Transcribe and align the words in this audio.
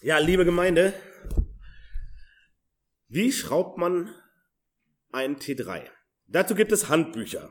Ja, 0.00 0.18
liebe 0.18 0.44
Gemeinde, 0.44 0.92
wie 3.08 3.32
schraubt 3.32 3.78
man 3.78 4.14
ein 5.10 5.38
T3? 5.38 5.86
Dazu 6.28 6.54
gibt 6.54 6.70
es 6.70 6.88
Handbücher. 6.88 7.50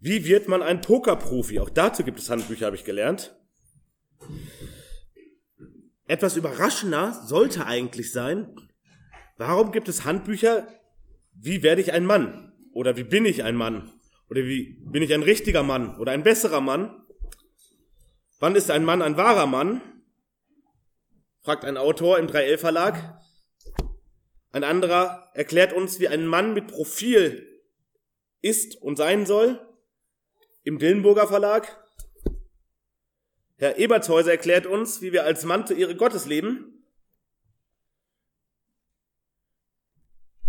Wie 0.00 0.24
wird 0.24 0.48
man 0.48 0.62
ein 0.62 0.80
Pokerprofi? 0.80 1.60
Auch 1.60 1.68
dazu 1.68 2.02
gibt 2.02 2.18
es 2.18 2.30
Handbücher, 2.30 2.64
habe 2.64 2.76
ich 2.76 2.84
gelernt. 2.84 3.36
Etwas 6.06 6.36
überraschender 6.36 7.12
sollte 7.26 7.66
eigentlich 7.66 8.10
sein, 8.10 8.56
warum 9.36 9.72
gibt 9.72 9.88
es 9.88 10.06
Handbücher, 10.06 10.66
wie 11.34 11.62
werde 11.62 11.82
ich 11.82 11.92
ein 11.92 12.06
Mann? 12.06 12.54
Oder 12.72 12.96
wie 12.96 13.04
bin 13.04 13.26
ich 13.26 13.44
ein 13.44 13.54
Mann? 13.54 13.92
Oder 14.30 14.44
wie 14.46 14.82
bin 14.90 15.02
ich 15.02 15.12
ein 15.12 15.24
richtiger 15.24 15.62
Mann 15.62 15.98
oder 15.98 16.12
ein 16.12 16.22
besserer 16.22 16.62
Mann? 16.62 17.04
Wann 18.38 18.56
ist 18.56 18.70
ein 18.70 18.84
Mann 18.84 19.02
ein 19.02 19.18
wahrer 19.18 19.46
Mann? 19.46 19.82
Fragt 21.42 21.64
ein 21.64 21.76
Autor 21.76 22.18
im 22.18 22.26
3L 22.26 22.58
Verlag. 22.58 23.20
Ein 24.52 24.64
anderer 24.64 25.30
erklärt 25.34 25.72
uns, 25.72 26.00
wie 26.00 26.08
ein 26.08 26.26
Mann 26.26 26.54
mit 26.54 26.68
Profil 26.68 27.62
ist 28.40 28.76
und 28.82 28.96
sein 28.96 29.26
soll. 29.26 29.66
Im 30.62 30.78
Dillenburger 30.78 31.26
Verlag. 31.28 31.84
Herr 33.56 33.78
Ebertshäuser 33.78 34.32
erklärt 34.32 34.66
uns, 34.66 35.02
wie 35.02 35.12
wir 35.12 35.24
als 35.24 35.44
Mann 35.44 35.66
zu 35.66 35.74
Ehre 35.74 35.94
Gottes 35.94 36.26
leben. 36.26 36.84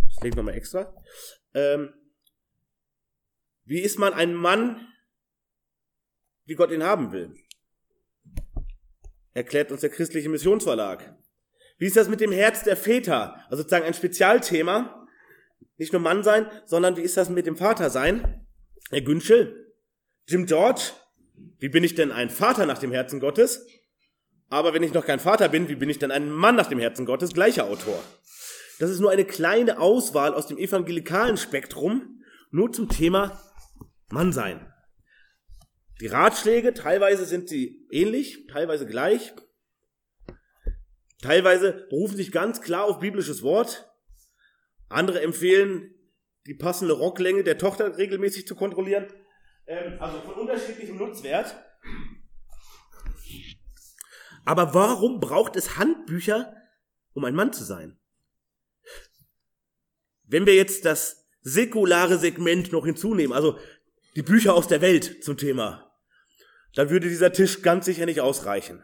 Das 0.07 0.23
legen 0.23 0.35
wir 0.35 0.43
mal 0.43 0.53
extra. 0.53 0.95
Ähm, 1.53 1.93
wie 3.65 3.79
ist 3.79 3.99
man 3.99 4.13
ein 4.13 4.33
Mann, 4.33 4.87
wie 6.45 6.55
Gott 6.55 6.71
ihn 6.71 6.83
haben 6.83 7.11
will? 7.11 7.35
Erklärt 9.33 9.71
uns 9.71 9.81
der 9.81 9.89
christliche 9.89 10.29
Missionsverlag. 10.29 11.15
Wie 11.77 11.87
ist 11.87 11.97
das 11.97 12.09
mit 12.09 12.21
dem 12.21 12.31
Herz 12.31 12.63
der 12.63 12.77
Väter? 12.77 13.35
Also 13.49 13.63
sozusagen 13.63 13.85
ein 13.85 13.93
Spezialthema. 13.93 15.07
Nicht 15.77 15.93
nur 15.93 16.01
Mann 16.01 16.23
sein, 16.23 16.45
sondern 16.65 16.97
wie 16.97 17.01
ist 17.01 17.17
das 17.17 17.29
mit 17.29 17.47
dem 17.47 17.57
Vater 17.57 17.89
sein? 17.89 18.45
Herr 18.89 19.01
Günschel, 19.01 19.73
Jim 20.27 20.45
George, 20.45 20.91
wie 21.59 21.69
bin 21.69 21.83
ich 21.83 21.95
denn 21.95 22.11
ein 22.11 22.29
Vater 22.29 22.65
nach 22.65 22.77
dem 22.77 22.91
Herzen 22.91 23.19
Gottes? 23.19 23.65
Aber 24.49 24.73
wenn 24.73 24.83
ich 24.83 24.93
noch 24.93 25.05
kein 25.05 25.19
Vater 25.19 25.47
bin, 25.49 25.69
wie 25.69 25.75
bin 25.75 25.89
ich 25.89 25.97
denn 25.97 26.11
ein 26.11 26.29
Mann 26.29 26.55
nach 26.55 26.67
dem 26.67 26.79
Herzen 26.79 27.05
Gottes? 27.05 27.33
Gleicher 27.33 27.65
Autor. 27.65 28.03
Das 28.79 28.89
ist 28.89 28.99
nur 28.99 29.11
eine 29.11 29.25
kleine 29.25 29.79
Auswahl 29.79 30.33
aus 30.33 30.47
dem 30.47 30.57
evangelikalen 30.57 31.37
Spektrum, 31.37 32.21
nur 32.51 32.71
zum 32.71 32.89
Thema 32.89 33.41
Mann 34.09 34.33
sein. 34.33 34.70
Die 36.01 36.07
Ratschläge, 36.07 36.73
teilweise 36.73 37.25
sind 37.25 37.47
sie 37.47 37.85
ähnlich, 37.91 38.47
teilweise 38.47 38.87
gleich. 38.87 39.33
Teilweise 41.21 41.85
berufen 41.91 42.17
sich 42.17 42.31
ganz 42.31 42.59
klar 42.61 42.85
auf 42.85 42.99
biblisches 42.99 43.43
Wort. 43.43 43.87
Andere 44.89 45.21
empfehlen, 45.21 45.93
die 46.47 46.55
passende 46.55 46.95
Rocklänge 46.95 47.43
der 47.43 47.59
Tochter 47.59 47.99
regelmäßig 47.99 48.47
zu 48.47 48.55
kontrollieren. 48.55 49.13
Ähm, 49.67 50.01
also 50.01 50.19
von 50.21 50.33
unterschiedlichem 50.33 50.97
Nutzwert. 50.97 51.55
Aber 54.43 54.73
warum 54.73 55.19
braucht 55.19 55.55
es 55.55 55.77
Handbücher, 55.77 56.55
um 57.13 57.25
ein 57.25 57.35
Mann 57.35 57.53
zu 57.53 57.63
sein? 57.63 57.99
Wenn 60.23 60.47
wir 60.47 60.55
jetzt 60.55 60.85
das 60.85 61.27
säkulare 61.41 62.17
Segment 62.17 62.71
noch 62.71 62.85
hinzunehmen, 62.85 63.33
also 63.33 63.59
die 64.15 64.23
Bücher 64.23 64.55
aus 64.55 64.67
der 64.67 64.81
Welt 64.81 65.23
zum 65.23 65.37
Thema, 65.37 65.90
dann 66.75 66.89
würde 66.89 67.09
dieser 67.09 67.33
Tisch 67.33 67.61
ganz 67.61 67.85
sicher 67.85 68.05
nicht 68.05 68.21
ausreichen. 68.21 68.83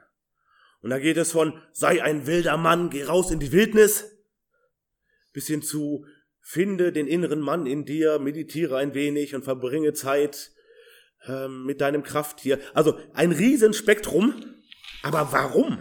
Und 0.82 0.90
da 0.92 1.00
geht 1.00 1.18
es 1.18 1.32
von, 1.32 1.62
sei 1.74 2.04
ein 2.04 2.28
wilder 2.28 2.58
Mann, 2.58 2.90
geh 2.90 3.04
raus 3.04 3.32
in 3.32 3.40
die 3.40 3.52
Wildnis, 3.52 4.06
bis 5.34 5.48
hin 5.48 5.62
zu, 5.62 6.06
finde 6.40 6.92
den 6.92 7.08
inneren 7.08 7.42
Mann 7.42 7.66
in 7.66 7.86
dir, 7.86 8.20
meditiere 8.20 8.78
ein 8.78 8.94
wenig 8.94 9.36
und 9.36 9.44
verbringe 9.44 9.94
Zeit 9.94 10.52
ähm, 11.26 11.66
mit 11.66 11.82
deinem 11.82 12.04
Krafttier. 12.04 12.60
Also 12.74 12.98
ein 13.14 13.32
Riesenspektrum. 13.32 14.56
Aber 15.04 15.32
warum? 15.32 15.78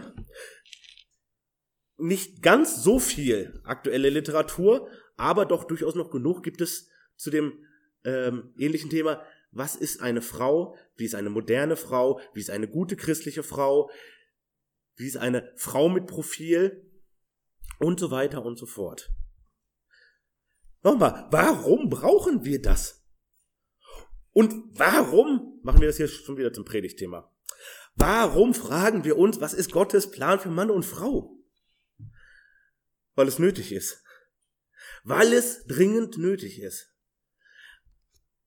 Nicht 1.97 2.43
ganz 2.43 2.83
so 2.83 2.99
viel 2.99 3.59
aktuelle 3.63 4.09
Literatur, 4.09 4.89
aber 5.15 5.45
doch 5.45 5.63
durchaus 5.63 5.95
noch 5.95 6.11
genug 6.11 6.43
gibt 6.43 6.61
es 6.61 6.89
zu 7.15 7.31
dem 7.31 7.65
ähm, 8.03 8.53
ähnlichen 8.57 8.89
Thema. 8.89 9.23
Was 9.57 9.75
ist 9.75 10.01
eine 10.01 10.21
Frau? 10.21 10.77
Wie 10.97 11.05
ist 11.05 11.15
eine 11.15 11.31
moderne 11.31 11.77
Frau? 11.77 12.21
Wie 12.33 12.39
ist 12.39 12.51
eine 12.51 12.67
gute 12.67 12.95
christliche 12.95 13.41
Frau? 13.41 13.89
Wie 14.95 15.07
ist 15.07 15.17
eine 15.17 15.51
Frau 15.55 15.89
mit 15.89 16.05
Profil? 16.05 16.87
Und 17.79 17.99
so 17.99 18.11
weiter 18.11 18.45
und 18.45 18.59
so 18.59 18.67
fort. 18.67 19.11
Nochmal, 20.83 21.27
warum 21.31 21.89
brauchen 21.89 22.45
wir 22.45 22.61
das? 22.61 23.03
Und 24.31 24.53
warum 24.77 25.59
machen 25.63 25.81
wir 25.81 25.87
das 25.87 25.97
hier 25.97 26.07
schon 26.07 26.37
wieder 26.37 26.53
zum 26.53 26.63
Predigtthema? 26.63 27.33
Warum 27.95 28.53
fragen 28.53 29.03
wir 29.05 29.17
uns, 29.17 29.41
was 29.41 29.55
ist 29.55 29.71
Gottes 29.71 30.11
Plan 30.11 30.39
für 30.39 30.49
Mann 30.49 30.69
und 30.69 30.85
Frau? 30.85 31.35
Weil 33.15 33.27
es 33.27 33.39
nötig 33.39 33.71
ist. 33.71 34.03
Weil 35.03 35.33
es 35.33 35.65
dringend 35.65 36.19
nötig 36.19 36.59
ist. 36.59 36.93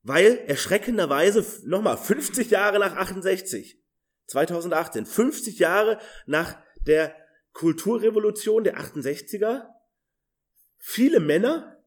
Weil 0.03 0.39
erschreckenderweise, 0.47 1.45
nochmal, 1.67 1.99
50 1.99 2.51
Jahre 2.51 2.79
nach 2.79 2.97
68, 2.97 3.79
2018, 4.27 5.07
50 5.07 5.59
Jahre 5.59 5.99
nach 6.27 6.57
der 6.87 7.15
Kulturrevolution 7.53 8.65
der 8.65 8.79
68er, 8.79 9.67
viele 10.79 11.21
Männer 11.21 11.85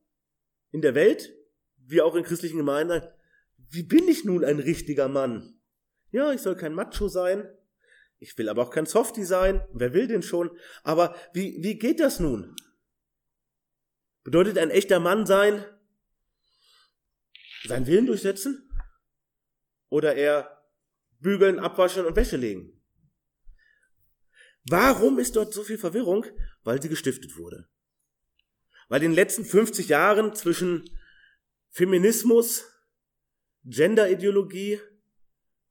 in 0.71 0.81
der 0.81 0.93
Welt, 0.93 1.33
wie 1.77 2.01
auch 2.01 2.15
in 2.15 2.23
christlichen 2.23 2.57
Gemeinden, 2.57 3.01
wie 3.57 3.83
bin 3.83 4.07
ich 4.07 4.23
nun 4.23 4.45
ein 4.45 4.59
richtiger 4.59 5.07
Mann? 5.07 5.59
Ja, 6.11 6.31
ich 6.31 6.41
soll 6.41 6.55
kein 6.55 6.75
Macho 6.75 7.07
sein. 7.07 7.49
Ich 8.19 8.37
will 8.37 8.47
aber 8.47 8.61
auch 8.61 8.69
kein 8.69 8.85
Softie 8.85 9.25
sein. 9.25 9.67
Wer 9.73 9.93
will 9.93 10.07
denn 10.07 10.21
schon? 10.21 10.55
Aber 10.83 11.15
wie, 11.33 11.57
wie 11.63 11.79
geht 11.79 11.99
das 11.99 12.19
nun? 12.19 12.55
Bedeutet 14.23 14.57
ein 14.57 14.69
echter 14.69 14.99
Mann 14.99 15.25
sein, 15.25 15.65
seinen 17.65 17.87
Willen 17.87 18.05
durchsetzen? 18.05 18.69
Oder 19.89 20.15
eher 20.15 20.63
bügeln, 21.19 21.59
abwaschen 21.59 22.05
und 22.05 22.15
Wäsche 22.15 22.37
legen? 22.37 22.81
Warum 24.65 25.19
ist 25.19 25.35
dort 25.35 25.53
so 25.53 25.63
viel 25.63 25.77
Verwirrung? 25.77 26.25
Weil 26.63 26.81
sie 26.81 26.89
gestiftet 26.89 27.37
wurde. 27.37 27.69
Weil 28.87 29.03
in 29.03 29.11
den 29.11 29.15
letzten 29.15 29.45
50 29.45 29.89
Jahren 29.89 30.35
zwischen 30.35 30.89
Feminismus, 31.69 32.65
Genderideologie, 33.65 34.79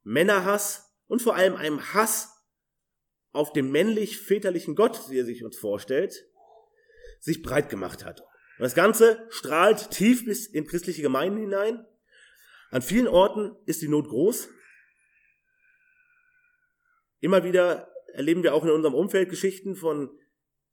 Männerhass 0.02 0.92
und 1.06 1.22
vor 1.22 1.36
allem 1.36 1.56
einem 1.56 1.94
Hass 1.94 2.32
auf 3.32 3.52
den 3.52 3.70
männlich-väterlichen 3.70 4.74
Gott, 4.74 5.08
wie 5.08 5.18
er 5.18 5.24
sich 5.24 5.44
uns 5.44 5.56
vorstellt, 5.56 6.26
sich 7.20 7.42
breit 7.42 7.70
gemacht 7.70 8.04
hat. 8.04 8.22
Und 8.58 8.64
das 8.64 8.74
Ganze 8.74 9.26
strahlt 9.30 9.90
tief 9.90 10.24
bis 10.24 10.46
in 10.46 10.66
christliche 10.66 11.02
Gemeinden 11.02 11.38
hinein. 11.38 11.84
An 12.70 12.82
vielen 12.82 13.08
Orten 13.08 13.56
ist 13.66 13.82
die 13.82 13.88
Not 13.88 14.08
groß. 14.08 14.48
Immer 17.20 17.44
wieder 17.44 17.92
erleben 18.14 18.42
wir 18.42 18.54
auch 18.54 18.64
in 18.64 18.70
unserem 18.70 18.94
Umfeld 18.94 19.28
Geschichten 19.28 19.76
von 19.76 20.10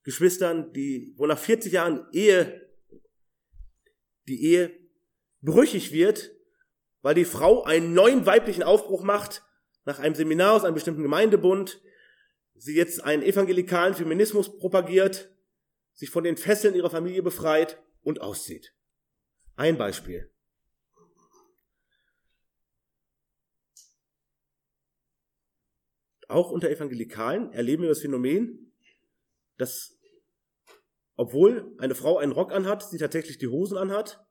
Geschwistern, 0.03 0.73
die, 0.73 1.13
wo 1.17 1.25
nach 1.25 1.37
40 1.37 1.73
Jahren 1.73 2.07
Ehe, 2.11 2.69
die 4.27 4.43
Ehe 4.43 4.77
brüchig 5.41 5.91
wird, 5.91 6.31
weil 7.01 7.15
die 7.15 7.25
Frau 7.25 7.63
einen 7.63 7.93
neuen 7.93 8.25
weiblichen 8.25 8.63
Aufbruch 8.63 9.03
macht, 9.03 9.43
nach 9.85 9.99
einem 9.99 10.15
Seminar 10.15 10.53
aus 10.53 10.63
einem 10.63 10.73
bestimmten 10.73 11.03
Gemeindebund, 11.03 11.81
sie 12.55 12.75
jetzt 12.75 13.03
einen 13.03 13.23
evangelikalen 13.23 13.93
Feminismus 13.93 14.57
propagiert, 14.57 15.31
sich 15.99 16.09
von 16.09 16.23
den 16.23 16.37
Fesseln 16.37 16.75
ihrer 16.75 16.89
Familie 16.89 17.21
befreit 17.21 17.83
und 18.03 18.21
auszieht. 18.21 18.73
Ein 19.57 19.77
Beispiel. 19.77 20.31
Auch 26.29 26.51
unter 26.51 26.69
Evangelikalen 26.69 27.51
erleben 27.51 27.83
wir 27.83 27.89
das 27.89 27.99
Phänomen, 27.99 28.71
dass 29.57 29.99
obwohl 31.17 31.75
eine 31.79 31.95
Frau 31.95 32.17
einen 32.17 32.31
Rock 32.31 32.53
anhat, 32.53 32.89
sie 32.89 32.97
tatsächlich 32.97 33.37
die 33.37 33.49
Hosen 33.49 33.77
anhat 33.77 34.25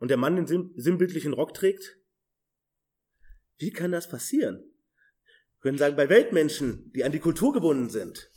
und 0.00 0.08
der 0.08 0.16
Mann 0.16 0.34
den 0.34 0.72
sinnbildlichen 0.74 1.34
Rock 1.34 1.54
trägt? 1.54 2.00
Wie 3.58 3.70
kann 3.70 3.92
das 3.92 4.08
passieren? 4.08 4.56
Wir 4.56 5.60
können 5.60 5.78
sagen, 5.78 5.94
bei 5.94 6.08
Weltmenschen, 6.08 6.90
die 6.96 7.04
an 7.04 7.12
die 7.12 7.20
Kultur 7.20 7.52
gebunden 7.52 7.90
sind, 7.90 8.32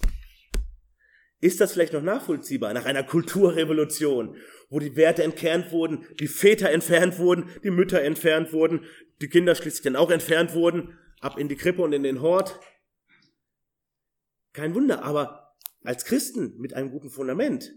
ist 1.39 1.61
das 1.61 1.73
vielleicht 1.73 1.93
noch 1.93 2.01
nachvollziehbar 2.01 2.73
nach 2.73 2.85
einer 2.85 3.03
Kulturrevolution, 3.03 4.35
wo 4.69 4.79
die 4.79 4.95
Werte 4.95 5.23
entkernt 5.23 5.71
wurden, 5.71 6.05
die 6.19 6.27
Väter 6.27 6.71
entfernt 6.71 7.19
wurden, 7.19 7.49
die 7.63 7.71
Mütter 7.71 8.01
entfernt 8.01 8.53
wurden, 8.53 8.85
die 9.21 9.29
Kinder 9.29 9.55
schließlich 9.55 9.83
dann 9.83 9.95
auch 9.95 10.11
entfernt 10.11 10.53
wurden, 10.53 10.97
ab 11.21 11.37
in 11.37 11.47
die 11.47 11.55
Krippe 11.55 11.81
und 11.81 11.93
in 11.93 12.03
den 12.03 12.21
Hort? 12.21 12.59
kein 14.57 14.73
Wunder, 14.73 15.03
aber 15.03 15.55
als 15.83 16.03
Christen 16.03 16.57
mit 16.57 16.73
einem 16.73 16.89
guten 16.89 17.11
Fundament, 17.11 17.75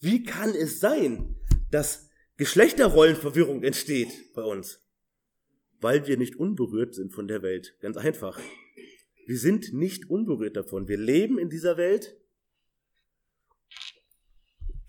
wie 0.00 0.24
kann 0.24 0.54
es 0.54 0.80
sein, 0.80 1.36
dass 1.70 2.08
Geschlechterrollenverwirrung 2.38 3.62
entsteht 3.62 4.32
bei 4.34 4.42
uns? 4.42 4.82
Weil 5.80 6.06
wir 6.06 6.16
nicht 6.16 6.36
unberührt 6.36 6.94
sind 6.94 7.12
von 7.12 7.28
der 7.28 7.42
Welt. 7.42 7.76
Ganz 7.80 7.98
einfach. 7.98 8.40
Wir 9.26 9.38
sind 9.38 9.74
nicht 9.74 10.08
unberührt 10.08 10.56
davon. 10.56 10.88
Wir 10.88 10.96
leben 10.96 11.38
in 11.38 11.50
dieser 11.50 11.76
Welt. 11.76 12.16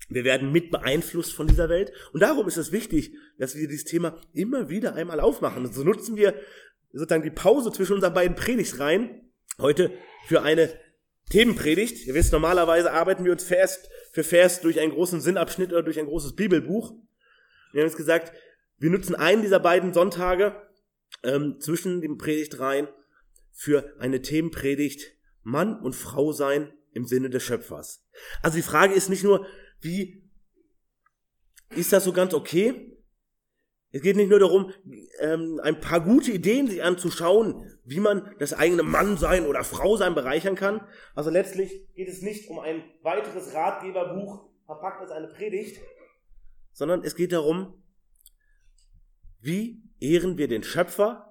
Wir 0.08 0.24
werden 0.24 0.52
mit 0.52 0.70
beeinflusst 0.70 1.32
von 1.32 1.46
dieser 1.46 1.68
Welt. 1.68 1.92
Und 2.12 2.20
darum 2.20 2.46
ist 2.46 2.56
es 2.56 2.72
wichtig, 2.72 3.14
dass 3.38 3.56
wir 3.56 3.68
dieses 3.68 3.84
Thema 3.84 4.20
immer 4.32 4.68
wieder 4.68 4.94
einmal 4.94 5.20
aufmachen. 5.20 5.64
Und 5.64 5.74
so 5.74 5.82
nutzen 5.82 6.16
wir 6.16 6.34
sozusagen 6.92 7.24
die 7.24 7.30
Pause 7.30 7.72
zwischen 7.72 7.94
unseren 7.94 8.14
beiden 8.14 8.36
Predigtreihen 8.36 9.32
heute 9.58 9.92
für 10.26 10.42
eine 10.42 10.72
Themenpredigt. 11.30 12.06
Ihr 12.06 12.14
wisst, 12.14 12.32
normalerweise 12.32 12.92
arbeiten 12.92 13.24
wir 13.24 13.32
uns 13.32 13.44
Vers 13.44 13.88
für 14.12 14.22
Vers 14.22 14.60
durch 14.60 14.80
einen 14.80 14.92
großen 14.92 15.20
Sinnabschnitt 15.20 15.72
oder 15.72 15.82
durch 15.82 15.98
ein 15.98 16.06
großes 16.06 16.36
Bibelbuch. 16.36 16.92
Wir 17.72 17.82
haben 17.82 17.88
jetzt 17.88 17.96
gesagt, 17.96 18.32
wir 18.78 18.90
nutzen 18.90 19.14
einen 19.14 19.42
dieser 19.42 19.58
beiden 19.58 19.92
Sonntage 19.92 20.54
ähm, 21.22 21.56
zwischen 21.60 22.00
den 22.00 22.16
Predigtreihen 22.16 22.88
für 23.52 23.94
eine 23.98 24.22
Themenpredigt 24.22 25.16
Mann 25.42 25.80
und 25.80 25.94
Frau 25.94 26.32
sein 26.32 26.72
im 26.92 27.06
Sinne 27.06 27.30
des 27.30 27.42
Schöpfers. 27.42 28.04
Also 28.42 28.56
die 28.56 28.62
Frage 28.62 28.94
ist 28.94 29.08
nicht 29.08 29.24
nur, 29.24 29.46
wie 29.86 30.30
ist 31.70 31.92
das 31.92 32.04
so 32.04 32.12
ganz 32.12 32.34
okay? 32.34 32.92
Es 33.92 34.02
geht 34.02 34.16
nicht 34.16 34.28
nur 34.28 34.40
darum, 34.40 34.72
ähm, 35.20 35.58
ein 35.62 35.80
paar 35.80 36.00
gute 36.02 36.30
Ideen 36.30 36.68
sich 36.68 36.82
anzuschauen, 36.82 37.78
wie 37.84 38.00
man 38.00 38.34
das 38.38 38.52
eigene 38.52 38.82
Mannsein 38.82 39.46
oder 39.46 39.64
Frausein 39.64 40.14
bereichern 40.14 40.54
kann. 40.54 40.86
Also 41.14 41.30
letztlich 41.30 41.86
geht 41.94 42.08
es 42.08 42.20
nicht 42.20 42.50
um 42.50 42.58
ein 42.58 42.82
weiteres 43.02 43.54
Ratgeberbuch, 43.54 44.50
verpackt 44.66 45.00
als 45.00 45.12
eine 45.12 45.28
Predigt, 45.28 45.80
sondern 46.72 47.02
es 47.04 47.14
geht 47.14 47.32
darum, 47.32 47.82
wie 49.40 49.82
ehren 50.00 50.36
wir 50.36 50.48
den 50.48 50.62
Schöpfer 50.62 51.26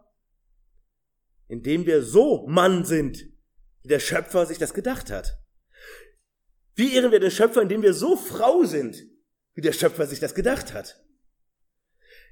indem 1.48 1.86
wir 1.86 2.04
so 2.04 2.48
Mann 2.48 2.86
sind, 2.86 3.26
wie 3.84 3.90
der 3.90 4.00
Schöpfer 4.00 4.46
sich 4.46 4.58
das 4.58 4.74
gedacht 4.74 5.12
hat. 5.12 5.40
Wie 6.76 6.94
ehren 6.94 7.12
wir 7.12 7.20
den 7.20 7.32
Schöpfer, 7.32 7.62
indem 7.62 7.82
wir 7.82 7.94
so 7.94 8.18
Frau 8.18 8.64
sind, 8.66 9.06
wie 9.54 9.62
der 9.62 9.72
Schöpfer 9.72 10.06
sich 10.06 10.20
das 10.20 10.36
gedacht 10.36 10.74
hat. 10.74 11.02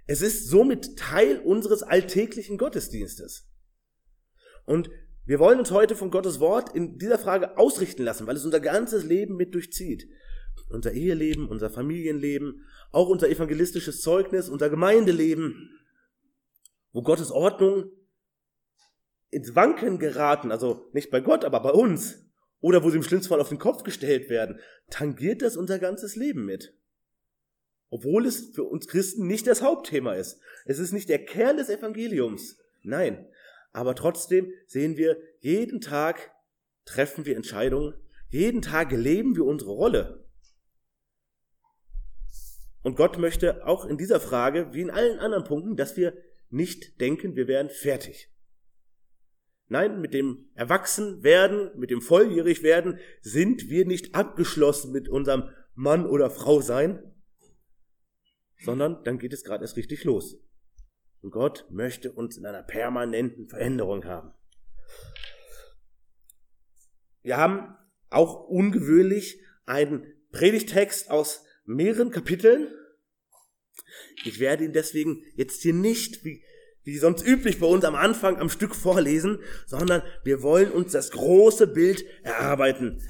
Es 0.06 0.22
ist 0.22 0.50
somit 0.50 0.98
Teil 0.98 1.40
unseres 1.40 1.82
alltäglichen 1.82 2.58
Gottesdienstes. 2.58 3.50
Und 4.66 4.90
wir 5.26 5.40
wollen 5.40 5.60
uns 5.60 5.72
heute 5.72 5.96
von 5.96 6.12
Gottes 6.12 6.42
Wort 6.42 6.76
in 6.76 6.98
dieser 6.98 7.18
Frage 7.18 7.58
ausrichten 7.58 8.04
lassen, 8.04 8.28
weil 8.28 8.36
es 8.36 8.44
unser 8.44 8.60
ganzes 8.60 9.06
Leben 9.06 9.38
mit 9.38 9.54
durchzieht. 9.56 10.10
Unser 10.70 10.92
Eheleben, 10.92 11.48
unser 11.48 11.70
Familienleben, 11.70 12.66
auch 12.92 13.08
unser 13.08 13.30
evangelistisches 13.30 14.02
Zeugnis, 14.02 14.50
unser 14.50 14.70
Gemeindeleben, 14.70 15.72
wo 16.92 17.02
Gottes 17.02 17.32
Ordnung 17.32 17.92
ins 19.30 19.56
Wanken 19.56 19.98
geraten, 19.98 20.52
also 20.52 20.90
nicht 20.94 21.10
bei 21.10 21.22
Gott, 21.22 21.46
aber 21.46 21.62
bei 21.62 21.72
uns, 21.72 22.30
oder 22.64 22.82
wo 22.82 22.90
sie 22.90 22.96
im 22.96 23.04
schlimmsten 23.04 23.28
Fall 23.28 23.42
auf 23.42 23.50
den 23.50 23.60
Kopf 23.60 23.84
gestellt 23.84 24.30
werden, 24.30 24.58
tangiert 24.90 25.42
das 25.42 25.58
unser 25.58 25.80
ganzes 25.80 26.16
Leben 26.16 26.46
mit. 26.46 26.74
Obwohl 27.90 28.26
es 28.26 28.52
für 28.56 28.64
uns 28.64 28.88
Christen 28.88 29.28
nicht 29.28 29.48
das 29.48 29.62
Hauptthema 29.62 30.14
ist. 30.14 30.40
Es 30.64 30.80
ist 30.80 30.94
nicht 30.94 31.10
der 31.10 31.26
Kern 31.26 31.58
des 31.58 31.68
Evangeliums. 31.68 32.58
Nein. 32.82 33.28
Aber 33.74 33.96
trotzdem 33.96 34.50
sehen 34.66 34.96
wir, 34.96 35.18
jeden 35.42 35.82
Tag 35.82 36.32
treffen 36.86 37.26
wir 37.26 37.36
Entscheidungen, 37.36 37.96
jeden 38.30 38.62
Tag 38.62 38.94
leben 38.94 39.36
wir 39.36 39.44
unsere 39.44 39.72
Rolle. 39.72 40.26
Und 42.82 42.96
Gott 42.96 43.18
möchte 43.18 43.68
auch 43.68 43.86
in 43.86 43.98
dieser 43.98 44.22
Frage, 44.22 44.74
wie 44.74 44.82
in 44.82 44.90
allen 44.90 45.20
anderen 45.20 45.44
Punkten, 45.44 45.76
dass 45.76 45.98
wir 45.98 46.14
nicht 46.50 47.02
denken, 47.02 47.36
wir 47.36 47.50
wären 47.50 47.70
fertig. 47.70 48.33
Nein, 49.68 50.02
mit 50.02 50.14
dem 50.14 50.50
Erwachsenwerden, 50.56 51.72
mit 51.80 51.90
dem 51.90 52.02
Volljährigwerden 52.02 53.00
sind 53.22 53.70
wir 53.70 53.86
nicht 53.86 54.14
abgeschlossen 54.14 54.92
mit 54.92 55.08
unserem 55.10 55.50
Mann 55.74 56.06
oder 56.06 56.30
Frau 56.30 56.62
sein, 56.62 57.02
sondern 58.60 59.04
dann 59.04 59.20
geht 59.20 59.34
es 59.34 59.44
gerade 59.44 59.64
erst 59.64 59.78
richtig 59.78 60.04
los. 60.04 60.38
Und 61.22 61.32
Gott 61.32 61.66
möchte 61.70 62.12
uns 62.12 62.38
in 62.38 62.46
einer 62.46 62.64
permanenten 62.64 63.48
Veränderung 63.48 64.06
haben. 64.06 64.34
Wir 67.22 67.38
haben 67.38 67.76
auch 68.10 68.48
ungewöhnlich 68.48 69.42
einen 69.66 70.06
Predigtext 70.32 71.10
aus 71.10 71.46
mehreren 71.66 72.12
Kapiteln. 72.12 72.68
Ich 74.26 74.40
werde 74.40 74.66
ihn 74.66 74.74
deswegen 74.74 75.24
jetzt 75.36 75.62
hier 75.62 75.74
nicht, 75.74 76.26
wie 76.26 76.44
wie 76.84 76.98
sonst 76.98 77.26
üblich 77.26 77.60
bei 77.60 77.68
uns 77.68 77.86
am 77.86 77.96
Anfang 77.96 78.38
am 78.40 78.50
Stück 78.50 78.76
vorlesen, 78.76 79.40
sondern 79.66 80.04
wir 80.24 80.42
wollen 80.42 80.72
uns 80.72 80.92
das 80.92 81.12
große 81.12 81.68
Bild 81.68 82.04
erarbeiten. 82.24 83.02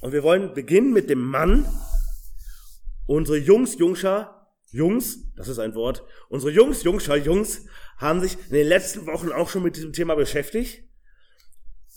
Und 0.00 0.12
wir 0.12 0.22
wollen 0.22 0.52
beginnen 0.52 0.92
mit 0.92 1.08
dem 1.10 1.22
Mann. 1.22 1.66
Unsere 3.06 3.38
Jungs, 3.38 3.78
Jungscher, 3.78 4.48
Jungs, 4.70 5.32
das 5.36 5.48
ist 5.48 5.58
ein 5.58 5.74
Wort, 5.74 6.02
unsere 6.28 6.50
Jungs, 6.50 6.82
Jungscher, 6.82 7.16
Jungs 7.16 7.66
haben 7.98 8.20
sich 8.20 8.36
in 8.48 8.54
den 8.54 8.66
letzten 8.66 9.06
Wochen 9.06 9.30
auch 9.30 9.48
schon 9.48 9.62
mit 9.62 9.76
diesem 9.76 9.92
Thema 9.92 10.14
beschäftigt. 10.14 10.84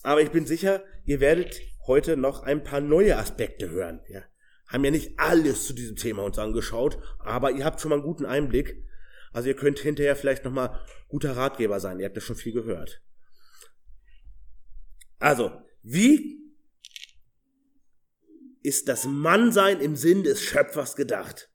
Aber 0.03 0.21
ich 0.21 0.29
bin 0.29 0.45
sicher, 0.45 0.83
ihr 1.05 1.19
werdet 1.19 1.59
heute 1.87 2.17
noch 2.17 2.43
ein 2.43 2.63
paar 2.63 2.81
neue 2.81 3.17
Aspekte 3.17 3.69
hören. 3.69 4.01
Wir 4.07 4.23
haben 4.67 4.83
ja 4.83 4.91
nicht 4.91 5.19
alles 5.19 5.65
zu 5.65 5.73
diesem 5.73 5.95
Thema 5.95 6.23
uns 6.23 6.37
angeschaut, 6.37 6.99
aber 7.19 7.51
ihr 7.51 7.65
habt 7.65 7.79
schon 7.81 7.89
mal 7.89 7.95
einen 7.95 8.03
guten 8.03 8.25
Einblick. 8.25 8.83
Also 9.35 9.49
ihr 9.49 9.55
könnt 9.57 9.79
hinterher 9.79 10.15
vielleicht 10.15 10.45
nochmal 10.45 10.79
guter 11.09 11.35
Ratgeber 11.35 11.81
sein. 11.81 11.99
Ihr 11.99 12.05
habt 12.05 12.15
ja 12.15 12.21
schon 12.21 12.37
viel 12.37 12.53
gehört. 12.53 13.01
Also, 15.19 15.51
wie 15.83 16.41
ist 18.63 18.87
das 18.87 19.03
Mannsein 19.03 19.81
im 19.81 19.97
Sinn 19.97 20.23
des 20.23 20.41
Schöpfers 20.41 20.95
gedacht? 20.95 21.51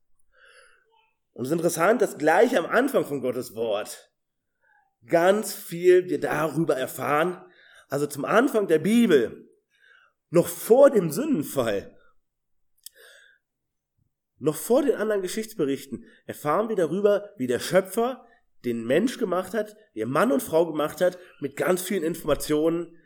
Und 1.33 1.47
es 1.47 1.51
ist 1.51 1.57
interessant, 1.57 2.03
dass 2.03 2.19
gleich 2.19 2.59
am 2.59 2.67
Anfang 2.67 3.07
von 3.07 3.23
Gottes 3.23 3.55
Wort 3.55 4.13
ganz 5.07 5.55
viel 5.55 6.07
wir 6.11 6.21
darüber 6.21 6.77
erfahren. 6.77 7.43
Also 7.89 8.07
zum 8.07 8.27
Anfang 8.27 8.69
der 8.69 8.81
Bibel, 8.81 9.49
noch 10.29 10.49
vor 10.49 10.91
dem 10.91 11.11
Sündenfall, 11.11 11.97
noch 14.41 14.57
vor 14.57 14.83
den 14.83 14.95
anderen 14.97 15.23
Geschichtsberichten 15.23 16.05
erfahren 16.27 16.71
wir 16.71 16.77
darüber, 16.77 17.31
wie 17.37 17.47
der 17.47 17.61
Schöpfer 17.61 18.27
den 18.65 18.87
Mensch 18.87 19.19
gemacht 19.19 19.53
hat, 19.53 19.77
wie 19.93 20.01
er 20.01 20.07
Mann 20.07 20.33
und 20.33 20.43
Frau 20.43 20.67
gemacht 20.67 21.01
hat, 21.03 21.19
mit 21.41 21.57
ganz 21.57 21.83
vielen 21.83 22.03
Informationen. 22.03 22.97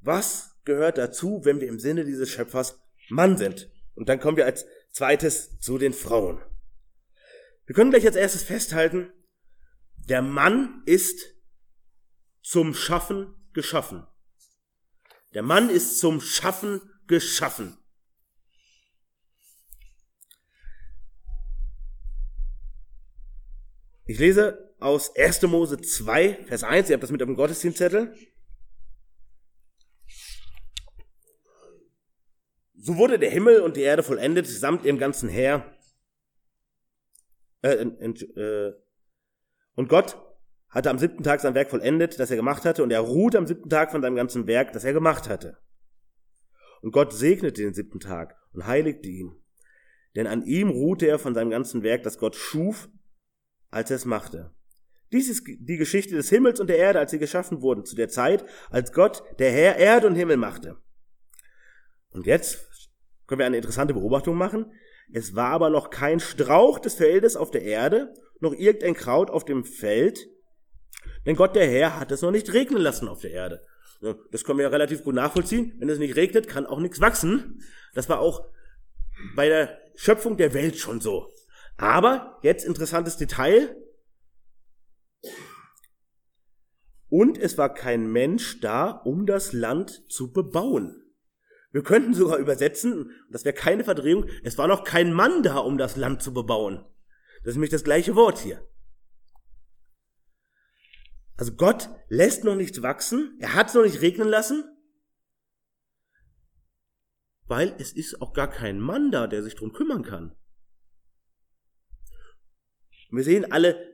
Was 0.00 0.58
gehört 0.64 0.98
dazu, 0.98 1.40
wenn 1.44 1.60
wir 1.60 1.68
im 1.68 1.78
Sinne 1.78 2.04
dieses 2.04 2.30
Schöpfers 2.30 2.78
Mann 3.08 3.38
sind? 3.38 3.70
Und 3.94 4.08
dann 4.10 4.20
kommen 4.20 4.36
wir 4.36 4.44
als 4.44 4.66
zweites 4.90 5.58
zu 5.60 5.78
den 5.78 5.94
Frauen. 5.94 6.40
Wir 7.64 7.74
können 7.74 7.90
gleich 7.90 8.06
als 8.06 8.16
erstes 8.16 8.42
festhalten, 8.42 9.10
der 10.08 10.22
Mann 10.22 10.82
ist 10.84 11.36
zum 12.42 12.74
Schaffen 12.74 13.34
geschaffen. 13.54 14.06
Der 15.32 15.42
Mann 15.42 15.70
ist 15.70 16.00
zum 16.00 16.20
Schaffen 16.20 16.80
geschaffen. 17.06 17.79
Ich 24.10 24.18
lese 24.18 24.74
aus 24.80 25.14
1. 25.14 25.42
Mose 25.42 25.80
2, 25.80 26.46
Vers 26.46 26.64
1. 26.64 26.90
Ihr 26.90 26.94
habt 26.94 27.04
das 27.04 27.12
mit 27.12 27.22
auf 27.22 27.28
dem 27.28 27.36
Gottesdienstzettel. 27.36 28.12
So 32.74 32.96
wurde 32.96 33.20
der 33.20 33.30
Himmel 33.30 33.60
und 33.60 33.76
die 33.76 33.82
Erde 33.82 34.02
vollendet, 34.02 34.48
samt 34.48 34.84
ihrem 34.84 34.98
ganzen 34.98 35.28
Heer. 35.28 35.64
Äh, 37.62 37.74
äh, 37.74 38.72
und 39.76 39.88
Gott 39.88 40.20
hatte 40.70 40.90
am 40.90 40.98
siebten 40.98 41.22
Tag 41.22 41.40
sein 41.40 41.54
Werk 41.54 41.70
vollendet, 41.70 42.18
das 42.18 42.32
er 42.32 42.36
gemacht 42.36 42.64
hatte, 42.64 42.82
und 42.82 42.90
er 42.90 43.02
ruhte 43.02 43.38
am 43.38 43.46
siebten 43.46 43.70
Tag 43.70 43.92
von 43.92 44.02
seinem 44.02 44.16
ganzen 44.16 44.48
Werk, 44.48 44.72
das 44.72 44.82
er 44.82 44.92
gemacht 44.92 45.28
hatte. 45.28 45.58
Und 46.82 46.90
Gott 46.90 47.12
segnete 47.12 47.62
den 47.62 47.74
siebten 47.74 48.00
Tag 48.00 48.36
und 48.54 48.66
heiligte 48.66 49.08
ihn. 49.08 49.40
Denn 50.16 50.26
an 50.26 50.42
ihm 50.42 50.68
ruhte 50.68 51.06
er 51.06 51.20
von 51.20 51.32
seinem 51.32 51.50
ganzen 51.50 51.84
Werk, 51.84 52.02
das 52.02 52.18
Gott 52.18 52.34
schuf, 52.34 52.88
als 53.70 53.90
er 53.90 53.96
es 53.96 54.04
machte. 54.04 54.52
Dies 55.12 55.28
ist 55.28 55.44
die 55.46 55.76
Geschichte 55.76 56.14
des 56.14 56.30
Himmels 56.30 56.60
und 56.60 56.68
der 56.68 56.78
Erde, 56.78 57.00
als 57.00 57.10
sie 57.10 57.18
geschaffen 57.18 57.62
wurden, 57.62 57.84
zu 57.84 57.96
der 57.96 58.08
Zeit, 58.08 58.44
als 58.70 58.92
Gott, 58.92 59.22
der 59.38 59.50
Herr, 59.50 59.76
Erde 59.76 60.06
und 60.06 60.14
Himmel 60.14 60.36
machte. 60.36 60.76
Und 62.12 62.26
jetzt 62.26 62.68
können 63.26 63.40
wir 63.40 63.46
eine 63.46 63.56
interessante 63.56 63.94
Beobachtung 63.94 64.36
machen. 64.36 64.72
Es 65.12 65.34
war 65.34 65.50
aber 65.50 65.70
noch 65.70 65.90
kein 65.90 66.20
Strauch 66.20 66.78
des 66.78 66.94
Feldes 66.94 67.36
auf 67.36 67.50
der 67.50 67.62
Erde, 67.62 68.14
noch 68.38 68.52
irgendein 68.52 68.94
Kraut 68.94 69.30
auf 69.30 69.44
dem 69.44 69.64
Feld, 69.64 70.28
denn 71.26 71.36
Gott 71.36 71.56
der 71.56 71.68
Herr 71.68 71.98
hat 71.98 72.12
es 72.12 72.22
noch 72.22 72.30
nicht 72.30 72.52
regnen 72.52 72.80
lassen 72.80 73.08
auf 73.08 73.20
der 73.20 73.32
Erde. 73.32 73.62
Das 74.30 74.44
können 74.44 74.58
wir 74.58 74.64
ja 74.64 74.70
relativ 74.70 75.04
gut 75.04 75.14
nachvollziehen. 75.14 75.74
Wenn 75.78 75.90
es 75.90 75.98
nicht 75.98 76.16
regnet, 76.16 76.48
kann 76.48 76.66
auch 76.66 76.80
nichts 76.80 77.00
wachsen. 77.00 77.62
Das 77.94 78.08
war 78.08 78.20
auch 78.20 78.46
bei 79.36 79.48
der 79.48 79.78
Schöpfung 79.94 80.38
der 80.38 80.54
Welt 80.54 80.76
schon 80.76 81.00
so. 81.00 81.30
Aber 81.80 82.38
jetzt 82.42 82.66
interessantes 82.66 83.16
Detail. 83.16 83.74
Und 87.08 87.38
es 87.38 87.56
war 87.56 87.72
kein 87.72 88.12
Mensch 88.12 88.60
da, 88.60 88.90
um 88.90 89.24
das 89.24 89.54
Land 89.54 90.04
zu 90.12 90.30
bebauen. 90.30 91.02
Wir 91.72 91.82
könnten 91.82 92.12
sogar 92.12 92.36
übersetzen, 92.36 93.10
das 93.30 93.46
wäre 93.46 93.54
keine 93.54 93.82
Verdrehung, 93.82 94.28
es 94.42 94.58
war 94.58 94.68
noch 94.68 94.84
kein 94.84 95.14
Mann 95.14 95.42
da, 95.42 95.56
um 95.56 95.78
das 95.78 95.96
Land 95.96 96.22
zu 96.22 96.34
bebauen. 96.34 96.84
Das 97.44 97.52
ist 97.52 97.54
nämlich 97.54 97.70
das 97.70 97.84
gleiche 97.84 98.14
Wort 98.14 98.38
hier. 98.38 98.62
Also 101.38 101.54
Gott 101.54 101.88
lässt 102.08 102.44
noch 102.44 102.56
nichts 102.56 102.82
wachsen, 102.82 103.38
er 103.40 103.54
hat 103.54 103.68
es 103.68 103.74
noch 103.74 103.84
nicht 103.84 104.02
regnen 104.02 104.28
lassen, 104.28 104.64
weil 107.46 107.74
es 107.78 107.92
ist 107.92 108.20
auch 108.20 108.34
gar 108.34 108.50
kein 108.50 108.80
Mann 108.80 109.10
da, 109.10 109.26
der 109.26 109.42
sich 109.42 109.54
drum 109.54 109.72
kümmern 109.72 110.02
kann. 110.02 110.36
Und 113.10 113.18
wir 113.18 113.24
sehen 113.24 113.50
alle 113.50 113.90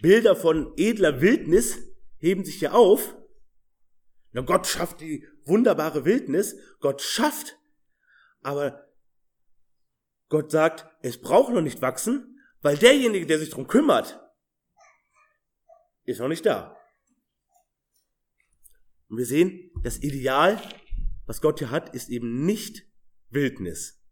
Bilder 0.00 0.36
von 0.36 0.72
edler 0.76 1.20
Wildnis 1.20 1.78
heben 2.18 2.44
sich 2.44 2.56
hier 2.56 2.74
auf. 2.74 3.16
Na, 4.32 4.42
Gott 4.42 4.66
schafft 4.66 5.00
die 5.00 5.26
wunderbare 5.44 6.04
Wildnis, 6.04 6.56
Gott 6.80 7.00
schafft, 7.00 7.58
aber 8.42 8.86
Gott 10.28 10.50
sagt, 10.50 10.86
es 11.02 11.20
braucht 11.20 11.52
noch 11.52 11.62
nicht 11.62 11.82
wachsen, 11.82 12.40
weil 12.60 12.76
derjenige, 12.76 13.26
der 13.26 13.38
sich 13.38 13.50
drum 13.50 13.66
kümmert, 13.66 14.20
ist 16.04 16.20
noch 16.20 16.28
nicht 16.28 16.44
da. 16.44 16.76
Und 19.08 19.18
wir 19.18 19.26
sehen, 19.26 19.70
das 19.82 20.02
Ideal, 20.02 20.60
was 21.26 21.40
Gott 21.40 21.60
hier 21.60 21.70
hat, 21.70 21.94
ist 21.94 22.08
eben 22.08 22.44
nicht 22.44 22.82
Wildnis. 23.30 24.02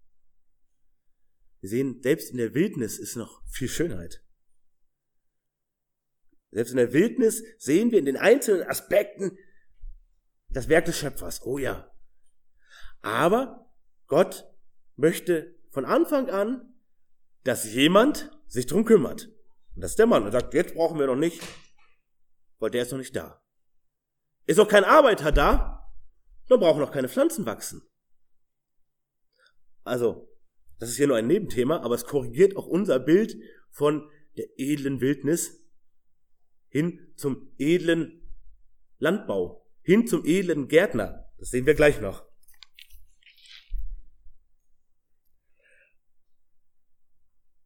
Wir 1.61 1.71
sehen, 1.71 2.01
selbst 2.03 2.31
in 2.31 2.37
der 2.37 2.55
Wildnis 2.55 2.99
ist 2.99 3.17
noch 3.17 3.43
viel 3.49 3.69
Schönheit. 3.69 4.24
Selbst 6.55 6.71
in 6.71 6.77
der 6.77 6.93
Wildnis 6.93 7.43
sehen 7.59 7.91
wir 7.91 7.99
in 7.99 8.05
den 8.05 8.17
einzelnen 8.17 8.69
Aspekten 8.69 9.37
das 10.51 10.69
Werk 10.69 10.85
des 10.85 10.97
Schöpfers. 10.97 11.45
Oh 11.45 11.59
ja. 11.59 11.91
Aber 13.03 13.69
Gott 14.07 14.47
möchte 14.95 15.57
von 15.71 15.85
Anfang 15.85 16.31
an, 16.31 16.73
dass 17.43 17.73
jemand 17.73 18.31
sich 18.47 18.67
drum 18.67 18.85
kümmert. 18.85 19.33
Und 19.75 19.83
das 19.83 19.91
ist 19.91 19.99
der 19.99 20.07
Mann. 20.07 20.25
Er 20.25 20.31
sagt, 20.31 20.55
jetzt 20.55 20.75
brauchen 20.75 20.97
wir 21.01 21.09
noch 21.09 21.17
nicht, 21.17 21.43
weil 22.61 22.71
der 22.71 22.83
ist 22.83 22.93
noch 22.93 22.99
nicht 22.99 23.17
da. 23.17 23.43
Ist 24.47 24.61
auch 24.61 24.69
kein 24.69 24.85
Arbeiter 24.85 25.33
da, 25.33 25.91
dann 26.47 26.61
brauchen 26.61 26.81
noch 26.81 26.93
keine 26.93 27.09
Pflanzen 27.09 27.47
wachsen. 27.47 27.83
Also, 29.83 30.33
das 30.79 30.91
ist 30.91 30.97
hier 30.97 31.09
nur 31.09 31.17
ein 31.17 31.27
Nebenthema, 31.27 31.81
aber 31.81 31.97
es 31.97 32.05
korrigiert 32.05 32.57
auch 32.57 32.69
unser 32.69 33.01
Bild 33.01 33.37
von 33.71 34.09
der 34.37 34.47
edlen 34.57 35.01
Wildnis 35.01 35.64
hin 36.75 36.99
zum 37.15 37.53
edlen 37.57 38.21
Landbau, 38.99 39.65
hin 39.83 40.09
zum 40.09 40.25
edlen 40.25 40.67
Gärtner. 40.67 41.31
Das 41.39 41.51
sehen 41.51 41.67
wir 41.67 41.75
gleich 41.75 42.01
noch. 42.01 42.25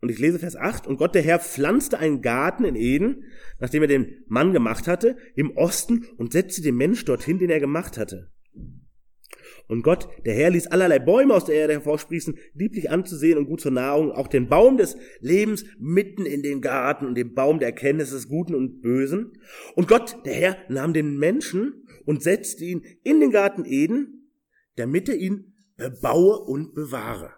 Und 0.00 0.10
ich 0.10 0.18
lese 0.18 0.38
Vers 0.38 0.56
8. 0.56 0.86
Und 0.86 0.98
Gott 0.98 1.14
der 1.14 1.22
Herr 1.22 1.40
pflanzte 1.40 1.98
einen 1.98 2.20
Garten 2.20 2.64
in 2.64 2.76
Eden, 2.76 3.24
nachdem 3.58 3.82
er 3.82 3.88
den 3.88 4.24
Mann 4.28 4.52
gemacht 4.52 4.86
hatte, 4.86 5.16
im 5.34 5.56
Osten 5.56 6.04
und 6.18 6.32
setzte 6.32 6.60
den 6.60 6.76
Mensch 6.76 7.04
dorthin, 7.04 7.38
den 7.38 7.50
er 7.50 7.60
gemacht 7.60 7.96
hatte. 7.96 8.30
Und 9.68 9.82
Gott, 9.82 10.08
der 10.24 10.34
Herr, 10.34 10.50
ließ 10.50 10.68
allerlei 10.68 10.98
Bäume 10.98 11.34
aus 11.34 11.44
der 11.44 11.54
Erde 11.54 11.74
hervorsprießen, 11.74 12.38
lieblich 12.54 12.90
anzusehen 12.90 13.38
und 13.38 13.46
gut 13.46 13.60
zur 13.60 13.70
Nahrung, 13.70 14.10
auch 14.12 14.26
den 14.26 14.48
Baum 14.48 14.78
des 14.78 14.96
Lebens 15.20 15.64
mitten 15.78 16.24
in 16.24 16.42
den 16.42 16.62
Garten 16.62 17.06
und 17.06 17.14
den 17.14 17.34
Baum 17.34 17.58
der 17.58 17.68
Erkenntnis 17.68 18.10
des 18.10 18.28
Guten 18.28 18.54
und 18.54 18.80
Bösen. 18.80 19.38
Und 19.74 19.86
Gott, 19.86 20.16
der 20.24 20.34
Herr, 20.34 20.56
nahm 20.68 20.94
den 20.94 21.18
Menschen 21.18 21.86
und 22.06 22.22
setzte 22.22 22.64
ihn 22.64 22.82
in 23.04 23.20
den 23.20 23.30
Garten 23.30 23.66
Eden, 23.66 24.32
damit 24.76 25.08
er 25.08 25.16
ihn 25.16 25.54
bebaue 25.76 26.38
und 26.38 26.74
bewahre. 26.74 27.34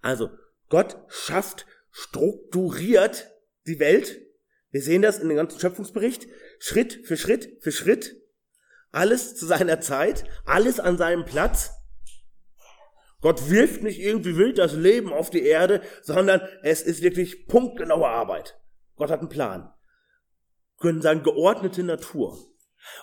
Also, 0.00 0.30
Gott 0.68 0.96
schafft 1.08 1.66
strukturiert 1.90 3.30
die 3.66 3.78
Welt. 3.78 4.20
Wir 4.70 4.82
sehen 4.82 5.02
das 5.02 5.18
in 5.18 5.28
dem 5.28 5.36
ganzen 5.36 5.60
Schöpfungsbericht. 5.60 6.26
Schritt 6.58 7.00
für 7.04 7.16
Schritt 7.16 7.58
für 7.60 7.72
Schritt. 7.72 8.21
Alles 8.92 9.34
zu 9.34 9.46
seiner 9.46 9.80
Zeit. 9.80 10.24
Alles 10.44 10.78
an 10.78 10.96
seinem 10.96 11.24
Platz. 11.24 11.72
Gott 13.20 13.50
wirft 13.50 13.82
nicht 13.82 14.00
irgendwie 14.00 14.36
wild 14.36 14.58
das 14.58 14.74
Leben 14.74 15.12
auf 15.12 15.30
die 15.30 15.42
Erde, 15.42 15.80
sondern 16.02 16.40
es 16.62 16.82
ist 16.82 17.02
wirklich 17.02 17.46
punktgenaue 17.46 18.08
Arbeit. 18.08 18.60
Gott 18.96 19.10
hat 19.10 19.20
einen 19.20 19.28
Plan. 19.28 19.72
Wir 20.76 20.90
können 20.90 21.02
sagen, 21.02 21.22
geordnete 21.22 21.84
Natur. 21.84 22.36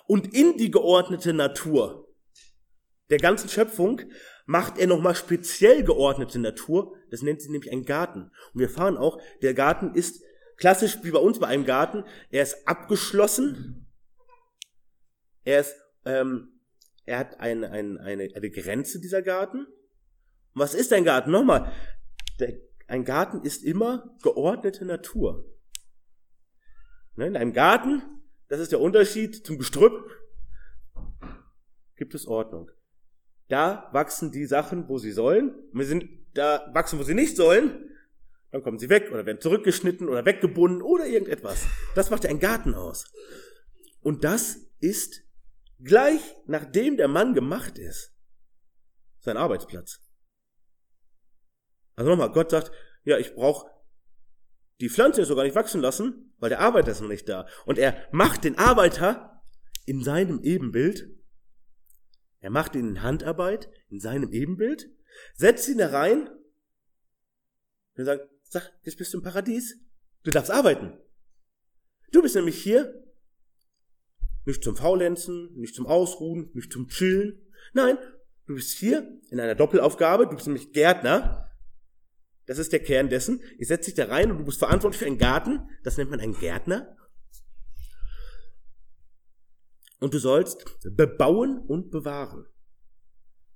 Und 0.07 0.33
in 0.33 0.57
die 0.57 0.71
geordnete 0.71 1.33
Natur 1.33 2.09
der 3.09 3.17
ganzen 3.17 3.49
Schöpfung 3.49 4.01
macht 4.45 4.77
er 4.77 4.87
nochmal 4.87 5.15
speziell 5.15 5.83
geordnete 5.83 6.39
Natur. 6.39 6.95
Das 7.09 7.21
nennt 7.21 7.41
sie 7.41 7.49
nämlich 7.49 7.71
ein 7.71 7.85
Garten. 7.85 8.31
Und 8.53 8.59
wir 8.59 8.69
fahren 8.69 8.97
auch, 8.97 9.19
der 9.41 9.53
Garten 9.53 9.93
ist 9.95 10.21
klassisch 10.57 10.97
wie 11.03 11.11
bei 11.11 11.19
uns 11.19 11.39
bei 11.39 11.47
einem 11.47 11.65
Garten. 11.65 12.03
Er 12.29 12.43
ist 12.43 12.67
abgeschlossen. 12.67 13.88
Er 15.43 15.61
ist, 15.61 15.75
ähm, 16.05 16.59
er 17.05 17.19
hat 17.19 17.39
eine, 17.39 17.71
eine, 17.71 17.99
eine, 17.99 18.29
eine 18.35 18.49
Grenze, 18.51 18.99
dieser 18.99 19.21
Garten. 19.21 19.65
Und 19.65 20.61
was 20.61 20.73
ist 20.73 20.93
ein 20.93 21.03
Garten? 21.03 21.31
Nochmal. 21.31 21.71
Der, 22.39 22.53
ein 22.87 23.05
Garten 23.05 23.41
ist 23.41 23.63
immer 23.63 24.15
geordnete 24.23 24.85
Natur. 24.85 25.45
Ne, 27.15 27.27
in 27.27 27.37
einem 27.37 27.53
Garten, 27.53 28.01
das 28.47 28.59
ist 28.59 28.71
der 28.71 28.79
Unterschied 28.79 29.45
zum 29.45 29.57
Gestrüpp, 29.57 30.09
gibt 31.95 32.15
es 32.15 32.27
Ordnung. 32.27 32.71
Da 33.47 33.89
wachsen 33.91 34.31
die 34.31 34.45
Sachen, 34.45 34.87
wo 34.87 34.97
sie 34.97 35.11
sollen. 35.11 35.53
Wir 35.73 35.85
sind 35.85 36.07
da 36.33 36.69
wachsen, 36.73 36.99
wo 36.99 37.03
sie 37.03 37.13
nicht 37.13 37.35
sollen. 37.35 37.89
Dann 38.51 38.63
kommen 38.63 38.79
sie 38.79 38.89
weg 38.89 39.09
oder 39.11 39.25
werden 39.25 39.41
zurückgeschnitten 39.41 40.07
oder 40.07 40.25
weggebunden 40.25 40.81
oder 40.81 41.05
irgendetwas. 41.05 41.65
Das 41.95 42.09
macht 42.09 42.23
ja 42.23 42.29
ein 42.29 42.39
Garten 42.39 42.73
aus. 42.73 43.11
Und 44.01 44.23
das 44.23 44.67
ist 44.79 45.21
gleich 45.83 46.21
nachdem 46.45 46.97
der 46.97 47.07
Mann 47.07 47.33
gemacht 47.33 47.77
ist, 47.77 48.13
sein 49.19 49.37
Arbeitsplatz. 49.37 50.01
Also 51.95 52.09
nochmal, 52.09 52.31
Gott 52.31 52.51
sagt, 52.51 52.71
ja, 53.03 53.17
ich 53.17 53.35
brauche 53.35 53.69
die 54.79 54.89
Pflanze 54.89 55.25
sogar 55.25 55.43
nicht 55.43 55.55
wachsen 55.55 55.81
lassen, 55.81 56.33
weil 56.37 56.49
der 56.49 56.61
Arbeiter 56.61 56.91
ist 56.91 57.01
noch 57.01 57.09
nicht 57.09 57.27
da. 57.27 57.47
Und 57.65 57.77
er 57.77 58.07
macht 58.11 58.43
den 58.43 58.57
Arbeiter 58.57 59.43
in 59.85 60.03
seinem 60.03 60.41
Ebenbild 60.41 61.19
er 62.41 62.49
macht 62.49 62.75
ihn 62.75 62.87
in 62.87 63.03
Handarbeit, 63.03 63.69
in 63.89 63.99
seinem 63.99 64.31
Ebenbild, 64.31 64.89
setzt 65.33 65.67
ihn 65.67 65.77
da 65.77 65.89
rein 65.89 66.29
und 67.95 68.05
sagt, 68.05 68.29
sag, 68.43 68.71
jetzt 68.83 68.97
bist 68.97 69.13
du 69.13 69.17
im 69.17 69.23
Paradies. 69.23 69.77
Du 70.23 70.31
darfst 70.31 70.51
arbeiten. 70.51 70.97
Du 72.11 72.21
bist 72.21 72.35
nämlich 72.35 72.61
hier 72.61 73.03
nicht 74.45 74.63
zum 74.63 74.75
Faulenzen, 74.75 75.53
nicht 75.55 75.75
zum 75.75 75.85
Ausruhen, 75.85 76.49
nicht 76.53 76.71
zum 76.71 76.87
Chillen. 76.87 77.41
Nein, 77.73 77.97
du 78.47 78.55
bist 78.55 78.77
hier 78.77 79.19
in 79.29 79.39
einer 79.39 79.55
Doppelaufgabe. 79.55 80.27
Du 80.27 80.35
bist 80.35 80.47
nämlich 80.47 80.71
Gärtner. 80.71 81.49
Das 82.45 82.57
ist 82.57 82.73
der 82.73 82.81
Kern 82.81 83.09
dessen. 83.09 83.41
Ich 83.59 83.67
setze 83.67 83.91
dich 83.91 83.95
da 83.95 84.05
rein 84.05 84.31
und 84.31 84.39
du 84.39 84.45
bist 84.45 84.59
verantwortlich 84.59 84.99
für 84.99 85.05
einen 85.05 85.19
Garten. 85.19 85.69
Das 85.83 85.97
nennt 85.97 86.09
man 86.09 86.19
einen 86.19 86.37
Gärtner. 86.37 86.95
Und 89.99 90.13
du 90.13 90.19
sollst 90.19 90.65
bebauen 90.95 91.59
und 91.59 91.91
bewahren. 91.91 92.45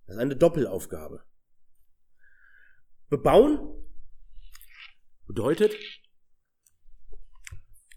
Das 0.05 0.15
ist 0.17 0.21
eine 0.21 0.35
Doppelaufgabe. 0.35 1.23
Bebauen 3.09 3.59
bedeutet, 5.25 5.73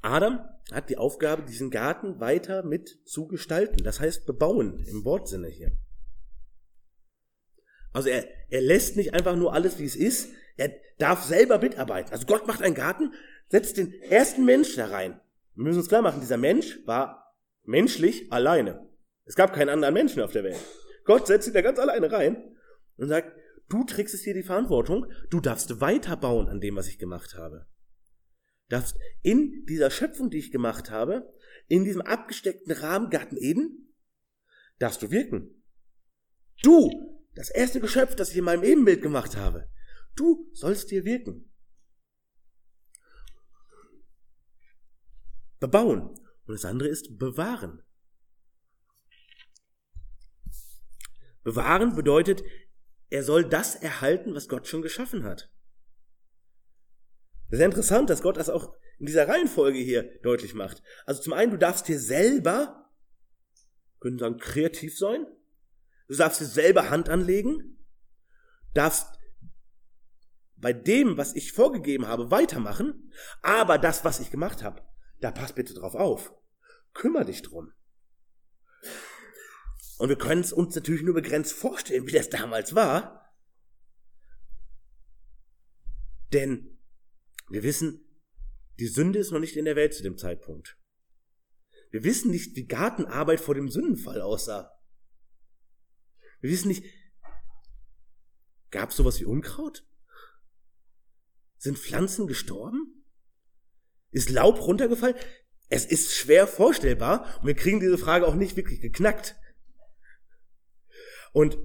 Adam 0.03 0.41
hat 0.73 0.91
die 0.91 0.99
Aufgabe, 0.99 1.43
diesen 1.43 1.71
Garten 1.71 2.21
weiter 2.21 2.63
mit 2.63 3.01
zu 3.05 3.27
gestalten. 3.27 3.83
Das 3.85 4.01
heißt 4.01 4.27
bebauen 4.27 4.79
im 4.87 5.05
Wortsinne 5.05 5.49
hier. 5.49 5.73
Also 7.93 8.09
er, 8.09 8.29
er 8.51 8.61
lässt 8.61 8.97
nicht 8.97 9.15
einfach 9.15 9.37
nur 9.37 9.55
alles, 9.55 9.79
wie 9.79 9.85
es 9.85 9.97
ist. 9.97 10.31
Er 10.57 10.73
darf 10.99 11.25
selber 11.25 11.59
mitarbeiten. 11.59 12.13
Also 12.13 12.27
Gott 12.27 12.47
macht 12.47 12.63
einen 12.63 12.75
Garten, 12.75 13.15
setzt 13.49 13.77
den 13.77 13.93
ersten 14.03 14.45
Mensch 14.45 14.77
da 14.77 14.87
rein. 14.87 15.21
Wir 15.55 15.65
müssen 15.65 15.79
uns 15.79 15.89
klar 15.89 16.03
machen, 16.03 16.21
dieser 16.21 16.37
Mensch 16.37 16.79
war 16.87 17.35
menschlich 17.65 18.31
alleine. 18.33 18.87
Es 19.25 19.35
gab 19.35 19.55
keinen 19.55 19.71
anderen 19.71 19.95
Menschen 19.95 20.23
auf 20.23 20.33
der 20.33 20.45
Welt. 20.45 20.59
Gott 21.05 21.27
setzt 21.27 21.45
sich 21.45 21.55
da 21.55 21.63
ganz 21.63 21.79
alleine 21.79 22.11
rein 22.13 22.55
und 22.97 23.09
sagt, 23.09 23.37
du 23.69 23.85
trägst 23.85 24.15
es 24.15 24.23
dir 24.23 24.35
die 24.35 24.43
Verantwortung, 24.43 25.07
du 25.31 25.41
darfst 25.41 25.81
weiterbauen 25.81 26.49
an 26.49 26.61
dem, 26.61 26.77
was 26.77 26.89
ich 26.89 26.99
gemacht 26.99 27.35
habe. 27.35 27.67
Darfst 28.69 28.97
in 29.23 29.65
dieser 29.67 29.91
Schöpfung, 29.91 30.31
die 30.31 30.39
ich 30.39 30.51
gemacht 30.51 30.91
habe, 30.91 31.33
in 31.69 31.85
diesem 31.85 32.03
abgesteckten 32.03 32.73
Rahmen 32.73 33.11
Garten 33.11 33.37
Eden, 33.37 33.95
darfst 34.79 35.03
du 35.03 35.11
wirken. 35.11 35.63
Du, 36.63 37.25
das 37.35 37.51
erste 37.51 37.81
Geschöpf, 37.81 38.17
das 38.17 38.31
ich 38.31 38.39
in 38.39 38.45
meinem 38.45 38.65
Ebenbild 38.65 39.03
gemacht 39.03 39.37
habe, 39.37 39.69
du 40.15 40.51
sollst 40.53 40.91
dir 40.91 41.05
wirken. 41.05 41.53
Bebauen. 45.59 46.11
Und 46.47 46.55
das 46.55 46.65
andere 46.65 46.89
ist 46.89 47.19
bewahren. 47.19 47.83
Bewahren 51.43 51.95
bedeutet, 51.95 52.43
er 53.09 53.23
soll 53.23 53.49
das 53.49 53.75
erhalten, 53.77 54.35
was 54.35 54.49
Gott 54.49 54.67
schon 54.67 54.83
geschaffen 54.83 55.25
hat. 55.25 55.51
Das 57.51 57.61
ist 57.61 57.65
interessant, 57.65 58.11
dass 58.11 58.23
Gott 58.23 58.37
das 58.37 58.51
auch 58.51 58.75
in 58.99 59.07
dieser 59.07 59.29
Reihenfolge 59.29 59.79
hier 59.79 60.19
deutlich 60.23 60.55
macht. 60.55 60.83
Also 61.05 61.23
zum 61.23 61.33
einen, 61.33 61.53
du 61.53 61.59
darfst 61.59 61.87
dir 61.87 61.99
selber, 61.99 62.91
können 64.01 64.19
sagen, 64.19 64.39
kreativ 64.39 64.99
sein. 64.99 65.27
Du 66.09 66.17
darfst 66.17 66.41
dir 66.41 66.47
selber 66.47 66.91
Hand 66.91 67.09
anlegen. 67.09 67.79
Darfst 68.75 69.19
bei 70.57 70.73
dem, 70.73 71.17
was 71.17 71.35
ich 71.35 71.53
vorgegeben 71.53 72.07
habe, 72.07 72.31
weitermachen. 72.31 73.13
Aber 73.43 73.79
das, 73.79 74.05
was 74.05 74.21
ich 74.21 74.31
gemacht 74.31 74.63
habe, 74.63 74.83
da 75.21 75.31
pass 75.31 75.53
bitte 75.53 75.75
drauf 75.75 75.95
auf. 75.95 76.35
Kümmer 76.95 77.25
dich 77.25 77.43
drum. 77.43 77.73
Und 79.99 80.09
wir 80.09 80.19
können 80.19 80.41
es 80.41 80.53
uns 80.53 80.75
natürlich 80.75 81.03
nur 81.03 81.15
begrenzt 81.15 81.53
vorstellen, 81.53 82.07
wie 82.07 82.13
das 82.13 82.29
damals 82.29 82.75
war. 82.75 83.33
Denn 86.33 86.76
wir 87.49 87.63
wissen, 87.63 88.05
die 88.79 88.89
Sünde 88.89 89.19
ist 89.19 89.31
noch 89.31 89.39
nicht 89.41 89.57
in 89.57 89.65
der 89.65 89.77
Welt 89.77 89.95
zu 89.95 90.03
dem 90.03 90.17
Zeitpunkt. 90.17 90.77
Wir 91.91 92.05
wissen 92.05 92.31
nicht, 92.31 92.57
wie 92.57 92.67
Gartenarbeit 92.67 93.41
vor 93.41 93.55
dem 93.55 93.69
Sündenfall 93.69 94.21
aussah. 94.21 94.73
Wir 96.41 96.51
wissen 96.51 96.69
nicht, 96.69 96.85
gab 98.71 98.91
es 98.91 98.97
sowas 98.97 99.21
wie 99.21 99.25
Unkraut? 99.25 99.87
Sind 101.57 101.79
Pflanzen 101.79 102.27
gestorben? 102.27 103.05
Ist 104.11 104.31
Laub 104.31 104.61
runtergefallen? 104.61 105.17
Es 105.69 105.85
ist 105.85 106.13
schwer 106.13 106.47
vorstellbar 106.47 107.39
und 107.41 107.47
wir 107.47 107.55
kriegen 107.55 107.81
diese 107.81 107.99
Frage 107.99 108.27
auch 108.27 108.35
nicht 108.35 108.57
wirklich 108.57 108.81
geknackt. 108.81 109.37
Und 111.33 111.59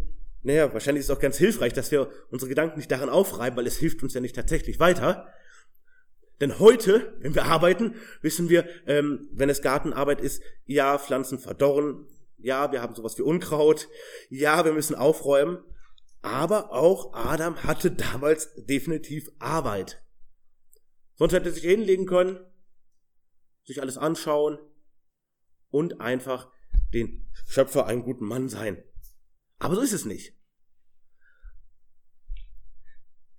naja, 0.43 0.73
wahrscheinlich 0.73 1.01
ist 1.01 1.09
es 1.09 1.15
auch 1.15 1.21
ganz 1.21 1.37
hilfreich, 1.37 1.73
dass 1.73 1.91
wir 1.91 2.11
unsere 2.29 2.49
Gedanken 2.49 2.77
nicht 2.77 2.91
daran 2.91 3.09
aufreiben, 3.09 3.57
weil 3.57 3.67
es 3.67 3.77
hilft 3.77 4.01
uns 4.01 4.13
ja 4.13 4.21
nicht 4.21 4.35
tatsächlich 4.35 4.79
weiter. 4.79 5.31
Denn 6.41 6.57
heute, 6.57 7.15
wenn 7.19 7.35
wir 7.35 7.45
arbeiten, 7.45 7.95
wissen 8.21 8.49
wir, 8.49 8.67
ähm, 8.87 9.29
wenn 9.31 9.49
es 9.49 9.61
Gartenarbeit 9.61 10.19
ist, 10.19 10.41
ja, 10.65 10.97
Pflanzen 10.97 11.37
verdorren, 11.37 12.07
ja, 12.37 12.71
wir 12.71 12.81
haben 12.81 12.95
sowas 12.95 13.15
wie 13.19 13.21
Unkraut, 13.21 13.87
ja, 14.29 14.65
wir 14.65 14.73
müssen 14.73 14.95
aufräumen. 14.95 15.63
Aber 16.23 16.71
auch 16.71 17.13
Adam 17.13 17.63
hatte 17.63 17.91
damals 17.91 18.53
definitiv 18.55 19.29
Arbeit. 19.37 20.03
Sonst 21.15 21.33
hätte 21.33 21.49
er 21.49 21.53
sich 21.53 21.63
hinlegen 21.63 22.07
können, 22.07 22.39
sich 23.63 23.79
alles 23.79 23.97
anschauen 23.97 24.57
und 25.69 26.01
einfach 26.01 26.51
den 26.91 27.31
Schöpfer 27.45 27.85
einen 27.85 28.03
guten 28.03 28.25
Mann 28.25 28.49
sein. 28.49 28.83
Aber 29.59 29.75
so 29.75 29.81
ist 29.81 29.93
es 29.93 30.05
nicht. 30.05 30.35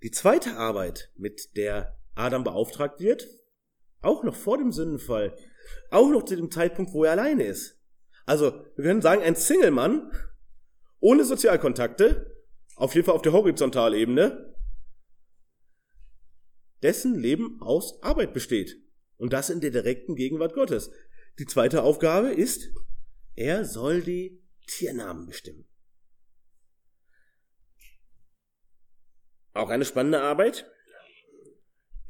Die 0.01 0.11
zweite 0.11 0.55
Arbeit, 0.55 1.11
mit 1.15 1.55
der 1.57 1.99
Adam 2.15 2.43
beauftragt 2.43 2.99
wird, 2.99 3.27
auch 4.01 4.23
noch 4.23 4.35
vor 4.35 4.57
dem 4.57 4.71
Sündenfall, 4.71 5.35
auch 5.91 6.09
noch 6.09 6.23
zu 6.23 6.35
dem 6.35 6.51
Zeitpunkt, 6.51 6.93
wo 6.93 7.03
er 7.03 7.11
alleine 7.11 7.45
ist. 7.45 7.79
Also, 8.25 8.65
wir 8.75 8.85
können 8.85 9.01
sagen, 9.01 9.21
ein 9.21 9.35
Single-Mann, 9.35 10.11
ohne 10.99 11.25
Sozialkontakte, 11.25 12.33
auf 12.75 12.95
jeden 12.95 13.05
Fall 13.05 13.15
auf 13.15 13.21
der 13.21 13.33
Horizontalebene, 13.33 14.55
dessen 16.81 17.15
Leben 17.15 17.61
aus 17.61 18.01
Arbeit 18.03 18.33
besteht. 18.33 18.77
Und 19.17 19.33
das 19.33 19.49
in 19.49 19.61
der 19.61 19.71
direkten 19.71 20.15
Gegenwart 20.15 20.53
Gottes. 20.53 20.91
Die 21.39 21.45
zweite 21.45 21.83
Aufgabe 21.83 22.31
ist, 22.31 22.69
er 23.35 23.65
soll 23.65 24.01
die 24.01 24.43
Tiernamen 24.67 25.25
bestimmen. 25.25 25.67
Auch 29.53 29.69
eine 29.69 29.85
spannende 29.85 30.21
Arbeit. 30.21 30.69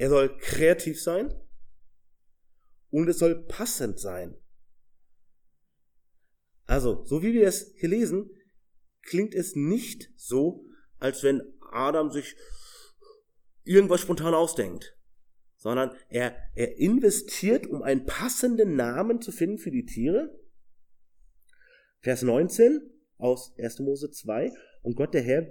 Er 0.04 0.10
soll 0.10 0.38
kreativ 0.38 1.02
sein 1.02 1.34
und 2.90 3.08
es 3.08 3.20
soll 3.20 3.42
passend 3.46 4.02
sein. 4.02 4.36
Also, 6.66 7.06
so 7.06 7.24
wie 7.24 7.32
wir 7.32 7.48
es 7.48 7.72
hier 7.78 7.88
lesen, 7.88 8.30
klingt 9.02 9.34
es 9.34 9.56
nicht 9.56 10.12
so, 10.18 10.66
als 11.00 11.24
wenn 11.24 11.42
Adam 11.72 12.12
sich 12.12 12.36
irgendwas 13.64 14.02
spontan 14.02 14.34
ausdenkt, 14.34 14.94
sondern 15.56 15.96
er, 16.10 16.36
er 16.54 16.78
investiert, 16.80 17.66
um 17.66 17.82
einen 17.82 18.06
passenden 18.06 18.76
Namen 18.76 19.22
zu 19.22 19.32
finden 19.32 19.58
für 19.58 19.72
die 19.72 19.86
Tiere. 19.86 20.38
Vers 22.02 22.24
19 22.24 22.82
aus 23.20 23.58
1. 23.58 23.80
Mose 23.80 24.12
2. 24.12 24.52
Und 24.82 24.98
Gott 24.98 25.14
der 25.14 25.22
Herr 25.22 25.48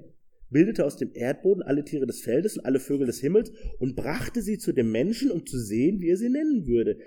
bildete 0.53 0.85
aus 0.85 0.97
dem 0.97 1.11
Erdboden 1.15 1.63
alle 1.63 1.85
Tiere 1.85 2.07
des 2.07 2.21
Feldes 2.21 2.57
und 2.57 2.65
alle 2.65 2.81
Vögel 2.81 3.07
des 3.07 3.21
Himmels 3.21 3.51
und 3.79 3.97
brachte 3.97 4.43
sie 4.43 4.59
zu 4.59 4.73
dem 4.73 4.93
Menschen, 4.93 5.31
um 5.31 5.47
zu 5.47 5.59
sehen, 5.59 6.01
wie 6.01 6.11
er 6.11 6.17
sie 6.17 6.29
nennen 6.29 6.67
würde, 6.67 6.99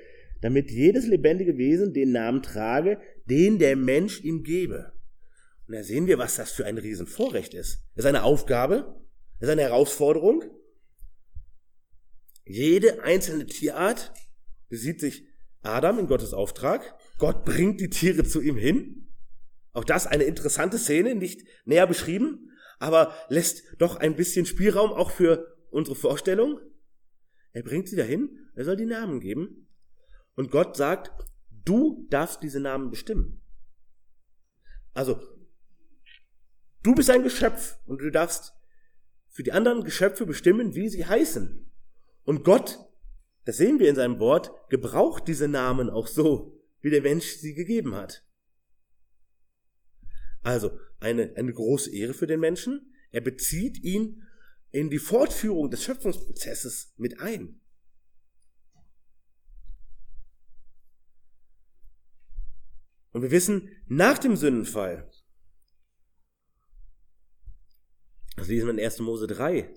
damit 0.42 0.72
jedes 0.72 1.08
lebendige 1.08 1.58
Wesen 1.58 1.94
den 1.94 2.12
Namen 2.12 2.42
trage, 2.42 3.00
den 3.26 3.60
der 3.60 3.76
Mensch 3.76 4.22
ihm 4.24 4.44
gebe. 4.44 4.92
Und 5.68 5.76
da 5.76 5.84
sehen 5.84 6.08
wir, 6.08 6.18
was 6.18 6.36
das 6.36 6.52
für 6.52 6.66
ein 6.66 6.78
Riesenvorrecht 6.78 7.54
ist. 7.54 7.84
Es 7.94 8.04
ist 8.04 8.06
eine 8.06 8.24
Aufgabe, 8.24 9.02
es 9.40 9.48
ist 9.48 9.52
eine 9.52 9.64
Herausforderung. 9.64 10.44
Jede 12.46 13.04
einzelne 13.04 13.48
Tierart 13.48 14.14
besieht 14.70 15.00
sich 15.00 15.26
Adam 15.62 15.98
in 15.98 16.08
Gottes 16.08 16.34
Auftrag. 16.34 16.96
Gott 17.18 17.46
bringt 17.46 17.82
die 17.82 17.90
Tiere 17.90 18.24
zu 18.24 18.42
ihm 18.42 18.58
hin. 18.58 19.08
Auch 19.74 19.84
das 19.84 20.06
eine 20.06 20.26
interessante 20.26 20.78
Szene, 20.78 21.16
nicht 21.16 21.42
näher 21.66 21.88
beschrieben 21.88 22.52
aber 22.80 23.14
lässt 23.30 23.64
doch 23.80 23.98
ein 23.98 24.16
bisschen 24.16 24.46
Spielraum 24.46 24.92
auch 24.92 25.12
für 25.12 25.58
unsere 25.70 25.96
Vorstellung. 25.96 26.60
Er 27.52 27.64
bringt 27.64 27.88
sie 27.88 27.96
dahin, 27.96 28.50
er 28.56 28.66
soll 28.66 28.76
die 28.76 28.86
Namen 28.86 29.20
geben. 29.20 29.68
Und 30.36 30.52
Gott 30.52 30.76
sagt, 30.76 31.12
du 31.50 32.08
darfst 32.10 32.44
diese 32.44 32.60
Namen 32.60 32.90
bestimmen. 32.90 33.42
Also, 34.94 35.22
du 36.84 36.96
bist 36.96 37.10
ein 37.10 37.24
Geschöpf 37.24 37.78
und 37.86 38.02
du 38.02 38.12
darfst 38.12 38.54
für 39.30 39.44
die 39.44 39.52
anderen 39.52 39.84
Geschöpfe 39.84 40.26
bestimmen, 40.26 40.76
wie 40.76 40.88
sie 40.90 41.06
heißen. 41.06 41.70
Und 42.24 42.44
Gott, 42.44 42.80
das 43.44 43.58
sehen 43.58 43.80
wir 43.80 43.90
in 43.90 43.96
seinem 43.96 44.20
Wort, 44.20 44.52
gebraucht 44.70 45.28
diese 45.28 45.48
Namen 45.48 45.90
auch 45.90 46.08
so, 46.08 46.58
wie 46.82 46.90
der 46.90 47.02
Mensch 47.02 47.36
sie 47.38 47.54
gegeben 47.54 47.96
hat. 47.96 48.26
Also 50.42 50.80
eine, 51.00 51.34
eine 51.36 51.54
große 51.54 51.92
Ehre 51.94 52.14
für 52.14 52.28
den 52.28 52.40
Menschen. 52.40 52.94
Er 53.12 53.22
bezieht 53.22 53.84
ihn 53.84 54.24
in 54.72 54.90
die 54.90 55.00
Fortführung 55.00 55.70
des 55.70 55.84
Schöpfungsprozesses 55.84 56.94
mit 56.98 57.20
ein. 57.20 57.62
Und 63.12 63.22
wir 63.22 63.32
wissen, 63.32 63.70
nach 63.88 64.18
dem 64.18 64.36
Sündenfall, 64.36 65.10
das 68.36 68.50
lesen 68.50 68.66
wir 68.68 68.74
in 68.74 68.80
1. 68.82 69.00
Mose 69.00 69.28
3, 69.28 69.74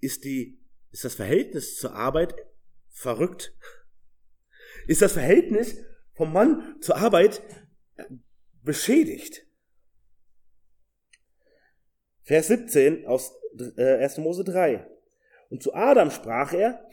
ist, 0.00 0.24
die, 0.24 0.58
ist 0.90 1.04
das 1.04 1.14
Verhältnis 1.14 1.76
zur 1.76 1.94
Arbeit 1.94 2.34
verrückt. 2.88 3.54
Ist 4.86 5.02
das 5.02 5.12
Verhältnis 5.12 5.76
vom 6.14 6.32
Mann 6.32 6.78
zur 6.80 6.96
Arbeit 6.96 7.42
beschädigt. 8.62 9.46
Vers 12.22 12.48
17 12.48 13.06
aus 13.06 13.32
1. 13.76 14.18
Äh, 14.18 14.20
Mose 14.20 14.44
3. 14.44 14.86
Und 15.50 15.62
zu 15.62 15.74
Adam 15.74 16.10
sprach 16.10 16.52
er, 16.52 16.88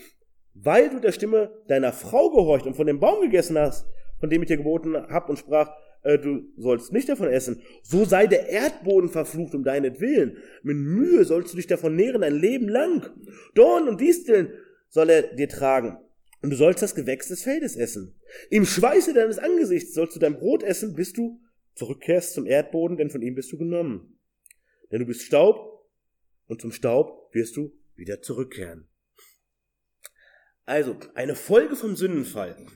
weil 0.53 0.89
du 0.89 0.99
der 0.99 1.11
Stimme 1.11 1.51
deiner 1.67 1.93
Frau 1.93 2.29
gehorcht 2.29 2.65
und 2.65 2.75
von 2.75 2.87
dem 2.87 2.99
Baum 2.99 3.21
gegessen 3.21 3.57
hast, 3.57 3.87
von 4.19 4.29
dem 4.29 4.41
ich 4.41 4.47
dir 4.47 4.57
geboten 4.57 4.95
hab 4.95 5.29
und 5.29 5.39
sprach, 5.39 5.71
äh, 6.03 6.17
du 6.17 6.41
sollst 6.57 6.91
nicht 6.91 7.09
davon 7.09 7.29
essen, 7.29 7.61
so 7.83 8.05
sei 8.05 8.27
der 8.27 8.49
Erdboden 8.49 9.09
verflucht 9.09 9.55
um 9.55 9.63
deinetwillen. 9.63 10.37
Mit 10.63 10.77
Mühe 10.77 11.23
sollst 11.23 11.53
du 11.53 11.57
dich 11.57 11.67
davon 11.67 11.95
nähren 11.95 12.23
ein 12.23 12.35
Leben 12.35 12.67
lang. 12.67 13.09
Dorn 13.55 13.87
und 13.87 14.01
Disteln 14.01 14.51
soll 14.89 15.09
er 15.09 15.23
dir 15.23 15.47
tragen. 15.47 15.97
Und 16.41 16.51
du 16.51 16.55
sollst 16.55 16.81
das 16.81 16.95
Gewächs 16.95 17.27
des 17.27 17.43
Feldes 17.43 17.75
essen. 17.75 18.15
Im 18.49 18.65
Schweiße 18.65 19.13
deines 19.13 19.39
Angesichts 19.39 19.93
sollst 19.93 20.15
du 20.15 20.19
dein 20.19 20.37
Brot 20.37 20.63
essen, 20.63 20.95
bis 20.95 21.13
du 21.13 21.39
zurückkehrst 21.75 22.33
zum 22.33 22.45
Erdboden, 22.45 22.97
denn 22.97 23.09
von 23.09 23.21
ihm 23.21 23.35
bist 23.35 23.51
du 23.51 23.57
genommen. 23.57 24.19
Denn 24.91 24.99
du 24.99 25.05
bist 25.05 25.21
Staub 25.21 25.89
und 26.47 26.61
zum 26.61 26.71
Staub 26.71 27.33
wirst 27.33 27.55
du 27.55 27.71
wieder 27.95 28.21
zurückkehren. 28.21 28.87
Also, 30.65 30.97
eine 31.15 31.35
Folge 31.35 31.75
vom 31.75 31.95
Sündenfall 31.95 32.67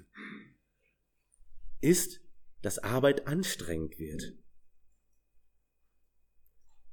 ist, 1.82 2.22
dass 2.62 2.80
Arbeit 2.80 3.28
anstrengend 3.28 4.00
wird. 4.00 4.34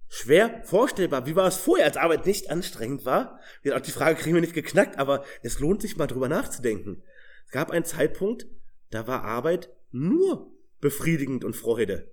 Schwer 0.09 0.63
vorstellbar. 0.65 1.25
Wie 1.25 1.37
war 1.37 1.47
es 1.47 1.57
vorher, 1.57 1.87
als 1.87 1.97
Arbeit 1.97 2.27
nicht 2.27 2.51
anstrengend 2.51 3.05
war? 3.05 3.39
Auch 3.73 3.81
die 3.81 3.93
Frage 3.93 4.19
kriegen 4.19 4.35
wir 4.35 4.41
nicht 4.41 4.55
geknackt, 4.55 4.99
aber 4.99 5.25
es 5.43 5.61
lohnt 5.61 5.81
sich 5.81 5.97
mal 5.97 6.09
drüber 6.09 6.29
nachzudenken. 6.29 7.05
Es 7.47 7.53
gab 7.53 7.71
einen 7.71 7.85
Zeitpunkt, 7.85 8.47
da 8.91 9.07
war 9.07 9.23
Arbeit 9.23 9.71
nur 9.93 10.53
befriedigend 10.81 11.45
und 11.45 11.57
Freude. 11.57 12.13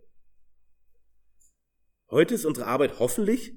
Heute 2.10 2.36
ist 2.36 2.46
unsere 2.46 2.68
Arbeit 2.68 3.00
hoffentlich 3.00 3.54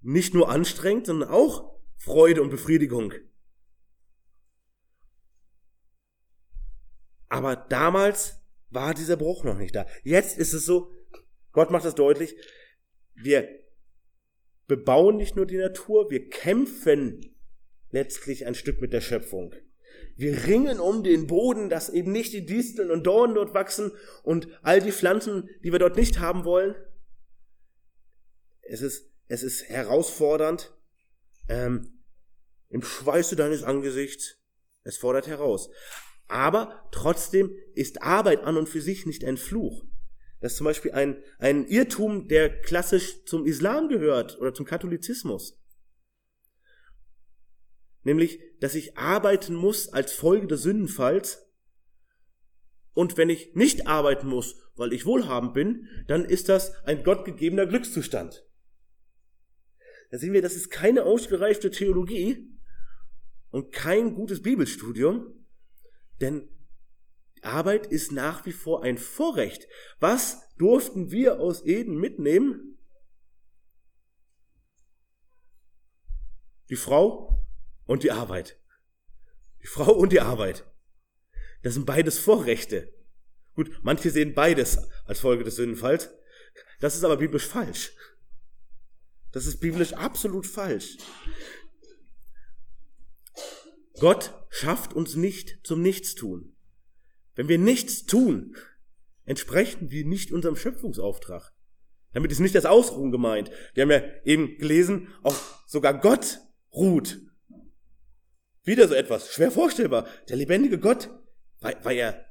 nicht 0.00 0.34
nur 0.34 0.48
anstrengend, 0.48 1.06
sondern 1.06 1.30
auch 1.30 1.76
Freude 1.96 2.42
und 2.42 2.50
Befriedigung. 2.50 3.14
Aber 7.28 7.56
damals 7.56 8.40
war 8.70 8.94
dieser 8.94 9.16
Bruch 9.16 9.44
noch 9.44 9.58
nicht 9.58 9.74
da. 9.74 9.86
Jetzt 10.04 10.38
ist 10.38 10.52
es 10.52 10.64
so, 10.64 10.92
Gott 11.52 11.70
macht 11.70 11.84
das 11.84 11.94
deutlich, 11.94 12.36
wir 13.14 13.48
bebauen 14.66 15.16
nicht 15.16 15.36
nur 15.36 15.46
die 15.46 15.56
Natur, 15.56 16.10
wir 16.10 16.28
kämpfen 16.28 17.36
letztlich 17.90 18.46
ein 18.46 18.54
Stück 18.54 18.80
mit 18.80 18.92
der 18.92 19.00
Schöpfung. 19.00 19.54
Wir 20.16 20.46
ringen 20.46 20.80
um 20.80 21.04
den 21.04 21.26
Boden, 21.26 21.68
dass 21.68 21.90
eben 21.90 22.10
nicht 22.10 22.32
die 22.32 22.46
Disteln 22.46 22.90
und 22.90 23.06
Dornen 23.06 23.34
dort 23.34 23.52
wachsen 23.52 23.92
und 24.22 24.48
all 24.62 24.80
die 24.80 24.92
Pflanzen, 24.92 25.48
die 25.62 25.72
wir 25.72 25.78
dort 25.78 25.96
nicht 25.96 26.20
haben 26.20 26.44
wollen. 26.44 26.74
Es 28.62 28.80
ist, 28.80 29.10
es 29.28 29.42
ist 29.42 29.68
herausfordernd, 29.68 30.74
ähm, 31.48 32.02
im 32.70 32.82
Schweiße 32.82 33.36
deines 33.36 33.62
Angesichts. 33.62 34.38
Es 34.82 34.96
fordert 34.96 35.26
heraus. 35.26 35.70
Aber 36.28 36.88
trotzdem 36.92 37.54
ist 37.74 38.02
Arbeit 38.02 38.42
an 38.44 38.56
und 38.56 38.68
für 38.68 38.80
sich 38.80 39.06
nicht 39.06 39.24
ein 39.24 39.36
Fluch. 39.36 39.84
Das 40.40 40.52
ist 40.52 40.58
zum 40.58 40.64
Beispiel 40.64 40.92
ein, 40.92 41.22
ein 41.38 41.66
Irrtum, 41.66 42.28
der 42.28 42.60
klassisch 42.62 43.24
zum 43.24 43.46
Islam 43.46 43.88
gehört 43.88 44.38
oder 44.38 44.54
zum 44.54 44.66
Katholizismus. 44.66 45.58
Nämlich, 48.06 48.38
dass 48.60 48.76
ich 48.76 48.96
arbeiten 48.96 49.56
muss 49.56 49.88
als 49.88 50.12
Folge 50.12 50.46
des 50.46 50.62
Sündenfalls. 50.62 51.50
Und 52.94 53.16
wenn 53.16 53.28
ich 53.28 53.56
nicht 53.56 53.88
arbeiten 53.88 54.28
muss, 54.28 54.54
weil 54.76 54.92
ich 54.92 55.06
wohlhabend 55.06 55.54
bin, 55.54 55.88
dann 56.06 56.24
ist 56.24 56.48
das 56.48 56.72
ein 56.84 57.02
gottgegebener 57.02 57.66
Glückszustand. 57.66 58.46
Da 60.12 60.18
sehen 60.18 60.32
wir, 60.32 60.40
das 60.40 60.54
ist 60.54 60.70
keine 60.70 61.02
ausgereifte 61.02 61.72
Theologie 61.72 62.56
und 63.50 63.72
kein 63.72 64.14
gutes 64.14 64.40
Bibelstudium, 64.40 65.44
denn 66.20 66.48
Arbeit 67.42 67.86
ist 67.86 68.12
nach 68.12 68.46
wie 68.46 68.52
vor 68.52 68.84
ein 68.84 68.98
Vorrecht. 68.98 69.66
Was 69.98 70.54
durften 70.58 71.10
wir 71.10 71.40
aus 71.40 71.66
Eden 71.66 71.96
mitnehmen? 71.96 72.78
Die 76.70 76.76
Frau 76.76 77.35
und 77.86 78.02
die 78.02 78.12
Arbeit. 78.12 78.60
Die 79.62 79.66
Frau 79.66 79.92
und 79.92 80.12
die 80.12 80.20
Arbeit. 80.20 80.64
Das 81.62 81.74
sind 81.74 81.86
beides 81.86 82.18
Vorrechte. 82.18 82.92
Gut, 83.54 83.70
manche 83.82 84.10
sehen 84.10 84.34
beides 84.34 84.78
als 85.06 85.20
Folge 85.20 85.44
des 85.44 85.56
Sündenfalls. 85.56 86.10
Das 86.80 86.94
ist 86.94 87.04
aber 87.04 87.16
biblisch 87.16 87.46
falsch. 87.46 87.92
Das 89.32 89.46
ist 89.46 89.60
biblisch 89.60 89.94
absolut 89.94 90.46
falsch. 90.46 90.98
Gott 93.98 94.34
schafft 94.50 94.92
uns 94.92 95.16
nicht 95.16 95.60
zum 95.62 95.80
Nichtstun. 95.80 96.54
Wenn 97.34 97.48
wir 97.48 97.58
nichts 97.58 98.04
tun, 98.04 98.56
entsprechen 99.24 99.90
wir 99.90 100.04
nicht 100.04 100.32
unserem 100.32 100.56
Schöpfungsauftrag. 100.56 101.52
Damit 102.12 102.32
ist 102.32 102.40
nicht 102.40 102.54
das 102.54 102.64
Ausruhen 102.64 103.10
gemeint. 103.10 103.50
Wir 103.74 103.82
haben 103.82 103.90
ja 103.90 104.02
eben 104.24 104.56
gelesen, 104.58 105.08
auch 105.22 105.36
sogar 105.66 105.98
Gott 106.00 106.38
ruht. 106.72 107.20
Wieder 108.66 108.88
so 108.88 108.94
etwas, 108.94 109.32
schwer 109.32 109.52
vorstellbar. 109.52 110.08
Der 110.28 110.36
lebendige 110.36 110.78
Gott, 110.78 111.08
war, 111.60 111.72
war 111.84 111.92
er, 111.92 112.26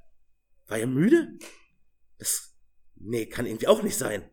war 0.68 0.78
er 0.78 0.86
müde? 0.86 1.40
Das, 2.20 2.54
nee, 2.96 3.26
kann 3.26 3.46
irgendwie 3.46 3.70
auch 3.70 3.82
nicht 3.82 3.98
sein. 3.98 4.30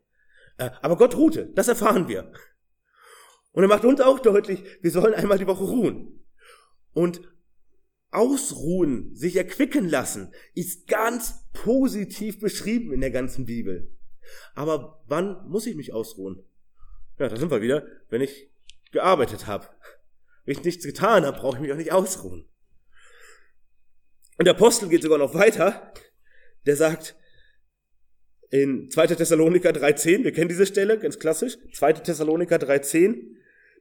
Äh, 0.59 0.71
aber 0.83 0.97
Gott 0.97 1.17
ruhte, 1.17 1.47
das 1.55 1.69
erfahren 1.69 2.09
wir. 2.09 2.33
Und 3.53 3.63
er 3.63 3.69
macht 3.69 3.85
uns 3.85 4.01
auch 4.01 4.19
deutlich, 4.19 4.65
wir 4.81 4.91
sollen 4.91 5.15
einmal 5.15 5.39
die 5.39 5.47
Woche 5.47 5.63
ruhen. 5.63 6.25
Und 6.93 7.21
Ausruhen, 8.11 9.15
sich 9.15 9.37
erquicken 9.37 9.89
lassen, 9.89 10.35
ist 10.55 10.89
ganz 10.89 11.49
positiv 11.53 12.41
beschrieben 12.41 12.93
in 12.93 13.01
der 13.01 13.13
ganzen 13.13 13.47
Bibel. 13.47 13.97
Aber 14.55 15.05
wann 15.07 15.49
muss 15.49 15.67
ich 15.67 15.77
mich 15.77 15.93
ausruhen? 15.93 16.43
Ja, 17.19 17.29
da 17.29 17.37
sind 17.37 17.53
wir 17.53 17.63
wieder, 17.63 17.87
wenn 18.09 18.21
ich 18.21 18.51
gearbeitet 18.91 19.47
habe. 19.47 19.69
Wenn 20.45 20.59
ich 20.59 20.65
nichts 20.65 20.85
getan 20.85 21.25
habe, 21.25 21.39
brauche 21.39 21.57
ich 21.57 21.63
mich 21.63 21.73
auch 21.73 21.77
nicht 21.77 21.93
ausruhen. 21.93 22.49
Und 24.39 24.47
der 24.47 24.55
Apostel 24.55 24.89
geht 24.89 25.03
sogar 25.03 25.19
noch 25.19 25.35
weiter. 25.35 25.93
Der 26.67 26.77
sagt 26.77 27.17
in 28.51 28.91
2. 28.91 29.09
Thessaloniker 29.09 29.71
3.10, 29.71 30.25
wir 30.25 30.33
kennen 30.33 30.49
diese 30.49 30.67
Stelle, 30.67 30.99
ganz 30.99 31.19
klassisch, 31.19 31.57
2. 31.75 31.95
Thessaloniker 31.95 32.57
3.10, 32.57 33.33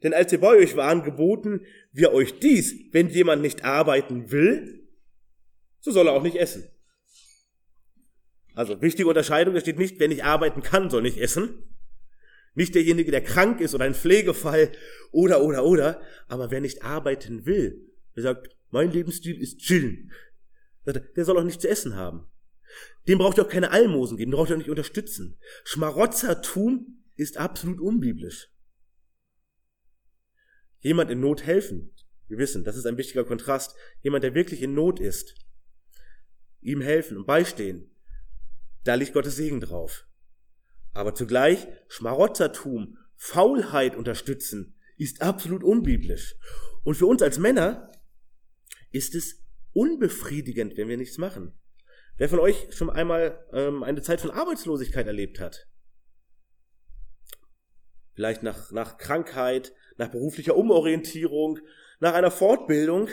denn 0.01 0.13
als 0.13 0.31
wir 0.31 0.39
bei 0.39 0.55
euch 0.55 0.75
waren, 0.75 1.03
geboten 1.03 1.65
wir 1.91 2.13
euch 2.13 2.39
dies, 2.39 2.73
wenn 2.91 3.09
jemand 3.09 3.41
nicht 3.41 3.65
arbeiten 3.65 4.31
will, 4.31 4.87
so 5.79 5.91
soll 5.91 6.07
er 6.07 6.13
auch 6.13 6.23
nicht 6.23 6.37
essen. 6.37 6.69
Also 8.55 8.81
wichtige 8.81 9.09
Unterscheidung, 9.09 9.55
es 9.55 9.63
steht 9.63 9.77
nicht, 9.77 9.99
wer 9.99 10.07
nicht 10.07 10.23
arbeiten 10.23 10.61
kann, 10.61 10.89
soll 10.89 11.01
nicht 11.01 11.17
essen. 11.17 11.70
Nicht 12.53 12.75
derjenige, 12.75 13.11
der 13.11 13.23
krank 13.23 13.61
ist 13.61 13.73
oder 13.73 13.85
ein 13.85 13.95
Pflegefall 13.95 14.71
oder, 15.11 15.41
oder, 15.43 15.63
oder. 15.65 16.01
Aber 16.27 16.51
wer 16.51 16.61
nicht 16.61 16.83
arbeiten 16.83 17.45
will, 17.45 17.87
der 18.15 18.23
sagt, 18.23 18.49
mein 18.69 18.91
Lebensstil 18.91 19.41
ist 19.41 19.59
chillen. 19.59 20.11
Der 20.85 21.25
soll 21.25 21.37
auch 21.37 21.43
nicht 21.43 21.61
zu 21.61 21.69
essen 21.69 21.95
haben. 21.95 22.27
Dem 23.07 23.17
braucht 23.17 23.37
ihr 23.37 23.45
auch 23.45 23.49
keine 23.49 23.71
Almosen 23.71 24.17
geben, 24.17 24.31
den 24.31 24.37
braucht 24.37 24.49
ihr 24.49 24.55
auch 24.55 24.59
nicht 24.59 24.69
unterstützen. 24.69 25.37
Schmarotzertum 25.63 27.03
ist 27.15 27.37
absolut 27.37 27.79
unbiblisch 27.79 28.51
jemand 30.81 31.11
in 31.11 31.19
Not 31.19 31.43
helfen. 31.43 31.93
Wir 32.27 32.37
wissen, 32.37 32.63
das 32.63 32.75
ist 32.75 32.85
ein 32.85 32.97
wichtiger 32.97 33.23
Kontrast. 33.23 33.75
Jemand, 34.01 34.23
der 34.23 34.33
wirklich 34.33 34.61
in 34.61 34.73
Not 34.73 34.99
ist, 34.99 35.35
ihm 36.61 36.81
helfen 36.81 37.17
und 37.17 37.25
beistehen. 37.25 37.95
Da 38.83 38.95
liegt 38.95 39.13
Gottes 39.13 39.35
Segen 39.35 39.61
drauf. 39.61 40.07
Aber 40.93 41.15
zugleich 41.15 41.67
Schmarotzertum, 41.87 42.97
Faulheit 43.15 43.95
unterstützen, 43.95 44.75
ist 44.97 45.21
absolut 45.21 45.63
unbiblisch. 45.63 46.35
Und 46.83 46.95
für 46.95 47.05
uns 47.05 47.21
als 47.21 47.37
Männer 47.37 47.91
ist 48.91 49.15
es 49.15 49.43
unbefriedigend, 49.73 50.77
wenn 50.77 50.89
wir 50.89 50.97
nichts 50.97 51.17
machen. 51.17 51.53
Wer 52.17 52.29
von 52.29 52.39
euch 52.39 52.67
schon 52.71 52.89
einmal 52.89 53.45
ähm, 53.53 53.83
eine 53.83 54.01
Zeit 54.01 54.21
von 54.21 54.31
Arbeitslosigkeit 54.31 55.07
erlebt 55.07 55.39
hat? 55.39 55.67
Vielleicht 58.13 58.43
nach, 58.43 58.71
nach 58.71 58.97
Krankheit, 58.97 59.73
nach 59.97 60.09
beruflicher 60.09 60.55
Umorientierung, 60.55 61.59
nach 61.99 62.13
einer 62.13 62.31
Fortbildung, 62.31 63.07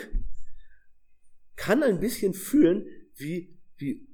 kann 1.55 1.83
ein 1.83 1.99
bisschen 1.99 2.33
fühlen, 2.33 2.87
wie, 3.15 3.57
wie 3.77 4.07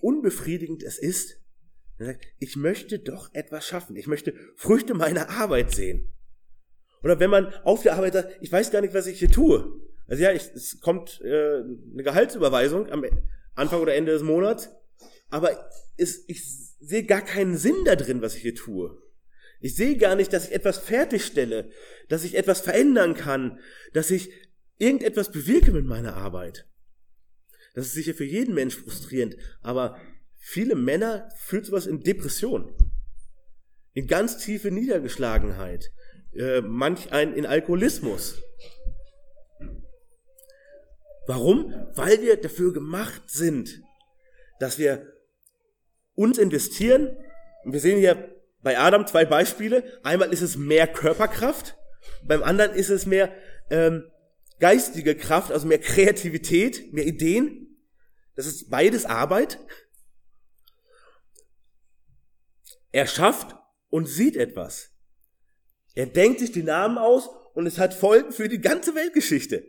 unbefriedigend 0.00 0.82
es 0.82 0.98
ist. 0.98 1.40
Ich 2.38 2.56
möchte 2.56 2.98
doch 2.98 3.32
etwas 3.32 3.66
schaffen. 3.66 3.96
Ich 3.96 4.06
möchte 4.06 4.34
Früchte 4.54 4.94
meiner 4.94 5.30
Arbeit 5.30 5.74
sehen. 5.74 6.12
Oder 7.02 7.20
wenn 7.20 7.30
man 7.30 7.54
auf 7.64 7.82
der 7.82 7.94
Arbeit 7.94 8.14
sagt, 8.14 8.36
ich 8.40 8.50
weiß 8.50 8.70
gar 8.70 8.80
nicht, 8.80 8.94
was 8.94 9.06
ich 9.06 9.18
hier 9.18 9.30
tue. 9.30 9.80
Also 10.08 10.22
ja, 10.22 10.32
ich, 10.32 10.50
es 10.54 10.80
kommt 10.80 11.20
äh, 11.22 11.60
eine 11.60 12.02
Gehaltsüberweisung 12.02 12.90
am 12.90 13.04
Anfang 13.54 13.80
oder 13.80 13.94
Ende 13.94 14.12
des 14.12 14.22
Monats, 14.22 14.70
aber 15.30 15.70
es, 15.96 16.24
ich 16.28 16.44
sehe 16.78 17.04
gar 17.04 17.22
keinen 17.22 17.56
Sinn 17.56 17.84
da 17.84 17.96
drin, 17.96 18.22
was 18.22 18.36
ich 18.36 18.42
hier 18.42 18.54
tue. 18.54 19.02
Ich 19.60 19.74
sehe 19.74 19.96
gar 19.96 20.14
nicht, 20.14 20.32
dass 20.32 20.48
ich 20.48 20.54
etwas 20.54 20.78
fertigstelle, 20.78 21.70
dass 22.08 22.24
ich 22.24 22.36
etwas 22.36 22.60
verändern 22.60 23.14
kann, 23.14 23.58
dass 23.92 24.10
ich 24.10 24.30
irgendetwas 24.78 25.32
bewirke 25.32 25.72
mit 25.72 25.86
meiner 25.86 26.14
Arbeit. 26.14 26.66
Das 27.74 27.86
ist 27.86 27.94
sicher 27.94 28.14
für 28.14 28.24
jeden 28.24 28.54
Mensch 28.54 28.76
frustrierend, 28.76 29.36
aber 29.60 29.98
viele 30.38 30.74
Männer 30.74 31.28
fühlen 31.36 31.64
sowas 31.64 31.86
in 31.86 32.02
Depression, 32.02 32.74
in 33.92 34.06
ganz 34.06 34.38
tiefe 34.38 34.70
Niedergeschlagenheit, 34.70 35.92
äh, 36.34 36.60
manch 36.60 37.12
ein 37.12 37.34
in 37.34 37.46
Alkoholismus. 37.46 38.42
Warum? 41.26 41.74
Weil 41.94 42.22
wir 42.22 42.36
dafür 42.36 42.72
gemacht 42.72 43.22
sind, 43.26 43.82
dass 44.60 44.78
wir 44.78 45.12
uns 46.14 46.38
investieren. 46.38 47.16
Und 47.64 47.72
wir 47.72 47.80
sehen 47.80 47.98
hier 47.98 48.36
bei 48.62 48.78
Adam 48.78 49.06
zwei 49.06 49.24
Beispiele. 49.24 49.84
Einmal 50.02 50.32
ist 50.32 50.42
es 50.42 50.56
mehr 50.56 50.86
Körperkraft, 50.86 51.76
beim 52.24 52.42
anderen 52.42 52.72
ist 52.72 52.90
es 52.90 53.06
mehr 53.06 53.32
ähm, 53.70 54.04
geistige 54.60 55.14
Kraft, 55.16 55.52
also 55.52 55.66
mehr 55.66 55.78
Kreativität, 55.78 56.92
mehr 56.92 57.06
Ideen. 57.06 57.78
Das 58.34 58.46
ist 58.46 58.70
beides 58.70 59.04
Arbeit. 59.04 59.58
Er 62.96 63.06
schafft 63.06 63.54
und 63.90 64.06
sieht 64.06 64.36
etwas. 64.36 64.90
Er 65.92 66.06
denkt 66.06 66.40
sich 66.40 66.50
die 66.50 66.62
Namen 66.62 66.96
aus 66.96 67.28
und 67.52 67.66
es 67.66 67.76
hat 67.76 67.92
Folgen 67.92 68.32
für 68.32 68.48
die 68.48 68.62
ganze 68.62 68.94
Weltgeschichte. 68.94 69.68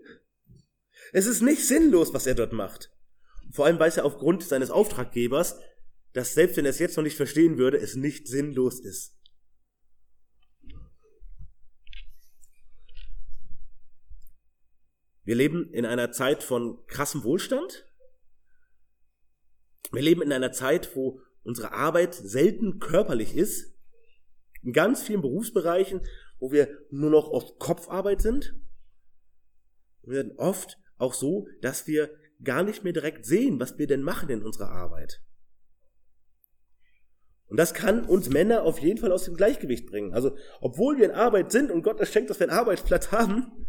Es 1.12 1.26
ist 1.26 1.42
nicht 1.42 1.68
sinnlos, 1.68 2.14
was 2.14 2.26
er 2.26 2.36
dort 2.36 2.54
macht. 2.54 2.90
Vor 3.52 3.66
allem 3.66 3.80
weiß 3.80 3.98
er 3.98 4.06
aufgrund 4.06 4.44
seines 4.44 4.72
Auftraggebers, 4.72 5.60
dass 6.14 6.36
selbst 6.36 6.56
wenn 6.56 6.64
er 6.64 6.70
es 6.70 6.80
jetzt 6.80 6.96
noch 6.96 7.04
nicht 7.04 7.18
verstehen 7.18 7.58
würde, 7.58 7.78
es 7.80 7.96
nicht 7.96 8.30
sinnlos 8.30 8.80
ist. 8.80 9.20
Wir 15.26 15.36
leben 15.36 15.70
in 15.74 15.86
einer 15.86 16.14
Zeit 16.14 16.44
von 16.44 16.80
krassem 16.88 17.26
Wohlstand. 17.26 17.92
Wir 19.92 20.02
leben 20.02 20.22
in 20.22 20.32
einer 20.32 20.54
Zeit, 20.54 20.96
wo 20.96 21.20
unsere 21.48 21.72
Arbeit 21.72 22.14
selten 22.14 22.80
körperlich 22.80 23.36
ist. 23.36 23.74
In 24.64 24.74
ganz 24.74 25.02
vielen 25.02 25.22
Berufsbereichen, 25.22 26.02
wo 26.40 26.52
wir 26.52 26.68
nur 26.92 27.10
noch 27.10 27.30
auf 27.30 27.58
Kopfarbeit 27.58 28.22
sind. 28.22 28.54
Werden 30.04 30.34
oft 30.38 30.78
auch 30.98 31.14
so, 31.14 31.48
dass 31.62 31.88
wir 31.88 32.12
gar 32.44 32.64
nicht 32.64 32.84
mehr 32.84 32.94
direkt 32.94 33.26
sehen, 33.26 33.60
was 33.60 33.78
wir 33.78 33.88
denn 33.88 34.04
machen 34.04 34.30
in 34.30 34.44
unserer 34.44 34.70
Arbeit. 34.70 35.22
Und 37.46 37.58
das 37.58 37.74
kann 37.74 38.06
uns 38.06 38.30
Männer 38.30 38.64
auf 38.64 38.80
jeden 38.80 39.00
Fall 39.00 39.14
aus 39.14 39.24
dem 39.24 39.38
Gleichgewicht 39.38 39.88
bringen. 39.88 40.14
Also, 40.14 40.36
obwohl 40.60 40.98
wir 40.98 41.06
in 41.06 41.12
Arbeit 41.12 41.52
sind 41.54 41.72
und 41.72 41.82
Gott 41.82 42.02
es 42.02 42.12
schenkt, 42.12 42.30
dass 42.30 42.42
wir 42.42 42.50
einen 42.50 42.60
Arbeitsplatz 42.60 43.12
haben, 43.12 43.66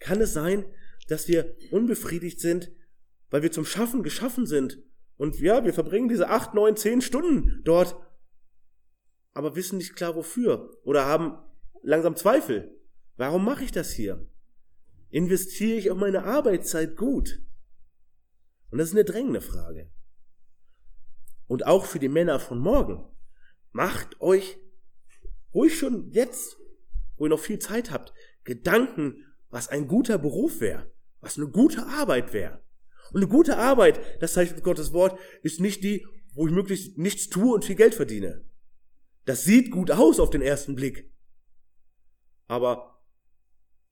kann 0.00 0.20
es 0.20 0.32
sein, 0.32 0.64
dass 1.06 1.28
wir 1.28 1.56
unbefriedigt 1.70 2.40
sind, 2.40 2.72
weil 3.30 3.42
wir 3.42 3.52
zum 3.52 3.64
Schaffen 3.64 4.02
geschaffen 4.02 4.44
sind. 4.44 4.82
Und 5.16 5.38
ja, 5.40 5.64
wir 5.64 5.74
verbringen 5.74 6.08
diese 6.08 6.28
acht, 6.28 6.54
neun, 6.54 6.76
zehn 6.76 7.00
Stunden 7.00 7.60
dort, 7.64 7.96
aber 9.34 9.56
wissen 9.56 9.78
nicht 9.78 9.96
klar 9.96 10.14
wofür 10.14 10.76
oder 10.84 11.06
haben 11.06 11.38
langsam 11.82 12.16
Zweifel. 12.16 12.78
Warum 13.16 13.44
mache 13.44 13.64
ich 13.64 13.72
das 13.72 13.92
hier? 13.92 14.26
Investiere 15.10 15.78
ich 15.78 15.90
auch 15.90 15.96
meine 15.96 16.24
Arbeitszeit 16.24 16.96
gut? 16.96 17.42
Und 18.70 18.78
das 18.78 18.88
ist 18.88 18.94
eine 18.94 19.04
drängende 19.04 19.42
Frage. 19.42 19.90
Und 21.46 21.66
auch 21.66 21.84
für 21.84 21.98
die 21.98 22.08
Männer 22.08 22.40
von 22.40 22.58
morgen. 22.58 23.04
Macht 23.72 24.20
euch 24.20 24.58
ruhig 25.54 25.78
schon 25.78 26.10
jetzt, 26.10 26.56
wo 27.16 27.26
ihr 27.26 27.30
noch 27.30 27.38
viel 27.38 27.58
Zeit 27.58 27.90
habt, 27.90 28.12
Gedanken, 28.44 29.26
was 29.50 29.68
ein 29.68 29.86
guter 29.86 30.18
Beruf 30.18 30.60
wäre, 30.60 30.90
was 31.20 31.36
eine 31.36 31.48
gute 31.48 31.86
Arbeit 31.86 32.32
wäre. 32.32 32.62
Und 33.12 33.22
eine 33.22 33.28
gute 33.28 33.58
Arbeit, 33.58 34.00
das 34.20 34.32
zeichnet 34.32 34.64
Gottes 34.64 34.92
Wort, 34.92 35.18
ist 35.42 35.60
nicht 35.60 35.84
die, 35.84 36.06
wo 36.34 36.46
ich 36.46 36.52
möglichst 36.52 36.98
nichts 36.98 37.28
tue 37.28 37.54
und 37.54 37.64
viel 37.64 37.76
Geld 37.76 37.94
verdiene. 37.94 38.44
Das 39.24 39.44
sieht 39.44 39.70
gut 39.70 39.90
aus 39.90 40.18
auf 40.18 40.30
den 40.30 40.42
ersten 40.42 40.74
Blick. 40.74 41.12
Aber 42.46 43.02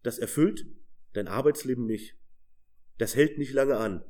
das 0.03 0.19
erfüllt 0.19 0.67
dein 1.13 1.29
Arbeitsleben 1.29 1.87
nicht. 1.87 2.17
Das 2.99 3.15
hält 3.15 3.39
nicht 3.39 3.53
lange 3.53 3.77
an. 3.77 4.05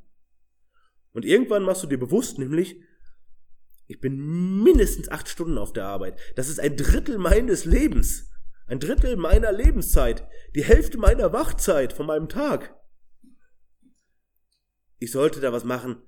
Und 1.13 1.25
irgendwann 1.25 1.63
machst 1.63 1.83
du 1.83 1.87
dir 1.87 1.97
bewusst, 1.97 2.39
nämlich, 2.39 2.81
ich 3.87 3.99
bin 3.99 4.63
mindestens 4.63 5.09
acht 5.09 5.27
Stunden 5.27 5.57
auf 5.57 5.73
der 5.73 5.85
Arbeit. 5.85 6.17
Das 6.35 6.47
ist 6.47 6.59
ein 6.59 6.77
Drittel 6.77 7.17
meines 7.17 7.65
Lebens. 7.65 8.29
Ein 8.67 8.79
Drittel 8.79 9.17
meiner 9.17 9.51
Lebenszeit. 9.51 10.25
Die 10.55 10.63
Hälfte 10.63 10.97
meiner 10.97 11.33
Wachzeit 11.33 11.91
von 11.91 12.05
meinem 12.05 12.29
Tag. 12.29 12.80
Ich 15.01 15.11
sollte 15.11 15.41
da 15.41 15.51
was 15.51 15.63
machen, 15.63 15.99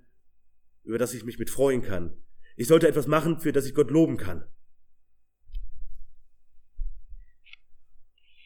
über 0.84 1.00
das 1.00 1.16
ich 1.16 1.26
mich 1.26 1.40
mit 1.40 1.50
freuen 1.50 1.82
kann. 1.82 2.16
Ich 2.56 2.68
sollte 2.68 2.88
etwas 2.88 3.08
machen, 3.08 3.40
für 3.40 3.52
das 3.52 3.66
ich 3.66 3.74
Gott 3.74 3.90
loben 3.90 4.18
kann. 4.18 4.46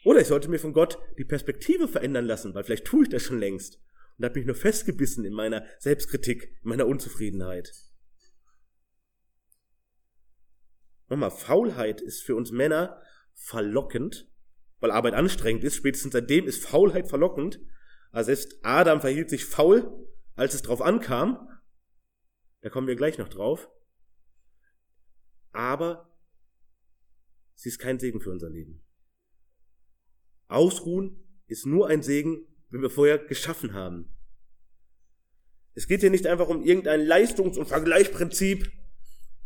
Oder 0.04 0.22
ich 0.22 0.26
sollte 0.26 0.48
mir 0.48 0.58
von 0.58 0.72
Gott 0.72 0.98
die 1.18 1.26
Perspektive 1.26 1.86
verändern 1.86 2.24
lassen, 2.24 2.54
weil 2.54 2.64
vielleicht 2.64 2.86
tue 2.86 3.02
ich 3.02 3.10
das 3.10 3.22
schon 3.22 3.38
längst 3.38 3.78
und 4.16 4.24
habe 4.24 4.38
mich 4.38 4.46
nur 4.46 4.54
festgebissen 4.54 5.26
in 5.26 5.34
meiner 5.34 5.66
Selbstkritik, 5.80 6.44
in 6.62 6.70
meiner 6.70 6.86
Unzufriedenheit. 6.86 7.70
Nochmal, 11.08 11.30
Faulheit 11.30 12.00
ist 12.00 12.22
für 12.22 12.36
uns 12.36 12.52
Männer 12.52 13.02
verlockend, 13.34 14.30
weil 14.80 14.92
Arbeit 14.92 15.12
anstrengend 15.12 15.62
ist. 15.64 15.76
Spätestens 15.76 16.14
seitdem 16.14 16.46
ist 16.46 16.64
Faulheit 16.64 17.06
verlockend. 17.06 17.60
Also 18.12 18.28
selbst 18.28 18.60
Adam 18.62 19.02
verhielt 19.02 19.28
sich 19.28 19.44
faul, 19.44 20.07
als 20.38 20.54
es 20.54 20.62
drauf 20.62 20.80
ankam. 20.80 21.48
Da 22.60 22.70
kommen 22.70 22.86
wir 22.86 22.96
gleich 22.96 23.18
noch 23.18 23.28
drauf. 23.28 23.68
Aber 25.50 26.16
sie 27.54 27.68
ist 27.68 27.78
kein 27.78 27.98
Segen 27.98 28.20
für 28.20 28.30
unser 28.30 28.48
Leben. 28.48 28.84
Ausruhen 30.46 31.42
ist 31.48 31.66
nur 31.66 31.88
ein 31.88 32.02
Segen, 32.02 32.46
wenn 32.70 32.82
wir 32.82 32.90
vorher 32.90 33.18
geschaffen 33.18 33.74
haben. 33.74 34.14
Es 35.74 35.88
geht 35.88 36.00
hier 36.00 36.10
nicht 36.10 36.26
einfach 36.26 36.48
um 36.48 36.62
irgendein 36.62 37.00
Leistungs- 37.00 37.58
und 37.58 37.66
Vergleichsprinzip. 37.66 38.70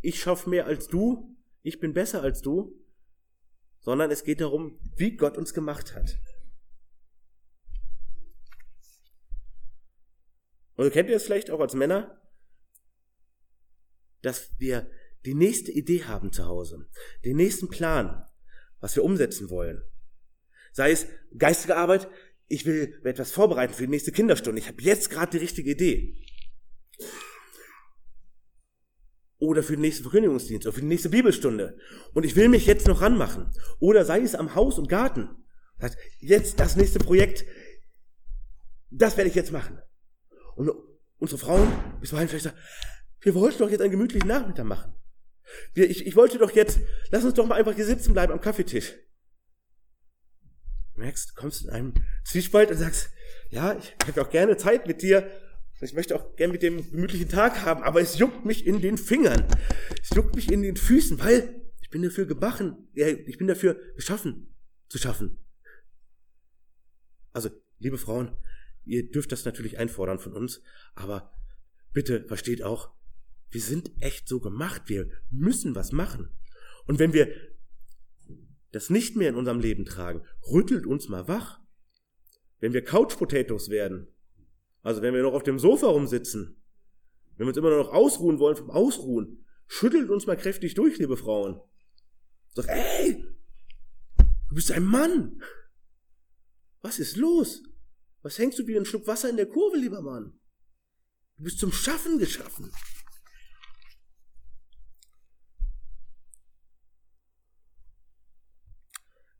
Ich 0.02 0.20
schaffe 0.20 0.50
mehr 0.50 0.66
als 0.66 0.88
du, 0.88 1.36
ich 1.62 1.80
bin 1.80 1.94
besser 1.94 2.22
als 2.22 2.42
du, 2.42 2.78
sondern 3.78 4.10
es 4.10 4.24
geht 4.24 4.40
darum, 4.40 4.78
wie 4.96 5.16
Gott 5.16 5.38
uns 5.38 5.54
gemacht 5.54 5.94
hat. 5.94 6.18
Und 10.76 10.92
kennt 10.92 11.08
ihr 11.10 11.16
es 11.16 11.24
vielleicht 11.24 11.50
auch 11.50 11.60
als 11.60 11.74
Männer, 11.74 12.20
dass 14.22 14.50
wir 14.58 14.90
die 15.24 15.34
nächste 15.34 15.70
Idee 15.70 16.04
haben 16.04 16.32
zu 16.32 16.46
Hause, 16.46 16.88
den 17.24 17.36
nächsten 17.36 17.68
Plan, 17.68 18.24
was 18.80 18.96
wir 18.96 19.04
umsetzen 19.04 19.50
wollen. 19.50 19.82
Sei 20.72 20.90
es 20.90 21.06
geistige 21.36 21.76
Arbeit, 21.76 22.08
ich 22.48 22.66
will 22.66 23.00
etwas 23.04 23.32
vorbereiten 23.32 23.74
für 23.74 23.84
die 23.84 23.90
nächste 23.90 24.12
Kinderstunde. 24.12 24.60
Ich 24.60 24.68
habe 24.68 24.82
jetzt 24.82 25.10
gerade 25.10 25.30
die 25.32 25.38
richtige 25.38 25.70
Idee. 25.70 26.18
Oder 29.38 29.62
für 29.62 29.72
den 29.72 29.82
nächsten 29.82 30.04
Verkündigungsdienst 30.04 30.66
oder 30.66 30.74
für 30.74 30.82
die 30.82 30.86
nächste 30.86 31.08
Bibelstunde. 31.08 31.78
Und 32.14 32.24
ich 32.24 32.36
will 32.36 32.48
mich 32.48 32.66
jetzt 32.66 32.86
noch 32.86 33.00
ranmachen. 33.00 33.50
Oder 33.80 34.04
sei 34.04 34.20
es 34.20 34.34
am 34.34 34.54
Haus 34.54 34.78
und 34.78 34.88
Garten. 34.88 35.28
Jetzt 36.20 36.60
das 36.60 36.76
nächste 36.76 37.00
Projekt, 37.00 37.44
das 38.90 39.16
werde 39.16 39.28
ich 39.28 39.34
jetzt 39.34 39.50
machen. 39.50 39.80
Und 40.56 40.70
unsere 41.18 41.38
Frauen 41.38 41.72
bisweilen 42.00 42.28
vielleicht 42.28 42.44
sagen, 42.44 42.58
wir 43.20 43.34
wollten 43.34 43.58
doch 43.58 43.70
jetzt 43.70 43.80
einen 43.80 43.92
gemütlichen 43.92 44.28
Nachmittag 44.28 44.66
machen. 44.66 44.92
Wir, 45.74 45.88
ich, 45.90 46.06
ich 46.06 46.16
wollte 46.16 46.38
doch 46.38 46.50
jetzt, 46.50 46.80
lass 47.10 47.24
uns 47.24 47.34
doch 47.34 47.46
mal 47.46 47.56
einfach 47.56 47.74
hier 47.74 47.86
sitzen 47.86 48.12
bleiben 48.12 48.32
am 48.32 48.40
Kaffeetisch 48.40 48.94
merkst, 51.02 51.30
du 51.30 51.34
kommst 51.34 51.64
in 51.64 51.70
einem 51.70 51.94
Zwiespalt 52.24 52.70
und 52.70 52.78
sagst, 52.78 53.10
ja, 53.50 53.76
ich 53.76 53.94
hätte 54.06 54.22
auch 54.22 54.30
gerne 54.30 54.56
Zeit 54.56 54.86
mit 54.86 55.02
dir, 55.02 55.30
ich 55.80 55.94
möchte 55.94 56.14
auch 56.14 56.36
gerne 56.36 56.52
mit 56.52 56.62
dem 56.62 56.90
gemütlichen 56.90 57.28
Tag 57.28 57.64
haben, 57.64 57.82
aber 57.82 58.00
es 58.00 58.18
juckt 58.18 58.44
mich 58.44 58.66
in 58.66 58.80
den 58.80 58.96
Fingern, 58.96 59.46
es 60.00 60.10
juckt 60.10 60.36
mich 60.36 60.50
in 60.50 60.62
den 60.62 60.76
Füßen, 60.76 61.18
weil 61.18 61.60
ich 61.80 61.90
bin 61.90 62.02
dafür 62.02 62.24
gebachen, 62.24 62.88
ich 62.94 63.36
bin 63.36 63.48
dafür 63.48 63.76
geschaffen, 63.96 64.54
zu 64.88 64.98
schaffen. 64.98 65.44
Also, 67.32 67.50
liebe 67.78 67.98
Frauen, 67.98 68.36
ihr 68.84 69.10
dürft 69.10 69.32
das 69.32 69.44
natürlich 69.44 69.78
einfordern 69.78 70.18
von 70.18 70.32
uns, 70.32 70.60
aber 70.94 71.32
bitte 71.92 72.24
versteht 72.26 72.62
auch, 72.62 72.92
wir 73.50 73.60
sind 73.60 73.92
echt 74.00 74.28
so 74.28 74.40
gemacht, 74.40 74.82
wir 74.86 75.10
müssen 75.30 75.74
was 75.74 75.92
machen. 75.92 76.30
Und 76.86 76.98
wenn 76.98 77.12
wir 77.12 77.32
das 78.72 78.88
nicht 78.88 79.16
mehr 79.16 79.28
in 79.28 79.36
unserem 79.36 79.60
Leben 79.60 79.84
tragen, 79.84 80.22
rüttelt 80.50 80.86
uns 80.86 81.08
mal 81.08 81.28
wach. 81.28 81.60
Wenn 82.58 82.72
wir 82.72 82.82
Couch 82.82 83.16
Potatoes 83.18 83.68
werden, 83.68 84.08
also 84.82 85.02
wenn 85.02 85.14
wir 85.14 85.22
noch 85.22 85.34
auf 85.34 85.42
dem 85.42 85.58
Sofa 85.58 85.88
rumsitzen, 85.88 86.62
wenn 87.36 87.46
wir 87.46 87.48
uns 87.48 87.56
immer 87.56 87.76
noch 87.76 87.92
ausruhen 87.92 88.38
wollen 88.38 88.56
vom 88.56 88.70
Ausruhen, 88.70 89.44
schüttelt 89.66 90.10
uns 90.10 90.26
mal 90.26 90.36
kräftig 90.36 90.74
durch, 90.74 90.98
liebe 90.98 91.16
Frauen. 91.16 91.60
Sagt, 92.54 92.68
ey, 92.68 93.24
du 94.48 94.54
bist 94.54 94.72
ein 94.72 94.84
Mann. 94.84 95.42
Was 96.80 96.98
ist 96.98 97.16
los? 97.16 97.62
Was 98.22 98.38
hängst 98.38 98.58
du 98.58 98.66
wie 98.66 98.76
ein 98.76 98.84
Schluck 98.84 99.06
Wasser 99.06 99.28
in 99.28 99.36
der 99.36 99.48
Kurve, 99.48 99.76
lieber 99.76 100.00
Mann? 100.00 100.38
Du 101.36 101.44
bist 101.44 101.58
zum 101.58 101.72
Schaffen 101.72 102.18
geschaffen. 102.18 102.72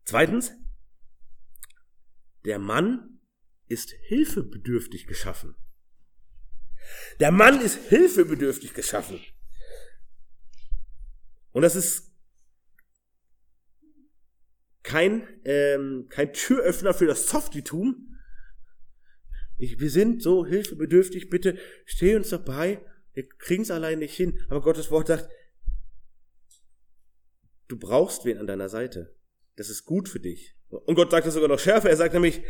Zweitens, 0.05 0.53
der 2.45 2.59
Mann 2.59 3.21
ist 3.69 3.91
hilfebedürftig 4.09 5.07
geschaffen. 5.07 5.55
Der 7.21 7.31
Mann 7.31 7.61
ist 7.61 7.77
hilfebedürftig 7.89 8.75
geschaffen. 8.75 9.21
Und 11.53 11.63
das 11.63 11.77
ist 11.77 12.13
kein, 14.83 15.29
ähm, 15.45 16.09
kein 16.11 16.33
Türöffner 16.33 16.93
für 16.93 17.07
das 17.07 17.29
Softitum. 17.29 18.12
Ich, 19.63 19.79
wir 19.79 19.91
sind 19.91 20.21
so 20.21 20.45
hilfebedürftig, 20.45 21.31
bitte 21.31 21.57
steh 21.85 22.17
uns 22.17 22.31
dabei. 22.31 22.85
Wir 23.13 23.29
kriegen 23.29 23.63
es 23.63 23.71
allein 23.71 24.01
nicht 24.01 24.17
hin. 24.17 24.45
Aber 24.49 24.61
Gottes 24.61 24.91
Wort 24.91 25.07
sagt, 25.07 25.31
du 27.69 27.79
brauchst 27.79 28.25
wen 28.25 28.39
an 28.39 28.49
deiner 28.49 28.69
Seite. 28.69 29.15
Das 29.55 29.71
ist 29.71 29.85
gut 29.85 30.09
für 30.09 30.19
dich. 30.19 30.57
Und 30.69 30.97
Gott 30.97 31.13
sagt 31.13 31.29
es 31.29 31.35
sogar 31.35 31.49
noch 31.49 31.61
schärfer. 31.61 31.91
Er 31.91 31.97
sagt 31.97 32.13
nämlich, 32.13 32.43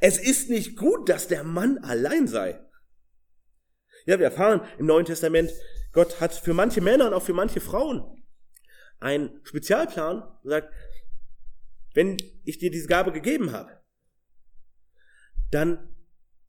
es 0.00 0.16
ist 0.16 0.48
nicht 0.48 0.76
gut, 0.76 1.08
dass 1.08 1.26
der 1.26 1.42
Mann 1.42 1.78
allein 1.78 2.28
sei. 2.28 2.64
Ja, 4.06 4.20
wir 4.20 4.26
erfahren 4.26 4.60
im 4.78 4.86
Neuen 4.86 5.06
Testament, 5.06 5.50
Gott 5.90 6.20
hat 6.20 6.32
für 6.32 6.54
manche 6.54 6.80
Männer 6.80 7.08
und 7.08 7.14
auch 7.14 7.24
für 7.24 7.34
manche 7.34 7.60
Frauen 7.60 8.22
einen 9.00 9.40
Spezialplan, 9.42 10.22
sagt, 10.44 10.72
wenn 11.94 12.16
ich 12.44 12.58
dir 12.58 12.70
diese 12.70 12.86
Gabe 12.86 13.10
gegeben 13.10 13.50
habe, 13.50 13.82
dann 15.50 15.96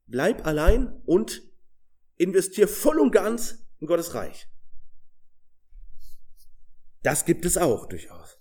bleib 0.06 0.46
allein 0.46 0.92
und 1.04 1.42
investier 2.16 2.68
voll 2.68 2.98
und 2.98 3.10
ganz 3.10 3.66
in 3.80 3.86
Gottes 3.86 4.14
Reich. 4.14 4.48
Das 7.02 7.24
gibt 7.24 7.44
es 7.44 7.58
auch 7.58 7.86
durchaus. 7.86 8.38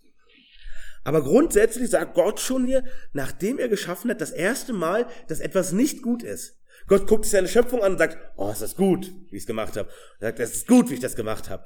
Aber 1.04 1.24
grundsätzlich 1.24 1.90
sagt 1.90 2.14
Gott 2.14 2.40
schon 2.40 2.66
hier, 2.66 2.84
nachdem 3.14 3.58
er 3.58 3.70
geschaffen 3.70 4.12
hat, 4.12 4.22
das 4.22 4.32
erste 4.32 4.72
Mal, 4.72 5.08
dass 5.28 5.40
etwas 5.40 5.72
nicht 5.72 6.04
gut 6.04 6.22
ist. 6.22 6.60
Gott 6.88 7.08
guckt 7.08 7.26
seine 7.26 7.48
Schöpfung 7.48 7.82
an 7.82 7.94
und 7.94 7.98
sagt, 7.98 8.18
oh, 8.38 8.52
ist 8.52 8.62
das 8.62 8.76
gut, 8.76 9.12
wie 9.30 9.38
ich 9.38 9.44
es 9.44 9.48
gemacht 9.48 9.78
habe. 9.78 9.90
Er 10.20 10.28
sagt, 10.28 10.40
es 10.40 10.54
ist 10.54 10.68
gut, 10.68 10.90
wie 10.90 10.96
ich 10.96 11.00
das 11.00 11.16
gemacht 11.16 11.50
habe. 11.50 11.66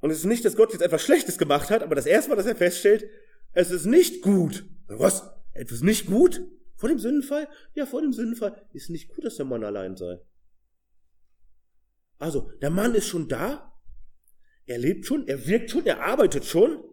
Und 0.00 0.10
es 0.10 0.18
ist 0.18 0.24
nicht, 0.24 0.44
dass 0.44 0.56
Gott 0.56 0.72
jetzt 0.72 0.82
etwas 0.82 1.02
Schlechtes 1.02 1.38
gemacht 1.38 1.70
hat, 1.70 1.82
aber 1.82 1.94
das 1.94 2.06
erste 2.06 2.30
Mal, 2.30 2.36
dass 2.36 2.46
er 2.46 2.56
feststellt, 2.56 3.08
es 3.52 3.70
ist 3.70 3.86
nicht 3.86 4.22
gut. 4.22 4.64
Was? 4.86 5.30
Etwas 5.54 5.80
nicht 5.80 6.06
gut? 6.06 6.40
Vor 6.78 6.88
dem 6.88 7.00
Sündenfall? 7.00 7.48
Ja, 7.74 7.86
vor 7.86 8.00
dem 8.00 8.12
Sündenfall 8.12 8.64
ist 8.72 8.88
nicht 8.88 9.08
gut, 9.08 9.24
dass 9.24 9.34
der 9.34 9.44
Mann 9.44 9.64
allein 9.64 9.96
sei. 9.96 10.20
Also, 12.18 12.52
der 12.62 12.70
Mann 12.70 12.94
ist 12.94 13.08
schon 13.08 13.28
da. 13.28 13.72
Er 14.64 14.78
lebt 14.78 15.04
schon, 15.04 15.26
er 15.26 15.46
wirkt 15.48 15.70
schon, 15.70 15.86
er 15.86 16.04
arbeitet 16.04 16.44
schon. 16.44 16.84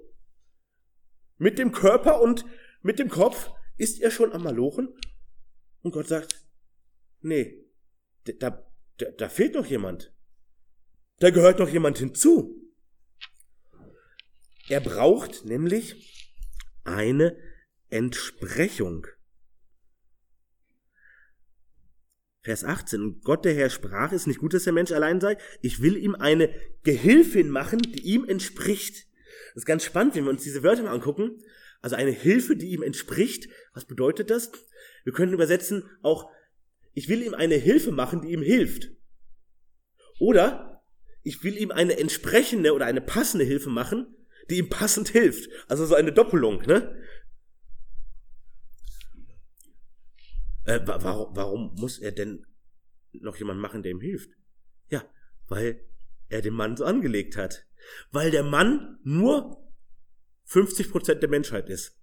Mit 1.38 1.60
dem 1.60 1.71
Körper 1.71 2.19
und 2.19 2.45
mit 2.82 2.98
dem 2.98 3.10
Kopf 3.10 3.52
ist 3.78 4.02
er 4.02 4.10
schon 4.10 4.34
am 4.34 4.43
Malochen. 4.43 4.89
Und 5.84 5.91
Gott 5.91 6.08
sagt, 6.08 6.43
nee, 7.21 7.63
da, 8.24 8.65
da, 8.98 9.12
da 9.12 9.30
fehlt 9.30 9.54
noch 9.54 9.67
jemand. 9.67 10.12
Da 11.19 11.30
gehört 11.30 11.60
noch 11.60 11.69
jemand 11.69 12.00
hinzu. 12.00 12.60
Er 14.67 14.82
braucht 14.82 15.45
nämlich 15.45 16.41
eine 16.84 17.38
Entsprechung. 17.89 19.06
Vers 22.45 22.63
18. 22.63 23.21
Gott 23.23 23.43
der 23.43 23.55
Herr 23.55 23.71
sprach, 23.71 24.12
ist 24.12 24.27
nicht 24.27 24.38
gut, 24.38 24.53
dass 24.53 24.65
der 24.65 24.73
Mensch 24.73 24.91
allein 24.91 25.19
sei. 25.19 25.36
Ich 25.63 25.81
will 25.81 25.97
ihm 25.97 26.13
eine 26.13 26.53
Gehilfin 26.84 27.49
machen, 27.49 27.79
die 27.79 28.01
ihm 28.01 28.23
entspricht. 28.23 29.08
Das 29.55 29.63
ist 29.63 29.65
ganz 29.65 29.84
spannend, 29.84 30.13
wenn 30.13 30.25
wir 30.25 30.29
uns 30.29 30.43
diese 30.43 30.62
Wörter 30.62 30.84
mal 30.84 30.93
angucken. 30.93 31.41
Also 31.81 31.95
eine 31.95 32.12
Hilfe, 32.12 32.55
die 32.55 32.67
ihm 32.67 32.84
entspricht. 32.84 33.49
Was 33.73 33.86
bedeutet 33.86 34.29
das? 34.29 34.51
Wir 35.03 35.12
können 35.12 35.34
übersetzen 35.34 35.89
auch, 36.03 36.29
ich 36.93 37.10
will 37.10 37.23
ihm 37.23 37.34
eine 37.34 37.55
Hilfe 37.55 37.91
machen, 37.91 38.21
die 38.21 38.31
ihm 38.31 38.43
hilft. 38.43 38.91
Oder 40.19 40.84
ich 41.23 41.43
will 41.43 41.58
ihm 41.58 41.71
eine 41.71 41.97
entsprechende 41.97 42.73
oder 42.73 42.86
eine 42.86 43.01
passende 43.01 43.43
Hilfe 43.43 43.71
machen, 43.71 44.15
die 44.51 44.60
ihm 44.60 44.69
passend 44.69 45.10
hilft. 45.10 45.49
Also 45.67 45.88
so 45.88 45.95
eine 45.95 46.13
Doppelung, 46.13 46.62
ne? 46.67 46.95
Äh, 50.65 50.82
warum, 50.86 51.36
warum 51.36 51.75
muss 51.75 51.99
er 51.99 52.12
denn 52.12 52.45
noch 53.13 53.38
jemand 53.38 53.60
machen, 53.60 53.84
der 53.84 53.91
ihm 53.91 54.01
hilft? 54.01 54.32
Ja, 54.89 55.08
weil 55.47 55.86
er 56.28 56.41
den 56.41 56.54
Mann 56.54 56.75
so 56.75 56.86
angelegt 56.86 57.38
hat. 57.38 57.65
Weil 58.12 58.32
der 58.32 58.43
Mann 58.43 58.99
nur 59.04 59.63
50 60.45 60.91
Prozent 60.91 61.21
der 61.21 61.30
Menschheit 61.30 61.69
ist. 61.69 61.99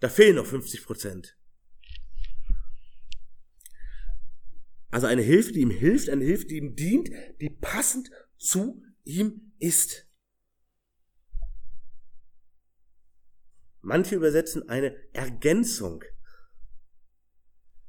Da 0.00 0.08
fehlen 0.08 0.36
noch 0.36 0.46
50 0.46 0.84
Prozent. 0.84 1.36
Also 4.90 5.06
eine 5.06 5.22
Hilfe, 5.22 5.52
die 5.52 5.60
ihm 5.60 5.70
hilft, 5.70 6.08
eine 6.10 6.24
Hilfe, 6.24 6.46
die 6.46 6.56
ihm 6.56 6.74
dient, 6.74 7.10
die 7.40 7.50
passend 7.50 8.10
zu 8.36 8.82
ihm 9.04 9.52
ist. 9.58 10.06
Manche 13.82 14.16
übersetzen 14.16 14.68
eine 14.68 14.94
Ergänzung. 15.12 16.04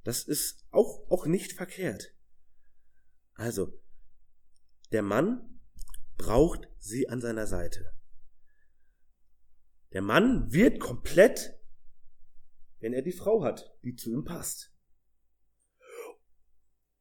Das 0.04 0.24
ist 0.24 0.66
auch, 0.72 1.10
auch 1.10 1.26
nicht 1.26 1.54
verkehrt. 1.54 2.14
Also, 3.36 3.80
der 4.92 5.02
Mann 5.02 5.60
braucht 6.18 6.68
sie 6.78 7.10
an 7.10 7.22
seiner 7.22 7.48
Seite. 7.48 7.94
Der 9.94 10.02
Mann 10.02 10.52
wird 10.52 10.80
komplett, 10.80 11.60
wenn 12.80 12.94
er 12.94 13.02
die 13.02 13.12
Frau 13.12 13.44
hat, 13.44 13.76
die 13.84 13.96
zu 13.96 14.12
ihm 14.12 14.24
passt. 14.24 14.74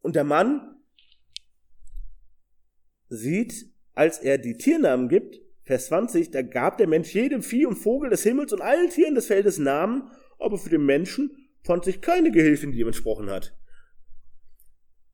Und 0.01 0.17
der 0.17 0.25
Mann 0.25 0.83
sieht, 3.09 3.71
als 3.93 4.19
er 4.19 4.39
die 4.39 4.57
Tiernamen 4.57 5.09
gibt, 5.09 5.41
Vers 5.63 5.87
20, 5.87 6.31
da 6.31 6.43
gab 6.43 6.79
der 6.79 6.89
Mensch 6.89 7.15
jedem 7.15 7.43
Vieh 7.43 7.67
und 7.67 7.77
Vogel 7.77 8.11
des 8.11 8.23
Himmels 8.23 8.53
und 8.53 8.63
allen 8.63 8.91
Tieren 8.91 9.15
des 9.15 9.27
Feldes 9.27 9.59
Namen, 9.59 10.11
aber 10.39 10.59
für 10.59 10.71
den 10.71 10.85
Menschen 10.85 11.50
fand 11.63 11.85
sich 11.85 12.01
keine 12.01 12.31
Gehilfin, 12.31 12.73
die 12.73 12.81
ihm 12.81 12.87
entsprochen 12.87 13.31
hat. 13.31 13.57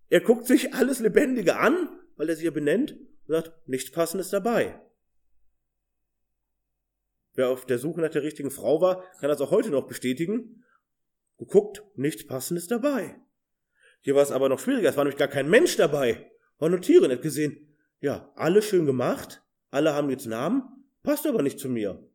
Er 0.09 0.20
guckt 0.20 0.46
sich 0.46 0.74
alles 0.74 1.00
Lebendige 1.00 1.56
an, 1.56 1.88
weil 2.16 2.28
er 2.28 2.37
sich 2.37 2.44
ja 2.44 2.50
benennt, 2.50 2.92
und 2.92 3.35
sagt, 3.35 3.68
nichts 3.68 3.90
Passendes 3.90 4.30
dabei. 4.30 4.80
Wer 7.35 7.50
auf 7.50 7.66
der 7.66 7.78
Suche 7.78 8.00
nach 8.00 8.11
der 8.11 8.22
richtigen 8.22 8.50
Frau 8.50 8.80
war, 8.80 9.04
kann 9.20 9.28
das 9.28 9.40
auch 9.40 9.50
heute 9.50 9.70
noch 9.70 9.87
bestätigen. 9.87 10.64
Geguckt, 11.38 11.82
nichts 11.94 12.26
Passendes 12.26 12.66
dabei. 12.66 13.20
Hier 14.00 14.14
war 14.14 14.22
es 14.22 14.30
aber 14.30 14.48
noch 14.48 14.61
schwieriger, 14.61 14.88
es 14.88 14.96
war 14.96 15.04
nämlich 15.04 15.18
gar 15.18 15.28
kein 15.28 15.50
Mensch 15.50 15.76
dabei. 15.76 16.30
War 16.59 16.70
nur 16.70 16.80
Tiere, 16.80 17.09
nicht 17.09 17.22
gesehen. 17.22 17.76
Ja, 18.00 18.32
alles 18.37 18.64
schön 18.64 18.87
gemacht, 18.87 19.42
alle 19.70 19.92
haben 19.92 20.11
jetzt 20.11 20.26
Namen, 20.26 20.62
passt 21.02 21.26
aber 21.26 21.42
nicht 21.42 21.59
zu 21.59 21.68
mir. 21.68 22.09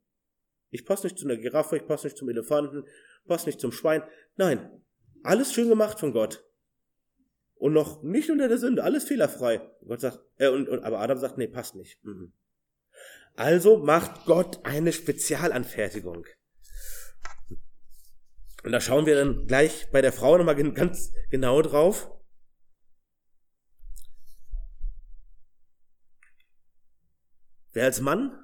Ich 0.70 0.86
passe 0.86 1.06
nicht 1.06 1.20
zu 1.20 1.26
einer 1.26 1.38
Giraffe, 1.38 1.78
ich 1.78 1.86
passe 1.86 2.08
nicht 2.08 2.18
zum 2.18 2.30
Elefanten, 2.30 2.86
passe 3.26 3.48
nicht 3.48 3.60
zum 3.60 3.72
Schwein. 3.72 4.04
Nein, 4.36 4.84
alles 5.24 5.54
schön 5.54 5.70
gemacht 5.70 6.00
von 6.00 6.14
Gott. 6.14 6.44
Und 7.56 7.74
noch 7.74 8.02
nicht 8.02 8.30
unter 8.32 8.48
der 8.48 8.58
Sünde, 8.58 8.84
alles 8.84 9.04
fehlerfrei. 9.04 9.62
Gott 9.86 10.02
sagt, 10.02 10.20
äh, 10.38 10.48
und, 10.48 10.68
und, 10.68 10.84
aber 10.84 11.00
Adam 11.00 11.18
sagt, 11.18 11.38
nee, 11.38 11.48
passt 11.48 11.76
nicht. 11.76 12.04
Mhm. 12.04 12.34
Also 13.36 13.78
macht 13.78 14.26
Gott 14.26 14.66
eine 14.66 14.92
Spezialanfertigung. 14.92 16.26
Und 18.64 18.72
da 18.72 18.82
schauen 18.82 19.06
wir 19.06 19.16
dann 19.16 19.48
gleich 19.48 19.90
bei 19.92 20.02
der 20.02 20.12
Frau 20.12 20.38
nochmal 20.38 20.56
ganz 20.74 21.14
genau 21.30 21.62
drauf. 21.62 22.12
Wer 27.74 27.86
als 27.86 28.02
Mann 28.02 28.38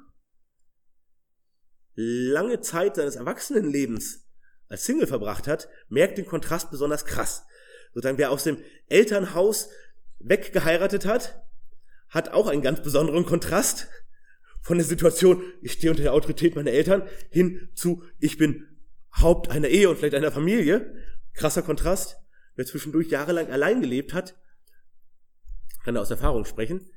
lange 1.95 2.61
Zeit 2.61 2.95
seines 2.95 3.15
Erwachsenenlebens 3.15 4.26
als 4.69 4.85
Single 4.85 5.07
verbracht 5.07 5.47
hat, 5.47 5.69
merkt 5.89 6.17
den 6.17 6.25
Kontrast 6.25 6.71
besonders 6.71 7.05
krass. 7.05 7.45
Sozusagen, 7.93 8.17
wer 8.17 8.31
aus 8.31 8.43
dem 8.43 8.57
Elternhaus 8.89 9.69
weggeheiratet 10.19 11.05
hat, 11.05 11.41
hat 12.09 12.29
auch 12.29 12.47
einen 12.47 12.61
ganz 12.61 12.81
besonderen 12.81 13.25
Kontrast 13.25 13.87
von 14.61 14.77
der 14.77 14.85
Situation, 14.85 15.41
ich 15.61 15.73
stehe 15.73 15.91
unter 15.91 16.03
der 16.03 16.13
Autorität 16.13 16.55
meiner 16.55 16.71
Eltern, 16.71 17.07
hin 17.29 17.69
zu, 17.73 18.03
ich 18.19 18.37
bin 18.37 18.67
Haupt 19.15 19.49
einer 19.49 19.69
Ehe 19.69 19.89
und 19.89 19.97
vielleicht 19.97 20.15
einer 20.15 20.31
Familie. 20.31 20.93
Krasser 21.33 21.61
Kontrast. 21.61 22.17
Wer 22.55 22.65
zwischendurch 22.65 23.09
jahrelang 23.09 23.49
allein 23.49 23.81
gelebt 23.81 24.13
hat, 24.13 24.35
kann 25.83 25.95
da 25.95 26.01
aus 26.01 26.11
Erfahrung 26.11 26.45
sprechen, 26.45 26.89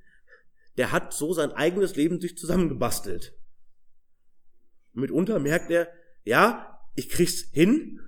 der 0.79 0.91
hat 0.91 1.13
so 1.13 1.33
sein 1.33 1.53
eigenes 1.53 1.97
Leben 1.97 2.21
sich 2.21 2.37
zusammengebastelt. 2.37 3.35
Mitunter 4.93 5.39
merkt 5.39 5.71
er, 5.71 5.89
ja, 6.25 6.70
ich 6.95 7.09
krieg's 7.09 7.43
hin, 7.53 8.01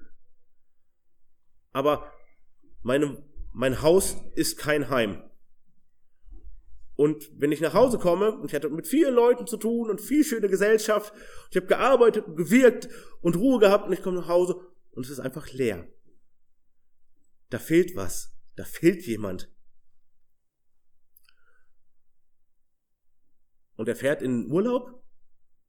aber 1.72 2.12
meine, 2.82 3.24
mein 3.52 3.82
Haus 3.82 4.16
ist 4.34 4.58
kein 4.58 4.88
Heim. 4.90 5.22
Und 6.94 7.30
wenn 7.40 7.52
ich 7.52 7.60
nach 7.60 7.74
Hause 7.74 7.98
komme, 7.98 8.36
und 8.36 8.48
ich 8.48 8.54
hatte 8.54 8.68
mit 8.68 8.86
vielen 8.86 9.14
Leuten 9.14 9.46
zu 9.46 9.56
tun 9.56 9.90
und 9.90 10.00
viel 10.00 10.24
schöne 10.24 10.48
Gesellschaft, 10.48 11.12
ich 11.50 11.56
habe 11.56 11.66
gearbeitet 11.66 12.26
und 12.26 12.36
gewirkt 12.36 12.88
und 13.22 13.36
Ruhe 13.36 13.58
gehabt 13.58 13.86
und 13.86 13.92
ich 13.92 14.02
komme 14.02 14.18
nach 14.18 14.28
Hause 14.28 14.60
und 14.92 15.04
es 15.04 15.10
ist 15.10 15.20
einfach 15.20 15.50
leer. 15.52 15.88
Da 17.50 17.58
fehlt 17.58 17.96
was, 17.96 18.36
da 18.56 18.64
fehlt 18.64 19.06
jemand. 19.06 19.50
Und 23.76 23.88
er 23.88 23.96
fährt 23.96 24.22
in 24.22 24.50
Urlaub, 24.50 25.02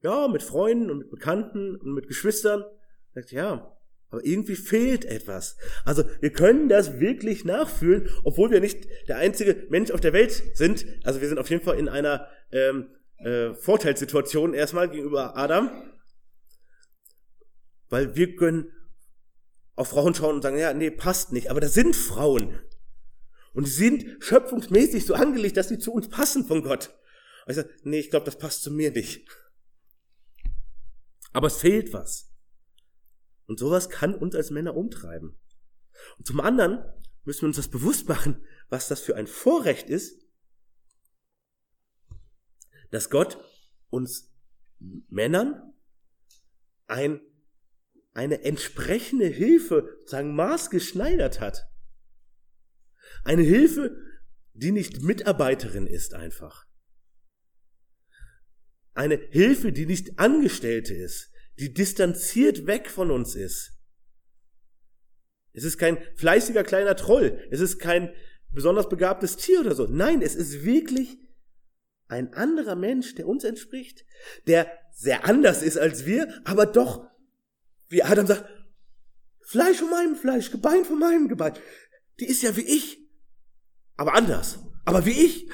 ja, 0.01 0.27
mit 0.27 0.43
Freunden 0.43 0.91
und 0.91 0.99
mit 0.99 1.09
Bekannten 1.09 1.77
und 1.77 1.93
mit 1.93 2.07
Geschwistern. 2.07 2.63
Sagt, 3.13 3.31
ja, 3.31 3.77
aber 4.09 4.25
irgendwie 4.25 4.55
fehlt 4.55 5.05
etwas. 5.05 5.57
Also 5.85 6.03
wir 6.21 6.31
können 6.31 6.69
das 6.69 6.99
wirklich 6.99 7.45
nachfühlen, 7.45 8.09
obwohl 8.23 8.51
wir 8.51 8.59
nicht 8.59 8.87
der 9.07 9.17
einzige 9.17 9.65
Mensch 9.69 9.89
auf 9.89 10.01
der 10.01 10.13
Welt 10.13 10.31
sind. 10.53 10.85
Also 11.03 11.19
wir 11.19 11.27
sind 11.27 11.39
auf 11.39 11.49
jeden 11.49 11.63
Fall 11.63 11.79
in 11.79 11.89
einer 11.89 12.27
ähm, 12.51 12.89
äh, 13.17 13.55
Vorteilssituation 13.55 14.53
erstmal 14.53 14.89
gegenüber 14.89 15.35
Adam, 15.35 15.71
weil 17.89 18.15
wir 18.15 18.35
können 18.35 18.71
auf 19.75 19.89
Frauen 19.89 20.13
schauen 20.13 20.35
und 20.35 20.41
sagen, 20.43 20.59
ja, 20.59 20.73
nee, 20.73 20.91
passt 20.91 21.31
nicht, 21.31 21.49
aber 21.49 21.59
das 21.59 21.73
sind 21.73 21.95
Frauen. 21.95 22.59
Und 23.53 23.65
sie 23.65 23.73
sind 23.89 24.23
schöpfungsmäßig 24.23 25.05
so 25.05 25.15
angelegt, 25.15 25.57
dass 25.57 25.69
sie 25.69 25.79
zu 25.79 25.91
uns 25.91 26.09
passen 26.09 26.45
von 26.45 26.63
Gott. 26.63 26.93
Und 27.45 27.51
ich 27.51 27.55
sage, 27.55 27.69
nee, 27.83 27.99
ich 27.99 28.09
glaube, 28.09 28.25
das 28.25 28.37
passt 28.37 28.61
zu 28.61 28.71
mir 28.71 28.91
nicht. 28.91 29.27
Aber 31.31 31.47
es 31.47 31.57
fehlt 31.57 31.93
was. 31.93 32.32
Und 33.45 33.59
sowas 33.59 33.89
kann 33.89 34.15
uns 34.15 34.35
als 34.35 34.51
Männer 34.51 34.75
umtreiben. 34.75 35.37
Und 36.17 36.27
zum 36.27 36.39
anderen 36.39 36.83
müssen 37.23 37.41
wir 37.41 37.47
uns 37.47 37.57
das 37.57 37.69
bewusst 37.69 38.07
machen, 38.07 38.43
was 38.69 38.87
das 38.87 39.01
für 39.01 39.15
ein 39.15 39.27
Vorrecht 39.27 39.89
ist, 39.89 40.21
dass 42.91 43.09
Gott 43.09 43.37
uns 43.89 44.31
Männern 45.09 45.73
ein, 46.87 47.21
eine 48.13 48.43
entsprechende 48.43 49.25
Hilfe, 49.25 49.97
sagen, 50.05 50.35
maßgeschneidert 50.35 51.39
hat. 51.39 51.67
Eine 53.23 53.43
Hilfe, 53.43 53.95
die 54.53 54.71
nicht 54.71 55.01
Mitarbeiterin 55.01 55.87
ist 55.87 56.13
einfach. 56.13 56.67
Eine 58.93 59.15
Hilfe, 59.15 59.71
die 59.71 59.85
nicht 59.85 60.19
Angestellte 60.19 60.93
ist, 60.93 61.32
die 61.59 61.73
distanziert 61.73 62.65
weg 62.65 62.89
von 62.89 63.11
uns 63.11 63.35
ist. 63.35 63.73
Es 65.53 65.63
ist 65.63 65.77
kein 65.77 65.99
fleißiger 66.15 66.63
kleiner 66.63 66.95
Troll. 66.95 67.47
Es 67.51 67.59
ist 67.59 67.77
kein 67.77 68.13
besonders 68.51 68.89
begabtes 68.89 69.37
Tier 69.37 69.61
oder 69.61 69.75
so. 69.75 69.85
Nein, 69.87 70.21
es 70.21 70.35
ist 70.35 70.63
wirklich 70.63 71.17
ein 72.07 72.33
anderer 72.33 72.75
Mensch, 72.75 73.15
der 73.15 73.27
uns 73.27 73.43
entspricht, 73.43 74.05
der 74.47 74.71
sehr 74.93 75.25
anders 75.25 75.61
ist 75.61 75.77
als 75.77 76.05
wir, 76.05 76.41
aber 76.45 76.65
doch, 76.65 77.07
wie 77.87 78.03
Adam 78.03 78.27
sagt, 78.27 78.49
Fleisch 79.45 79.77
von 79.77 79.89
meinem 79.89 80.15
Fleisch, 80.15 80.51
Gebein 80.51 80.85
von 80.85 80.99
meinem 80.99 81.27
Gebein. 81.27 81.53
Die 82.19 82.25
ist 82.25 82.41
ja 82.43 82.55
wie 82.55 82.61
ich, 82.61 82.97
aber 83.97 84.15
anders, 84.15 84.59
aber 84.85 85.05
wie 85.05 85.11
ich. 85.25 85.49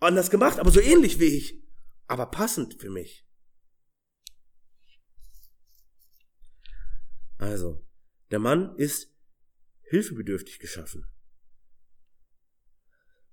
Anders 0.00 0.30
gemacht, 0.30 0.58
aber 0.58 0.70
so 0.70 0.80
ähnlich 0.80 1.20
wie 1.20 1.36
ich, 1.36 1.62
aber 2.08 2.26
passend 2.26 2.80
für 2.80 2.90
mich. 2.90 3.24
Also, 7.42 7.84
der 8.30 8.38
Mann 8.38 8.76
ist 8.76 9.08
hilfebedürftig 9.82 10.60
geschaffen. 10.60 11.06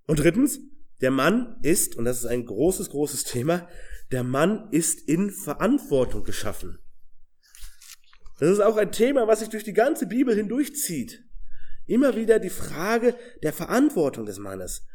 Und 0.07 0.17
drittens, 0.17 0.59
der 0.99 1.11
Mann 1.11 1.59
ist, 1.61 1.95
und 1.95 2.05
das 2.05 2.17
ist 2.17 2.25
ein 2.25 2.43
großes, 2.43 2.89
großes 2.89 3.25
Thema, 3.25 3.69
der 4.11 4.23
Mann 4.23 4.67
ist 4.71 5.07
in 5.07 5.29
Verantwortung 5.29 6.23
geschaffen. 6.23 6.79
Das 8.39 8.49
ist 8.49 8.61
auch 8.61 8.77
ein 8.77 8.91
Thema, 8.91 9.27
was 9.27 9.41
sich 9.41 9.49
durch 9.49 9.63
die 9.63 9.73
ganze 9.73 10.07
Bibel 10.07 10.35
hindurchzieht. 10.35 11.23
Immer 11.85 12.15
wieder 12.15 12.39
die 12.39 12.49
Frage 12.49 13.15
der 13.43 13.53
Verantwortung 13.53 14.25
des 14.25 14.39
Mannes. 14.39 14.87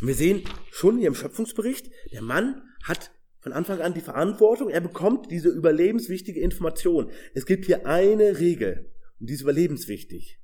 Wir 0.00 0.14
sehen 0.14 0.44
schon 0.70 0.96
hier 0.96 1.08
im 1.08 1.14
Schöpfungsbericht, 1.14 1.90
der 2.10 2.22
Mann 2.22 2.62
hat 2.84 3.10
von 3.40 3.52
Anfang 3.52 3.80
an 3.80 3.94
die 3.94 4.00
Verantwortung, 4.00 4.68
er 4.68 4.80
bekommt 4.80 5.30
diese 5.30 5.48
überlebenswichtige 5.48 6.40
Information. 6.40 7.10
Es 7.34 7.46
gibt 7.46 7.64
hier 7.66 7.86
eine 7.86 8.38
Regel 8.38 8.92
und 9.18 9.28
die 9.28 9.34
ist 9.34 9.40
überlebenswichtig. 9.40 10.40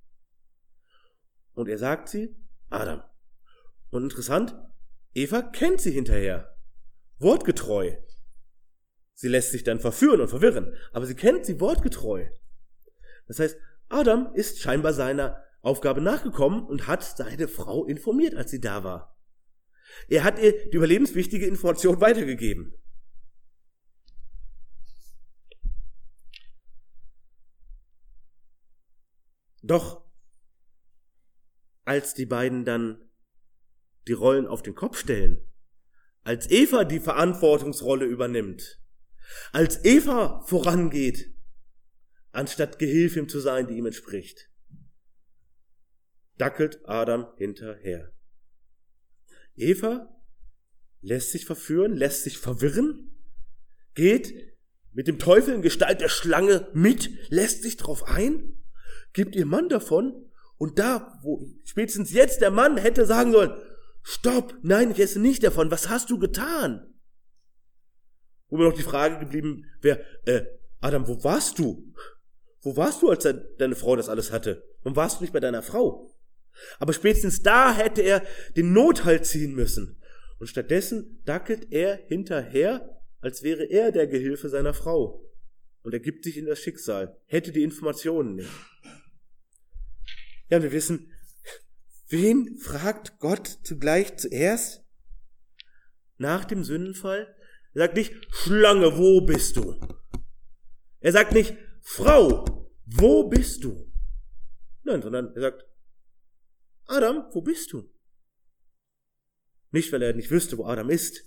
Und 1.54 1.68
er 1.68 1.78
sagt 1.78 2.08
sie, 2.08 2.36
Adam. 2.70 3.02
Und 3.90 4.04
interessant, 4.04 4.54
Eva 5.14 5.42
kennt 5.42 5.80
sie 5.80 5.92
hinterher. 5.92 6.56
Wortgetreu. 7.18 7.96
Sie 9.14 9.28
lässt 9.28 9.52
sich 9.52 9.64
dann 9.64 9.80
verführen 9.80 10.20
und 10.20 10.28
verwirren, 10.28 10.74
aber 10.92 11.06
sie 11.06 11.14
kennt 11.14 11.46
sie 11.46 11.60
wortgetreu. 11.60 12.26
Das 13.26 13.38
heißt, 13.38 13.56
Adam 13.88 14.30
ist 14.34 14.60
scheinbar 14.60 14.92
seiner 14.92 15.42
Aufgabe 15.62 16.00
nachgekommen 16.00 16.64
und 16.64 16.86
hat 16.86 17.02
seine 17.02 17.48
Frau 17.48 17.86
informiert, 17.86 18.34
als 18.34 18.50
sie 18.50 18.60
da 18.60 18.84
war. 18.84 19.16
Er 20.08 20.24
hat 20.24 20.38
ihr 20.38 20.52
die 20.68 20.76
überlebenswichtige 20.76 21.46
Information 21.46 22.00
weitergegeben. 22.00 22.74
Doch 29.66 30.04
als 31.84 32.14
die 32.14 32.26
beiden 32.26 32.64
dann 32.64 33.10
die 34.06 34.12
Rollen 34.12 34.46
auf 34.46 34.62
den 34.62 34.74
Kopf 34.74 34.98
stellen, 34.98 35.40
als 36.22 36.50
Eva 36.50 36.84
die 36.84 37.00
Verantwortungsrolle 37.00 38.04
übernimmt, 38.04 38.80
als 39.52 39.84
Eva 39.84 40.40
vorangeht, 40.46 41.34
anstatt 42.30 42.78
Gehilfin 42.78 43.28
zu 43.28 43.40
sein, 43.40 43.66
die 43.66 43.76
ihm 43.76 43.86
entspricht, 43.86 44.50
dackelt 46.38 46.80
Adam 46.84 47.26
hinterher. 47.36 48.12
Eva 49.56 50.14
lässt 51.00 51.32
sich 51.32 51.44
verführen, 51.44 51.96
lässt 51.96 52.22
sich 52.22 52.38
verwirren, 52.38 53.16
geht 53.94 54.54
mit 54.92 55.08
dem 55.08 55.18
Teufel 55.18 55.54
in 55.54 55.62
Gestalt 55.62 56.00
der 56.00 56.08
Schlange 56.08 56.70
mit, 56.72 57.10
lässt 57.30 57.62
sich 57.62 57.76
drauf 57.76 58.04
ein, 58.04 58.62
gibt 59.16 59.34
ihr 59.34 59.46
Mann 59.46 59.68
davon 59.68 60.30
und 60.58 60.78
da, 60.78 61.18
wo 61.22 61.42
spätestens 61.64 62.12
jetzt 62.12 62.42
der 62.42 62.50
Mann 62.50 62.76
hätte 62.76 63.06
sagen 63.06 63.32
sollen, 63.32 63.50
Stopp, 64.02 64.54
nein, 64.62 64.92
ich 64.92 65.00
esse 65.00 65.18
nicht 65.18 65.42
davon. 65.42 65.70
Was 65.72 65.88
hast 65.88 66.10
du 66.10 66.18
getan? 66.18 66.94
Wo 68.48 68.56
mir 68.56 68.64
noch 68.64 68.76
die 68.76 68.82
Frage 68.82 69.18
geblieben 69.18 69.64
wäre, 69.80 70.04
äh, 70.26 70.44
Adam, 70.80 71.08
wo 71.08 71.24
warst 71.24 71.58
du? 71.58 71.92
Wo 72.60 72.76
warst 72.76 73.02
du, 73.02 73.10
als 73.10 73.26
deine 73.58 73.74
Frau 73.74 73.96
das 73.96 74.08
alles 74.08 74.30
hatte? 74.30 74.62
Und 74.84 74.94
warst 74.94 75.18
du 75.18 75.24
nicht 75.24 75.32
bei 75.32 75.40
deiner 75.40 75.62
Frau? 75.62 76.14
Aber 76.78 76.92
spätestens 76.92 77.42
da 77.42 77.74
hätte 77.74 78.02
er 78.02 78.22
den 78.56 78.72
Nothalt 78.72 79.26
ziehen 79.26 79.54
müssen. 79.54 80.00
Und 80.38 80.46
stattdessen 80.46 81.22
dackelt 81.24 81.72
er 81.72 81.96
hinterher, 82.06 83.02
als 83.20 83.42
wäre 83.42 83.64
er 83.64 83.92
der 83.92 84.06
Gehilfe 84.06 84.48
seiner 84.50 84.74
Frau. 84.74 85.24
Und 85.82 85.94
er 85.94 86.00
gibt 86.00 86.24
sich 86.24 86.36
in 86.36 86.46
das 86.46 86.60
Schicksal, 86.60 87.16
hätte 87.26 87.50
die 87.50 87.62
Informationen 87.62 88.36
nicht. 88.36 88.50
Ja, 90.48 90.62
wir 90.62 90.72
wissen, 90.72 91.12
Wen 92.08 92.56
fragt 92.58 93.18
Gott 93.18 93.48
zugleich 93.64 94.16
zuerst? 94.16 94.84
Nach 96.18 96.44
dem 96.44 96.62
Sündenfall? 96.62 97.34
Er 97.74 97.82
sagt 97.82 97.96
nicht, 97.96 98.14
Schlange, 98.30 98.96
wo 98.96 99.20
bist 99.22 99.56
du? 99.56 99.78
Er 101.00 101.12
sagt 101.12 101.32
nicht, 101.32 101.56
Frau, 101.82 102.70
wo 102.86 103.28
bist 103.28 103.64
du? 103.64 103.92
Nein, 104.84 105.02
sondern 105.02 105.34
er 105.34 105.40
sagt, 105.40 105.64
Adam, 106.86 107.26
wo 107.32 107.42
bist 107.42 107.72
du? 107.72 107.92
Nicht, 109.72 109.92
weil 109.92 110.02
er 110.02 110.14
nicht 110.14 110.30
wüsste, 110.30 110.56
wo 110.58 110.64
Adam 110.64 110.88
ist, 110.88 111.24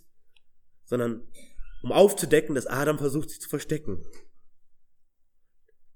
sondern 0.85 1.27
um 1.83 1.91
aufzudecken, 1.91 2.55
dass 2.55 2.67
Adam 2.67 2.97
versucht, 2.97 3.29
sich 3.29 3.41
zu 3.41 3.49
verstecken. 3.49 4.05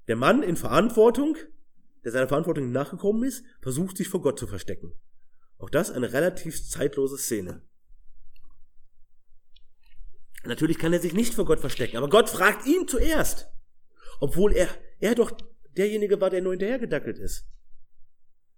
Der 0.08 0.18
Mann 0.18 0.44
in 0.44 0.58
Verantwortung 0.58 1.38
der 2.04 2.12
seiner 2.12 2.28
Verantwortung 2.28 2.72
nachgekommen 2.72 3.24
ist, 3.24 3.46
versucht 3.62 3.98
sich 3.98 4.10
vor 4.10 4.22
Gott 4.22 4.40
zu 4.40 4.48
verstecken. 4.48 4.94
Auch 5.58 5.70
das 5.70 5.92
eine 5.92 6.12
relativ 6.12 6.68
zeitlose 6.68 7.18
Szene. 7.18 7.62
Natürlich 10.46 10.78
kann 10.78 10.92
er 10.92 11.00
sich 11.00 11.14
nicht 11.14 11.34
vor 11.34 11.46
Gott 11.46 11.60
verstecken, 11.60 11.98
aber 11.98 12.10
Gott 12.10 12.30
fragt 12.30 12.66
ihn 12.66 12.88
zuerst, 12.88 13.48
obwohl 14.20 14.54
er, 14.54 14.68
er 15.00 15.16
doch 15.16 15.32
derjenige 15.78 16.20
war, 16.20 16.30
der 16.30 16.42
nur 16.42 16.52
hinterhergedackelt 16.52 17.18
ist. 17.18 17.48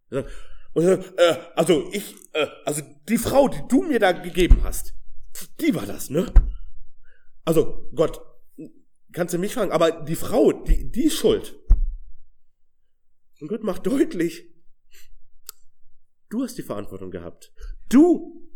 Und 0.10 0.88
äh, 0.88 1.38
also 1.56 1.90
ich, 1.92 2.16
äh, 2.34 2.48
also 2.66 2.82
die 3.08 3.18
Frau, 3.18 3.48
die 3.48 3.62
du 3.70 3.84
mir 3.84 4.00
da 4.00 4.12
gegeben 4.12 4.64
hast, 4.64 4.94
die 5.62 5.76
war 5.76 5.86
das, 5.86 6.10
ne? 6.10 6.32
Also 7.44 7.90
Gott, 7.94 8.20
kannst 9.14 9.34
du 9.34 9.38
mich 9.38 9.54
fragen, 9.54 9.72
aber 9.72 9.92
die 9.92 10.16
Frau, 10.16 10.52
die, 10.52 10.92
die 10.92 11.06
ist 11.06 11.18
schuld. 11.18 11.56
Und 13.40 13.48
Gott 13.48 13.64
macht 13.64 13.86
deutlich, 13.86 14.54
du 16.30 16.44
hast 16.44 16.58
die 16.58 16.64
Verantwortung 16.64 17.12
gehabt. 17.12 17.54
Du, 17.90 18.50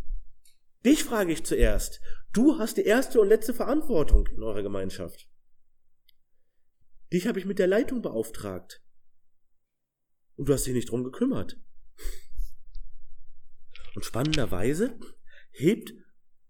dich 0.85 1.03
frage 1.03 1.33
ich 1.33 1.43
zuerst. 1.43 2.01
Du 2.31 2.59
hast 2.59 2.77
die 2.77 2.83
erste 2.83 3.19
und 3.19 3.27
letzte 3.27 3.53
Verantwortung 3.53 4.27
in 4.27 4.43
eurer 4.43 4.63
Gemeinschaft. 4.63 5.29
Dich 7.11 7.27
habe 7.27 7.39
ich 7.39 7.45
mit 7.45 7.59
der 7.59 7.67
Leitung 7.67 8.01
beauftragt. 8.01 8.83
Und 10.35 10.47
du 10.47 10.53
hast 10.53 10.65
dich 10.65 10.73
nicht 10.73 10.89
drum 10.89 11.03
gekümmert. 11.03 11.59
Und 13.95 14.05
spannenderweise 14.05 14.97
hebt 15.51 15.93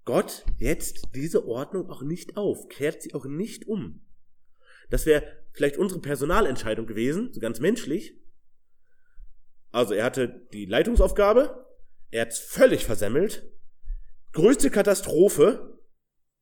Gott 0.04 0.46
jetzt 0.58 1.10
diese 1.16 1.48
Ordnung 1.48 1.90
auch 1.90 2.02
nicht 2.02 2.36
auf, 2.38 2.68
kehrt 2.68 3.02
sie 3.02 3.14
auch 3.14 3.26
nicht 3.26 3.68
um. 3.68 4.06
Das 4.90 5.06
wäre 5.06 5.39
vielleicht 5.52 5.78
unsere 5.78 6.02
Personalentscheidung 6.02 6.86
gewesen, 6.86 7.34
so 7.34 7.40
ganz 7.40 7.60
menschlich. 7.60 8.16
Also 9.72 9.94
er 9.94 10.06
hatte 10.06 10.48
die 10.54 10.66
Leitungsaufgabe, 10.66 11.66
er 12.12 12.22
hat 12.22 12.30
es 12.30 12.40
völlig 12.40 12.86
versemmelt. 12.86 13.50
größte 14.32 14.70
Katastrophe 14.70 15.80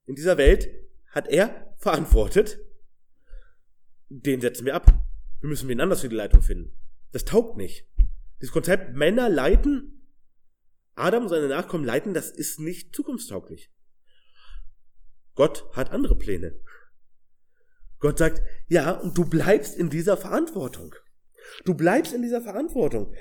in 0.05 0.15
dieser 0.15 0.37
Welt 0.37 0.69
hat 1.09 1.27
er 1.27 1.73
verantwortet. 1.77 2.59
Den 4.09 4.41
setzen 4.41 4.65
wir 4.65 4.75
ab. 4.75 4.87
Wir 5.41 5.49
müssen 5.49 5.67
wen 5.69 5.81
anders 5.81 6.01
für 6.01 6.09
die 6.09 6.15
Leitung 6.15 6.41
finden. 6.41 6.73
Das 7.11 7.25
taugt 7.25 7.57
nicht. 7.57 7.87
Dieses 8.41 8.51
Konzept 8.51 8.93
Männer 8.95 9.29
leiten, 9.29 10.09
Adam 10.95 11.23
und 11.23 11.29
seine 11.29 11.47
Nachkommen 11.47 11.85
leiten, 11.85 12.13
das 12.13 12.31
ist 12.31 12.59
nicht 12.59 12.95
zukunftstauglich. 12.95 13.71
Gott 15.35 15.69
hat 15.73 15.91
andere 15.91 16.17
Pläne. 16.17 16.59
Gott 17.99 18.17
sagt, 18.17 18.41
ja, 18.67 18.91
und 18.91 19.17
du 19.17 19.25
bleibst 19.25 19.75
in 19.75 19.89
dieser 19.89 20.17
Verantwortung. 20.17 20.93
Du 21.65 21.73
bleibst 21.73 22.13
in 22.13 22.21
dieser 22.21 22.41
Verantwortung. 22.41 23.13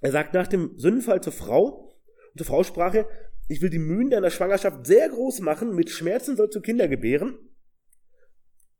Er 0.00 0.10
sagt 0.10 0.34
nach 0.34 0.48
dem 0.48 0.78
Sündenfall 0.78 1.22
zur 1.22 1.32
Frau, 1.32 1.94
und 2.32 2.38
zur 2.38 2.46
Frau 2.46 2.64
sprach 2.64 2.94
er, 2.94 3.08
ich 3.48 3.60
will 3.60 3.70
die 3.70 3.78
Mühen 3.78 4.10
deiner 4.10 4.30
Schwangerschaft 4.30 4.86
sehr 4.86 5.08
groß 5.08 5.40
machen, 5.40 5.74
mit 5.74 5.90
Schmerzen 5.90 6.36
sollst 6.36 6.56
du 6.56 6.60
Kinder 6.60 6.88
gebären, 6.88 7.38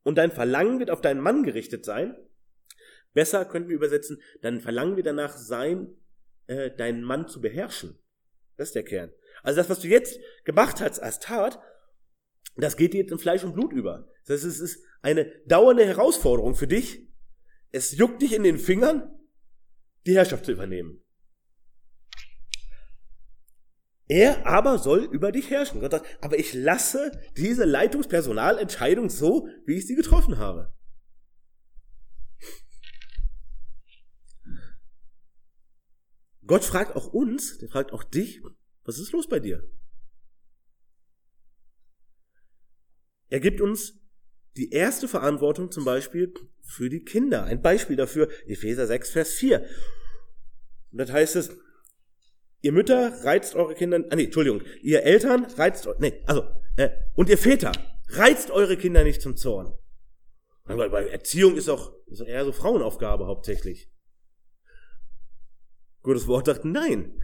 und 0.03 0.17
dein 0.17 0.31
Verlangen 0.31 0.79
wird 0.79 0.91
auf 0.91 1.01
deinen 1.01 1.21
Mann 1.21 1.43
gerichtet 1.43 1.85
sein. 1.85 2.15
Besser 3.13 3.45
könnten 3.45 3.69
wir 3.69 3.75
übersetzen, 3.75 4.21
dein 4.41 4.59
Verlangen 4.59 4.97
wird 4.97 5.07
danach 5.07 5.37
sein, 5.37 5.95
äh, 6.47 6.71
deinen 6.71 7.03
Mann 7.03 7.27
zu 7.27 7.39
beherrschen. 7.39 7.97
Das 8.57 8.69
ist 8.69 8.75
der 8.75 8.83
Kern. 8.83 9.11
Also 9.43 9.57
das, 9.57 9.69
was 9.69 9.79
du 9.79 9.87
jetzt 9.87 10.19
gemacht 10.43 10.81
hast 10.81 10.99
als 10.99 11.19
Tat, 11.19 11.59
das 12.55 12.77
geht 12.77 12.93
dir 12.93 13.01
jetzt 13.01 13.11
in 13.11 13.19
Fleisch 13.19 13.43
und 13.43 13.53
Blut 13.53 13.73
über. 13.73 14.07
Das 14.25 14.35
heißt, 14.35 14.45
es 14.45 14.59
ist 14.59 14.83
eine 15.01 15.25
dauernde 15.47 15.85
Herausforderung 15.85 16.55
für 16.55 16.67
dich. 16.67 17.07
Es 17.71 17.97
juckt 17.97 18.21
dich 18.21 18.33
in 18.33 18.43
den 18.43 18.59
Fingern, 18.59 19.09
die 20.05 20.15
Herrschaft 20.15 20.45
zu 20.45 20.51
übernehmen. 20.51 21.03
Er 24.07 24.45
aber 24.45 24.77
soll 24.77 25.05
über 25.05 25.31
dich 25.31 25.49
herrschen. 25.49 25.79
Gott 25.79 25.91
sagt, 25.91 26.23
aber 26.23 26.37
ich 26.37 26.53
lasse 26.53 27.11
diese 27.37 27.65
Leitungspersonalentscheidung 27.65 29.09
so, 29.09 29.47
wie 29.65 29.77
ich 29.77 29.87
sie 29.87 29.95
getroffen 29.95 30.37
habe. 30.37 30.73
Gott 36.45 36.65
fragt 36.65 36.95
auch 36.95 37.07
uns, 37.13 37.57
der 37.57 37.69
fragt 37.69 37.93
auch 37.93 38.03
dich, 38.03 38.41
was 38.83 38.99
ist 38.99 39.13
los 39.13 39.27
bei 39.27 39.39
dir? 39.39 39.63
Er 43.33 43.39
gibt 43.39 43.61
uns 43.61 43.99
die 44.57 44.69
erste 44.69 45.07
Verantwortung 45.07 45.71
zum 45.71 45.85
Beispiel 45.85 46.35
für 46.61 46.87
die 46.87 47.03
Kinder. 47.03 47.45
Ein 47.45 47.63
Beispiel 47.63 47.95
dafür, 47.95 48.29
Epheser 48.45 48.85
6, 48.85 49.09
Vers 49.09 49.31
4. 49.33 49.65
Und 50.91 50.99
das 50.99 51.11
heißt 51.11 51.37
es, 51.37 51.57
ihr 52.61 52.73
Mütter 52.73 53.25
reizt 53.25 53.55
eure 53.55 53.73
Kinder, 53.73 54.03
ah 54.11 54.15
nee, 54.15 54.25
Entschuldigung, 54.25 54.61
ihr 54.83 55.01
Eltern 55.01 55.45
reizt, 55.45 55.89
nee, 55.97 56.21
also, 56.27 56.43
äh, 56.75 56.91
und 57.15 57.27
ihr 57.27 57.39
Väter 57.39 57.71
reizt 58.09 58.51
eure 58.51 58.77
Kinder 58.77 59.03
nicht 59.03 59.23
zum 59.23 59.35
Zorn. 59.35 59.73
Weil, 60.65 60.91
weil 60.91 61.07
Erziehung 61.07 61.55
ist 61.55 61.69
auch, 61.69 61.91
ist 62.05 62.21
eher 62.21 62.45
so 62.45 62.51
Frauenaufgabe 62.51 63.25
hauptsächlich. 63.25 63.91
Gottes 66.03 66.27
Wort 66.27 66.45
sagt, 66.45 66.65
nein, 66.65 67.19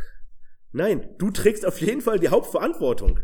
nein, 0.72 1.14
du 1.20 1.30
trägst 1.30 1.68
auf 1.68 1.80
jeden 1.80 2.02
Fall 2.02 2.18
die 2.18 2.30
Hauptverantwortung. 2.30 3.20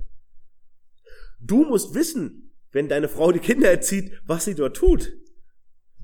Du 1.39 1.63
musst 1.65 1.95
wissen, 1.95 2.44
wenn 2.76 2.89
deine 2.89 3.07
Frau 3.07 3.32
die 3.32 3.39
Kinder 3.39 3.71
erzieht, 3.71 4.11
was 4.26 4.43
sie 4.43 4.53
dort 4.53 4.76
tut. 4.76 5.15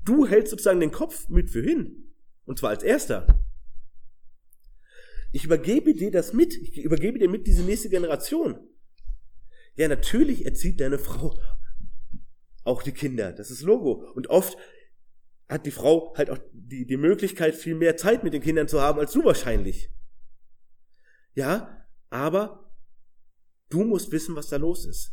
Du 0.06 0.26
hältst 0.26 0.52
sozusagen 0.52 0.80
den 0.80 0.90
Kopf 0.90 1.28
mit 1.28 1.50
für 1.50 1.60
hin. 1.62 2.14
Und 2.46 2.58
zwar 2.58 2.70
als 2.70 2.82
erster. 2.82 3.26
Ich 5.32 5.44
übergebe 5.44 5.92
dir 5.92 6.10
das 6.10 6.32
mit. 6.32 6.56
Ich 6.56 6.78
übergebe 6.78 7.18
dir 7.18 7.28
mit 7.28 7.46
diese 7.46 7.62
nächste 7.62 7.90
Generation. 7.90 8.58
Ja, 9.74 9.86
natürlich 9.86 10.46
erzieht 10.46 10.80
deine 10.80 10.98
Frau 10.98 11.38
auch 12.64 12.82
die 12.82 12.92
Kinder. 12.92 13.32
Das 13.32 13.50
ist 13.50 13.60
Logo. 13.60 14.10
Und 14.14 14.30
oft 14.30 14.56
hat 15.50 15.66
die 15.66 15.72
Frau 15.72 16.16
halt 16.16 16.30
auch 16.30 16.38
die, 16.54 16.86
die 16.86 16.96
Möglichkeit, 16.96 17.54
viel 17.54 17.74
mehr 17.74 17.98
Zeit 17.98 18.24
mit 18.24 18.32
den 18.32 18.40
Kindern 18.40 18.66
zu 18.66 18.80
haben 18.80 18.98
als 18.98 19.12
du 19.12 19.22
wahrscheinlich. 19.22 19.90
Ja, 21.34 21.86
aber 22.08 22.74
du 23.68 23.84
musst 23.84 24.10
wissen, 24.10 24.34
was 24.36 24.48
da 24.48 24.56
los 24.56 24.86
ist. 24.86 25.12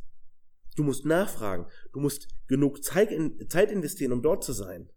Du 0.80 0.86
musst 0.86 1.04
nachfragen. 1.04 1.66
Du 1.92 2.00
musst 2.00 2.30
genug 2.48 2.82
Zeit, 2.86 3.12
investieren, 3.12 4.14
um 4.14 4.22
dort 4.22 4.46
zu 4.46 4.54
sein. 4.54 4.90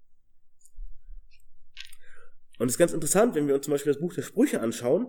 Und 2.60 2.68
es 2.68 2.74
ist 2.74 2.78
ganz 2.78 2.92
interessant, 2.92 3.34
wenn 3.34 3.48
wir 3.48 3.56
uns 3.56 3.64
zum 3.64 3.72
Beispiel 3.72 3.92
das 3.92 4.00
Buch 4.00 4.14
der 4.14 4.22
Sprüche 4.22 4.60
anschauen. 4.60 5.08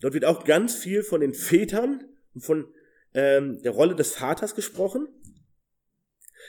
Dort 0.00 0.14
wird 0.14 0.24
auch 0.24 0.44
ganz 0.44 0.76
viel 0.76 1.02
von 1.02 1.20
den 1.20 1.34
Vätern 1.34 2.08
und 2.32 2.40
von 2.40 2.72
ähm, 3.12 3.60
der 3.60 3.72
Rolle 3.72 3.94
des 3.94 4.14
Vaters 4.14 4.54
gesprochen. 4.54 5.06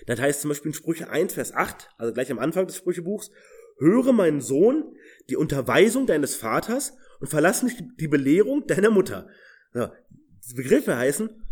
Das 0.05 0.21
heißt 0.21 0.39
zum 0.39 0.47
Beispiel 0.47 0.69
in 0.69 0.75
Sprüche 0.75 1.09
1, 1.09 1.33
Vers 1.33 1.51
8, 1.51 1.89
also 1.97 2.13
gleich 2.13 2.31
am 2.31 2.39
Anfang 2.39 2.65
des 2.65 2.77
Sprüchebuchs, 2.77 3.29
höre 3.77 4.13
meinen 4.13 4.39
Sohn 4.39 4.95
die 5.29 5.35
Unterweisung 5.35 6.07
deines 6.07 6.35
Vaters 6.35 6.93
und 7.19 7.27
verlass 7.27 7.61
nicht 7.61 7.83
die 7.99 8.07
Belehrung 8.07 8.67
deiner 8.67 8.89
Mutter. 8.89 9.27
Also, 9.73 9.93
diese 10.41 10.55
Begriffe 10.55 10.95
heißen, 10.95 11.43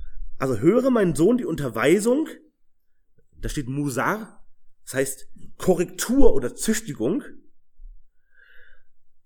also 0.42 0.58
höre 0.58 0.90
mein 0.90 1.14
Sohn 1.14 1.38
die 1.38 1.46
Unterweisung, 1.46 2.28
da 3.38 3.48
steht 3.48 3.68
Musar, 3.68 4.44
das 4.86 4.96
heißt 4.96 5.30
Korrektur 5.58 6.34
oder 6.34 6.56
Züchtigung 6.56 7.24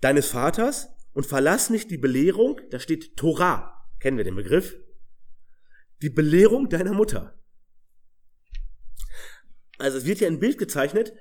deines 0.02 0.28
Vaters 0.28 0.90
und 1.14 1.26
verlass 1.26 1.70
nicht 1.70 1.90
die 1.90 1.98
Belehrung, 1.98 2.60
da 2.70 2.80
steht 2.80 3.16
Torah, 3.16 3.88
kennen 4.00 4.18
wir 4.18 4.26
den 4.26 4.36
Begriff, 4.36 4.76
die 6.02 6.10
Belehrung 6.10 6.68
deiner 6.68 6.92
Mutter. 6.92 7.40
Also 9.78 9.98
es 9.98 10.06
wird 10.06 10.18
hier 10.18 10.28
ein 10.28 10.42
Bild 10.42 10.58
gezeichnet 10.58 11.14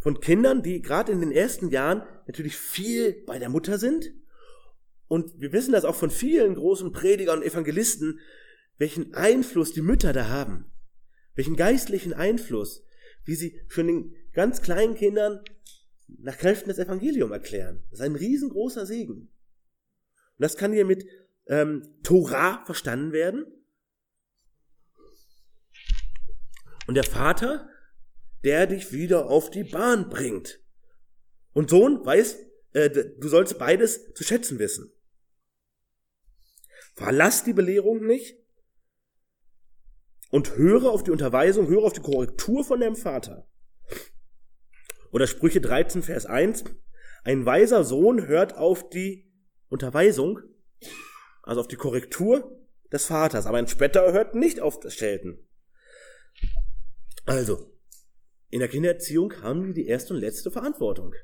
von 0.00 0.18
Kindern, 0.18 0.64
die 0.64 0.82
gerade 0.82 1.12
in 1.12 1.20
den 1.20 1.30
ersten 1.30 1.68
Jahren 1.68 2.02
natürlich 2.26 2.56
viel 2.56 3.22
bei 3.24 3.38
der 3.38 3.50
Mutter 3.50 3.78
sind. 3.78 4.12
Und 5.06 5.40
wir 5.40 5.52
wissen 5.52 5.70
das 5.70 5.84
auch 5.84 5.94
von 5.94 6.10
vielen 6.10 6.56
großen 6.56 6.90
Predigern 6.90 7.38
und 7.38 7.44
Evangelisten, 7.44 8.18
welchen 8.78 9.14
Einfluss 9.14 9.72
die 9.72 9.82
Mütter 9.82 10.12
da 10.12 10.28
haben, 10.28 10.70
welchen 11.34 11.56
geistlichen 11.56 12.14
Einfluss, 12.14 12.84
wie 13.24 13.34
sie 13.34 13.60
schon 13.68 13.86
den 13.86 14.14
ganz 14.32 14.62
kleinen 14.62 14.94
Kindern 14.94 15.40
nach 16.06 16.36
Kräften 16.36 16.68
das 16.68 16.78
Evangelium 16.78 17.32
erklären. 17.32 17.84
Das 17.90 18.00
ist 18.00 18.04
ein 18.04 18.16
riesengroßer 18.16 18.86
Segen. 18.86 19.12
Und 19.12 19.30
das 20.38 20.56
kann 20.56 20.72
hier 20.72 20.84
mit 20.84 21.06
ähm, 21.46 21.82
Torah 22.02 22.64
verstanden 22.64 23.12
werden. 23.12 23.46
Und 26.86 26.94
der 26.94 27.04
Vater, 27.04 27.68
der 28.44 28.66
dich 28.66 28.92
wieder 28.92 29.26
auf 29.26 29.50
die 29.50 29.64
Bahn 29.64 30.08
bringt. 30.08 30.60
Und 31.52 31.70
Sohn 31.70 32.04
weiß, 32.04 32.38
äh, 32.72 32.90
du 32.90 33.28
sollst 33.28 33.58
beides 33.58 34.12
zu 34.14 34.24
schätzen 34.24 34.58
wissen. 34.58 34.92
Verlass 36.94 37.44
die 37.44 37.52
Belehrung 37.52 38.04
nicht, 38.04 38.36
und 40.32 40.56
höre 40.56 40.90
auf 40.90 41.04
die 41.04 41.10
Unterweisung, 41.10 41.68
höre 41.68 41.84
auf 41.84 41.92
die 41.92 42.00
Korrektur 42.00 42.64
von 42.64 42.80
deinem 42.80 42.96
Vater. 42.96 43.46
Oder 45.12 45.26
Sprüche 45.26 45.60
13, 45.60 46.02
Vers 46.02 46.24
1. 46.24 46.64
Ein 47.22 47.44
weiser 47.44 47.84
Sohn 47.84 48.26
hört 48.26 48.56
auf 48.56 48.88
die 48.88 49.30
Unterweisung, 49.68 50.40
also 51.42 51.60
auf 51.60 51.68
die 51.68 51.76
Korrektur 51.76 52.58
des 52.90 53.04
Vaters, 53.04 53.44
aber 53.44 53.58
ein 53.58 53.68
Spätter 53.68 54.10
hört 54.12 54.34
nicht 54.34 54.58
auf 54.58 54.80
das 54.80 54.94
Schelten. 54.94 55.46
Also, 57.26 57.70
in 58.48 58.60
der 58.60 58.68
Kindererziehung 58.68 59.34
haben 59.42 59.66
wir 59.66 59.74
die 59.74 59.86
erste 59.86 60.14
und 60.14 60.20
letzte 60.20 60.50
Verantwortung. 60.50 61.14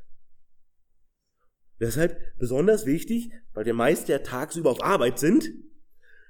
Deshalb 1.81 2.21
besonders 2.39 2.85
wichtig, 2.85 3.33
weil 3.55 3.65
wir 3.65 3.75
meist 3.75 4.09
ja 4.09 4.19
tagsüber 4.19 4.71
auf 4.71 4.83
Arbeit 4.83 5.19
sind, 5.19 5.49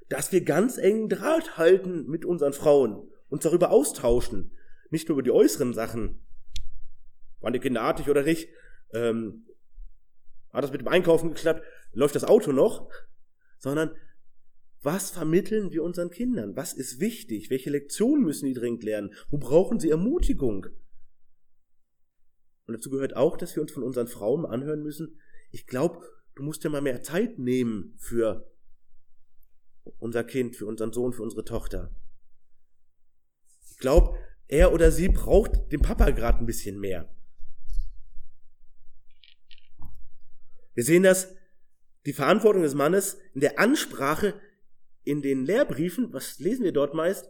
dass 0.09 0.33
wir 0.33 0.43
ganz 0.43 0.79
engen 0.79 1.09
Draht 1.09 1.57
halten 1.57 2.07
mit 2.07 2.25
unseren 2.25 2.53
Frauen, 2.53 3.09
uns 3.29 3.43
darüber 3.43 3.71
austauschen, 3.71 4.53
nicht 4.91 5.09
nur 5.09 5.17
über 5.17 5.23
die 5.23 5.31
äußeren 5.31 5.75
Sachen, 5.75 6.25
waren 7.41 7.53
die 7.53 7.61
Kinder 7.61 7.83
artig 7.83 8.09
oder 8.09 8.23
nicht, 8.23 8.49
ähm, 8.93 9.47
hat 10.53 10.65
das 10.65 10.73
mit 10.73 10.81
dem 10.81 10.89
Einkaufen 10.89 11.35
geklappt, 11.35 11.63
läuft 11.93 12.15
das 12.15 12.25
Auto 12.25 12.53
noch, 12.53 12.89
sondern 13.59 13.95
was 14.81 15.11
vermitteln 15.11 15.73
wir 15.73 15.83
unseren 15.83 16.11
Kindern? 16.11 16.57
Was 16.57 16.73
ist 16.73 17.01
wichtig? 17.01 17.51
Welche 17.51 17.71
Lektionen 17.71 18.25
müssen 18.25 18.47
die 18.47 18.55
dringend 18.55 18.85
lernen? 18.85 19.13
Wo 19.29 19.39
brauchen 19.39 19.81
sie 19.81 19.91
Ermutigung? 19.91 20.67
Und 22.67 22.75
dazu 22.75 22.89
gehört 22.91 23.17
auch, 23.17 23.37
dass 23.37 23.57
wir 23.57 23.63
uns 23.63 23.73
von 23.73 23.83
unseren 23.83 24.07
Frauen 24.07 24.47
anhören 24.47 24.83
müssen, 24.83 25.19
ich 25.51 25.67
glaube, 25.67 26.07
du 26.35 26.43
musst 26.43 26.63
ja 26.65 26.71
mal 26.71 26.83
mehr 26.83 27.03
Zeit 27.03 27.39
nehmen 27.39 27.95
für 27.97 28.51
unser 29.99 30.25
Kind, 30.25 30.57
für 30.57 30.67
unseren 30.67 30.93
Sohn, 30.93 31.13
für 31.13 31.23
unsere 31.23 31.45
Tochter. 31.45 31.95
Ich 33.71 33.79
glaube, 33.79 34.19
er 34.49 34.73
oder 34.73 34.91
sie 34.91 35.09
braucht 35.09 35.71
den 35.73 35.83
Papa 35.83 36.11
gerade 36.11 36.39
ein 36.39 36.47
bisschen 36.47 36.81
mehr. 36.81 37.15
Wir 40.75 40.85
sehen 40.85 41.03
das, 41.03 41.35
die 42.07 42.13
Verantwortung 42.13 42.63
des 42.63 42.75
Mannes 42.75 43.19
in 43.35 43.41
der 43.41 43.59
Ansprache 43.59 44.41
in 45.05 45.23
den 45.23 45.45
Lehrbriefen, 45.45 46.13
was 46.13 46.39
lesen 46.39 46.65
wir 46.65 46.73
dort 46.73 46.95
meist? 46.95 47.29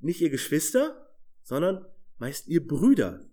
Nicht 0.00 0.20
ihr 0.20 0.30
Geschwister, 0.30 1.14
sondern 1.42 1.84
meist 2.18 2.46
ihr 2.48 2.66
Brüder. 2.66 3.28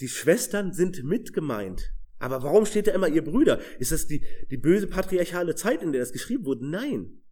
Die 0.00 0.08
Schwestern 0.08 0.72
sind 0.72 1.04
mitgemeint. 1.04 1.93
Aber 2.18 2.42
warum 2.42 2.64
steht 2.64 2.86
da 2.86 2.92
immer 2.92 3.08
ihr 3.08 3.24
Brüder? 3.24 3.60
Ist 3.78 3.92
das 3.92 4.06
die, 4.06 4.24
die 4.50 4.56
böse 4.56 4.86
patriarchale 4.86 5.54
Zeit, 5.54 5.82
in 5.82 5.92
der 5.92 6.00
das 6.00 6.12
geschrieben 6.12 6.44
wurde? 6.44 6.66
Nein. 6.66 7.22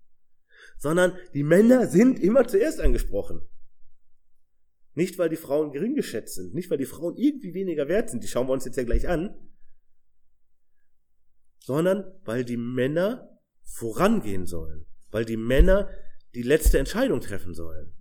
Sondern 0.78 1.16
die 1.34 1.44
Männer 1.44 1.86
sind 1.86 2.18
immer 2.20 2.46
zuerst 2.46 2.80
angesprochen. 2.80 3.40
Nicht, 4.94 5.18
weil 5.18 5.28
die 5.28 5.36
Frauen 5.36 5.72
gering 5.72 5.94
geschätzt 5.94 6.34
sind, 6.34 6.54
nicht, 6.54 6.70
weil 6.70 6.78
die 6.78 6.84
Frauen 6.84 7.16
irgendwie 7.16 7.54
weniger 7.54 7.88
wert 7.88 8.10
sind, 8.10 8.22
die 8.22 8.28
schauen 8.28 8.46
wir 8.46 8.52
uns 8.52 8.66
jetzt 8.66 8.76
ja 8.76 8.84
gleich 8.84 9.08
an, 9.08 9.34
sondern 11.60 12.12
weil 12.24 12.44
die 12.44 12.58
Männer 12.58 13.40
vorangehen 13.62 14.44
sollen, 14.46 14.86
weil 15.10 15.24
die 15.24 15.38
Männer 15.38 15.88
die 16.34 16.42
letzte 16.42 16.78
Entscheidung 16.78 17.20
treffen 17.20 17.54
sollen 17.54 17.94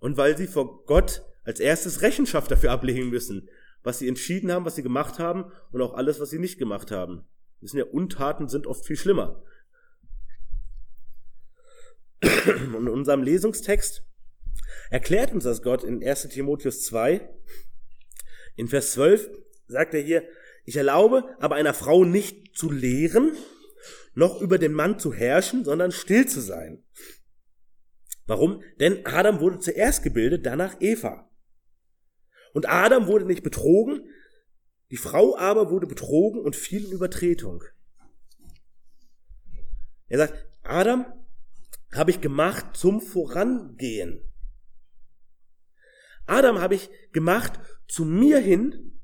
und 0.00 0.16
weil 0.16 0.36
sie 0.36 0.46
vor 0.46 0.84
Gott 0.84 1.22
als 1.44 1.60
erstes 1.60 2.02
Rechenschaft 2.02 2.50
dafür 2.50 2.72
ablegen 2.72 3.08
müssen, 3.08 3.48
was 3.88 3.98
sie 4.00 4.06
entschieden 4.06 4.52
haben, 4.52 4.66
was 4.66 4.76
sie 4.76 4.82
gemacht 4.82 5.18
haben 5.18 5.50
und 5.72 5.80
auch 5.80 5.94
alles, 5.94 6.20
was 6.20 6.28
sie 6.28 6.38
nicht 6.38 6.58
gemacht 6.58 6.90
haben. 6.90 7.24
Wir 7.58 7.62
wissen 7.62 7.78
ja, 7.78 7.84
Untaten 7.86 8.46
sind 8.46 8.66
oft 8.66 8.84
viel 8.84 8.96
schlimmer. 8.96 9.42
Und 12.22 12.86
in 12.86 12.88
unserem 12.88 13.22
Lesungstext 13.22 14.04
erklärt 14.90 15.32
uns 15.32 15.44
das 15.44 15.62
Gott 15.62 15.84
in 15.84 16.06
1 16.06 16.28
Timotheus 16.28 16.84
2. 16.84 17.26
In 18.56 18.68
Vers 18.68 18.92
12 18.92 19.30
sagt 19.68 19.94
er 19.94 20.00
hier, 20.02 20.22
ich 20.66 20.76
erlaube 20.76 21.24
aber 21.40 21.54
einer 21.54 21.72
Frau 21.72 22.04
nicht 22.04 22.54
zu 22.54 22.70
lehren, 22.70 23.32
noch 24.12 24.42
über 24.42 24.58
den 24.58 24.74
Mann 24.74 24.98
zu 24.98 25.14
herrschen, 25.14 25.64
sondern 25.64 25.92
still 25.92 26.26
zu 26.26 26.40
sein. 26.40 26.84
Warum? 28.26 28.62
Denn 28.80 29.06
Adam 29.06 29.40
wurde 29.40 29.60
zuerst 29.60 30.02
gebildet, 30.02 30.44
danach 30.44 30.76
Eva. 30.80 31.27
Und 32.54 32.68
Adam 32.68 33.06
wurde 33.06 33.24
nicht 33.24 33.42
betrogen, 33.42 34.08
die 34.90 34.96
Frau 34.96 35.36
aber 35.36 35.70
wurde 35.70 35.86
betrogen 35.86 36.40
und 36.40 36.56
fiel 36.56 36.84
in 36.86 36.92
Übertretung. 36.92 37.62
Er 40.06 40.18
sagt, 40.18 40.46
Adam 40.62 41.06
habe 41.92 42.10
ich 42.10 42.20
gemacht 42.20 42.76
zum 42.76 43.00
Vorangehen. 43.00 44.22
Adam 46.26 46.58
habe 46.58 46.74
ich 46.74 46.90
gemacht 47.12 47.58
zu 47.86 48.04
mir 48.04 48.38
hin. 48.38 49.00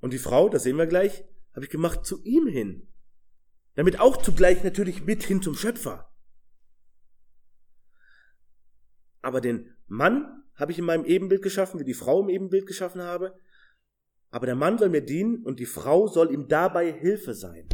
Und 0.00 0.12
die 0.12 0.18
Frau, 0.18 0.48
das 0.48 0.64
sehen 0.64 0.76
wir 0.76 0.86
gleich, 0.86 1.24
habe 1.54 1.64
ich 1.64 1.70
gemacht 1.70 2.04
zu 2.04 2.22
ihm 2.24 2.46
hin. 2.46 2.88
Damit 3.74 4.00
auch 4.00 4.16
zugleich 4.16 4.64
natürlich 4.64 5.04
mit 5.04 5.22
hin 5.22 5.42
zum 5.42 5.54
Schöpfer. 5.54 6.12
Aber 9.22 9.40
den 9.40 9.74
Mann 9.86 10.41
habe 10.54 10.72
ich 10.72 10.78
in 10.78 10.84
meinem 10.84 11.04
Ebenbild 11.04 11.42
geschaffen, 11.42 11.80
wie 11.80 11.84
die 11.84 11.94
Frau 11.94 12.20
im 12.20 12.28
Ebenbild 12.28 12.66
geschaffen 12.66 13.02
habe. 13.02 13.34
Aber 14.30 14.46
der 14.46 14.54
Mann 14.54 14.78
soll 14.78 14.88
mir 14.88 15.02
dienen 15.02 15.42
und 15.44 15.60
die 15.60 15.66
Frau 15.66 16.06
soll 16.06 16.32
ihm 16.32 16.48
dabei 16.48 16.92
Hilfe 16.92 17.34
sein. 17.34 17.68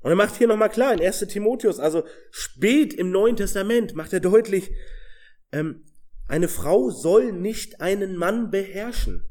Und 0.00 0.10
er 0.10 0.16
macht 0.16 0.36
hier 0.36 0.46
nochmal 0.46 0.70
klar, 0.70 0.92
in 0.92 1.00
1 1.00 1.20
Timotheus, 1.28 1.80
also 1.80 2.04
spät 2.30 2.94
im 2.94 3.10
Neuen 3.10 3.36
Testament, 3.36 3.94
macht 3.94 4.12
er 4.12 4.20
deutlich, 4.20 4.70
ähm, 5.52 5.84
eine 6.28 6.48
Frau 6.48 6.90
soll 6.90 7.32
nicht 7.32 7.80
einen 7.80 8.16
Mann 8.16 8.50
beherrschen. 8.50 9.28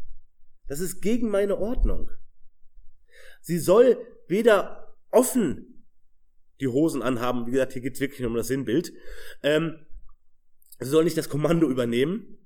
Das 0.68 0.80
ist 0.80 1.02
gegen 1.02 1.30
meine 1.30 1.58
Ordnung. 1.58 2.12
Sie 3.42 3.60
soll 3.60 3.98
weder 4.28 4.96
offen 5.10 5.77
die 6.60 6.68
Hosen 6.68 7.02
anhaben, 7.02 7.46
wie 7.46 7.52
gesagt, 7.52 7.74
hier 7.74 7.82
geht 7.82 7.96
es 7.96 8.00
wirklich 8.00 8.26
um 8.26 8.36
das 8.36 8.48
Sinnbild, 8.48 8.94
ähm, 9.44 9.86
sie 10.80 10.90
soll 10.90 11.04
nicht 11.04 11.18
das 11.18 11.30
Kommando 11.30 11.70
übernehmen, 11.70 12.38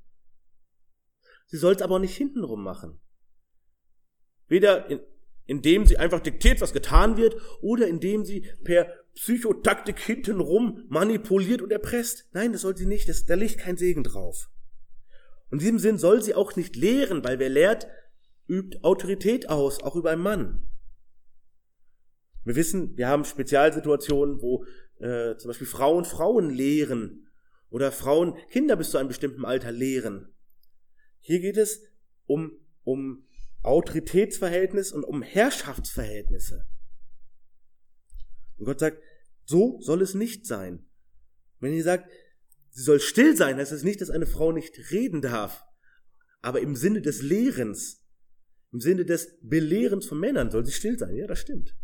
sie 1.47 1.57
soll 1.57 1.73
es 1.73 1.81
aber 1.81 1.95
auch 1.95 1.99
nicht 1.99 2.15
hintenrum 2.15 2.63
machen. 2.63 2.99
Weder 4.47 4.89
in, 4.89 4.99
indem 5.45 5.85
sie 5.85 5.97
einfach 5.97 6.19
diktiert, 6.19 6.61
was 6.61 6.73
getan 6.73 7.17
wird, 7.17 7.35
oder 7.61 7.87
indem 7.87 8.23
sie 8.23 8.47
per 8.63 8.87
Psychotaktik 9.15 9.99
hintenrum 9.99 10.85
manipuliert 10.87 11.61
und 11.61 11.71
erpresst. 11.71 12.29
Nein, 12.31 12.53
das 12.53 12.61
soll 12.61 12.77
sie 12.77 12.85
nicht, 12.85 13.09
das, 13.09 13.25
da 13.25 13.33
liegt 13.33 13.57
kein 13.57 13.75
Segen 13.75 14.03
drauf. 14.03 14.49
Und 15.49 15.57
in 15.57 15.59
diesem 15.59 15.79
Sinn 15.79 15.97
soll 15.97 16.21
sie 16.21 16.35
auch 16.35 16.55
nicht 16.55 16.77
lehren, 16.77 17.23
weil 17.23 17.39
wer 17.39 17.49
lehrt, 17.49 17.87
übt 18.47 18.79
Autorität 18.83 19.49
aus, 19.49 19.83
auch 19.83 19.95
über 19.97 20.11
einen 20.11 20.21
Mann. 20.21 20.70
Wir 22.43 22.55
wissen, 22.55 22.97
wir 22.97 23.07
haben 23.07 23.23
Spezialsituationen, 23.23 24.41
wo 24.41 24.65
äh, 24.99 25.35
zum 25.37 25.49
Beispiel 25.49 25.67
Frauen 25.67 26.05
Frauen 26.05 26.49
lehren 26.49 27.27
oder 27.69 27.91
Frauen 27.91 28.35
Kinder 28.49 28.75
bis 28.75 28.91
zu 28.91 28.97
einem 28.97 29.07
bestimmten 29.07 29.45
Alter 29.45 29.71
lehren. 29.71 30.33
Hier 31.19 31.39
geht 31.39 31.57
es 31.57 31.81
um, 32.25 32.51
um 32.83 33.25
Autoritätsverhältnis 33.63 34.91
und 34.91 35.03
um 35.03 35.21
Herrschaftsverhältnisse. 35.21 36.65
Und 38.57 38.65
Gott 38.65 38.79
sagt, 38.79 39.01
so 39.45 39.79
soll 39.81 40.01
es 40.01 40.13
nicht 40.13 40.45
sein. 40.45 40.85
Wenn 41.59 41.73
ihr 41.73 41.83
sagt, 41.83 42.09
sie 42.69 42.83
soll 42.83 42.99
still 42.99 43.37
sein, 43.37 43.57
heißt 43.57 43.71
es 43.71 43.79
das 43.79 43.85
nicht, 43.85 44.01
dass 44.01 44.09
eine 44.09 44.25
Frau 44.25 44.51
nicht 44.51 44.91
reden 44.91 45.21
darf. 45.21 45.63
Aber 46.41 46.59
im 46.61 46.75
Sinne 46.75 47.01
des 47.01 47.21
Lehrens, 47.21 48.03
im 48.71 48.79
Sinne 48.79 49.05
des 49.05 49.37
Belehrens 49.41 50.07
von 50.07 50.19
Männern 50.19 50.49
soll 50.49 50.65
sie 50.65 50.71
still 50.71 50.97
sein. 50.97 51.15
Ja, 51.15 51.27
das 51.27 51.39
stimmt. 51.39 51.75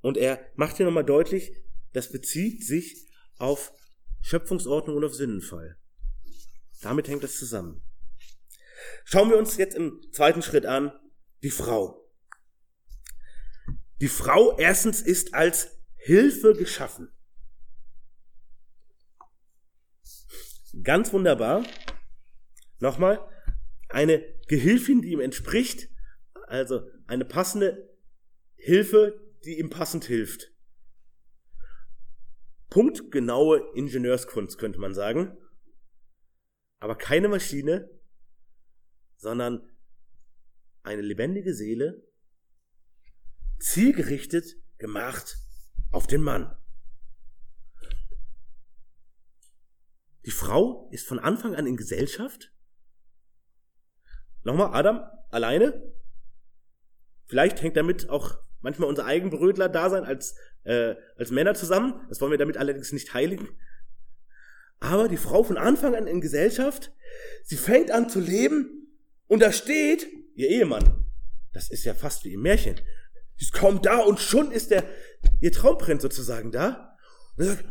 Und 0.00 0.16
er 0.16 0.40
macht 0.56 0.76
hier 0.76 0.86
nochmal 0.86 1.04
deutlich, 1.04 1.52
das 1.92 2.12
bezieht 2.12 2.64
sich 2.64 3.08
auf 3.38 3.72
Schöpfungsordnung 4.20 4.96
und 4.96 5.04
auf 5.04 5.14
Sinnenfall. 5.14 5.76
Damit 6.82 7.08
hängt 7.08 7.24
das 7.24 7.38
zusammen. 7.38 7.82
Schauen 9.04 9.30
wir 9.30 9.38
uns 9.38 9.56
jetzt 9.56 9.74
im 9.74 10.00
zweiten 10.12 10.42
Schritt 10.42 10.66
an, 10.66 10.92
die 11.42 11.50
Frau. 11.50 12.08
Die 14.00 14.08
Frau 14.08 14.56
erstens 14.58 15.00
ist 15.00 15.34
als 15.34 15.78
Hilfe 15.96 16.54
geschaffen. 16.54 17.10
Ganz 20.82 21.12
wunderbar. 21.12 21.64
Nochmal, 22.78 23.28
eine 23.88 24.22
Gehilfin, 24.46 25.02
die 25.02 25.12
ihm 25.12 25.20
entspricht, 25.20 25.88
also 26.46 26.88
eine 27.06 27.24
passende 27.24 27.90
Hilfe, 28.54 29.27
die 29.48 29.58
ihm 29.58 29.70
passend 29.70 30.04
hilft. 30.04 30.52
Punktgenaue 32.68 33.72
Ingenieurskunst 33.74 34.58
könnte 34.58 34.78
man 34.78 34.92
sagen. 34.92 35.38
Aber 36.80 36.96
keine 36.96 37.28
Maschine, 37.28 37.88
sondern 39.16 39.66
eine 40.82 41.00
lebendige 41.00 41.54
Seele, 41.54 42.06
zielgerichtet 43.58 44.54
gemacht 44.76 45.38
auf 45.92 46.06
den 46.06 46.20
Mann. 46.20 46.54
Die 50.26 50.30
Frau 50.30 50.90
ist 50.92 51.08
von 51.08 51.18
Anfang 51.18 51.54
an 51.54 51.66
in 51.66 51.78
Gesellschaft. 51.78 52.52
Nochmal, 54.42 54.74
Adam 54.74 55.00
alleine. 55.30 55.90
Vielleicht 57.24 57.62
hängt 57.62 57.78
damit 57.78 58.10
auch 58.10 58.46
manchmal 58.60 58.88
unser 58.88 59.04
Eigenbrötler 59.04 59.68
da 59.68 59.90
sein 59.90 60.04
als, 60.04 60.36
äh, 60.64 60.94
als 61.16 61.30
Männer 61.30 61.54
zusammen. 61.54 62.06
Das 62.08 62.20
wollen 62.20 62.30
wir 62.30 62.38
damit 62.38 62.56
allerdings 62.56 62.92
nicht 62.92 63.14
heiligen. 63.14 63.48
Aber 64.80 65.08
die 65.08 65.16
Frau 65.16 65.42
von 65.42 65.58
Anfang 65.58 65.94
an 65.94 66.06
in 66.06 66.20
Gesellschaft, 66.20 66.92
sie 67.44 67.56
fängt 67.56 67.90
an 67.90 68.08
zu 68.08 68.20
leben 68.20 68.96
und 69.26 69.40
da 69.40 69.52
steht 69.52 70.06
ihr 70.34 70.48
Ehemann. 70.48 71.06
Das 71.52 71.70
ist 71.70 71.84
ja 71.84 71.94
fast 71.94 72.24
wie 72.24 72.34
im 72.34 72.42
Märchen. 72.42 72.80
Sie 73.36 73.50
kommt 73.50 73.86
da 73.86 73.98
und 73.98 74.20
schon 74.20 74.50
ist 74.50 74.70
der, 74.70 74.84
ihr 75.40 75.52
Traumprinz 75.52 76.02
sozusagen 76.02 76.52
da. 76.52 76.96
Und 77.36 77.44
sagt, 77.44 77.64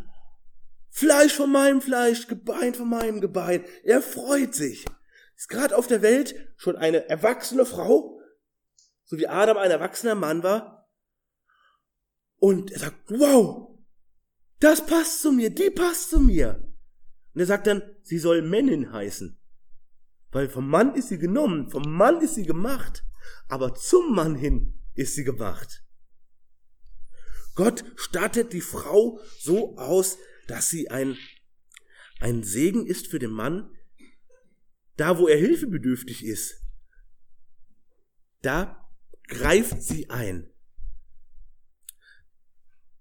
Fleisch 0.90 1.34
von 1.34 1.52
meinem 1.52 1.80
Fleisch, 1.80 2.28
Gebein 2.28 2.74
von 2.74 2.90
meinem 2.90 3.22
Gebein. 3.22 3.64
Er 3.84 4.02
freut 4.02 4.56
sich. 4.56 4.84
Ist 5.36 5.48
gerade 5.48 5.78
auf 5.78 5.86
der 5.86 6.02
Welt 6.02 6.34
schon 6.56 6.76
eine 6.76 7.08
erwachsene 7.08 7.68
Frau, 7.68 8.20
so 9.06 9.20
wie 9.20 9.28
Adam 9.28 9.58
ein 9.58 9.70
erwachsener 9.70 10.16
Mann 10.16 10.42
war. 10.42 10.77
Und 12.38 12.72
er 12.72 12.80
sagt, 12.80 13.10
wow, 13.10 13.78
das 14.60 14.86
passt 14.86 15.22
zu 15.22 15.32
mir, 15.32 15.50
die 15.50 15.70
passt 15.70 16.10
zu 16.10 16.20
mir. 16.20 16.72
Und 17.34 17.42
er 17.42 17.48
sagt 17.48 17.68
dann, 17.68 17.82
sie 18.04 18.20
soll 18.20 18.42
Männin 18.42 18.92
heißen. 18.92 19.40
Weil 20.32 20.50
vom 20.50 20.70
Mann 20.70 20.96
ist 20.96 21.10
sie 21.10 21.18
genommen, 21.18 21.70
vom 21.70 21.84
Mann 21.84 22.22
ist 22.22 22.36
sie 22.36 22.46
gemacht, 22.46 23.04
aber 23.48 23.76
zum 23.76 24.14
Mann 24.14 24.36
hin 24.36 24.80
ist 24.94 25.16
sie 25.16 25.24
gemacht. 25.24 25.84
Gott 27.56 27.84
stattet 27.96 28.54
die 28.54 28.62
Frau 28.62 29.20
so 29.40 29.78
aus, 29.78 30.18
dass 30.48 30.70
sie 30.70 30.90
ein, 30.90 31.18
ein 32.20 32.44
Segen 32.44 32.86
ist 32.86 33.08
für 33.08 33.20
den 33.20 33.32
Mann, 33.32 33.72
da 34.96 35.18
wo 35.18 35.28
er 35.28 35.38
hilfebedürftig 35.38 36.26
ist. 36.26 36.62
da 38.42 38.88
greift 39.28 39.82
sie 39.82 40.10
ein. 40.10 40.50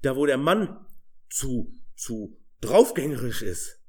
Da 0.03 0.16
wo 0.16 0.26
der 0.26 0.38
Mann 0.38 0.86
zu, 1.30 1.72
zu 1.97 2.38
draufgängerisch 2.61 3.42
ist, 3.42 3.80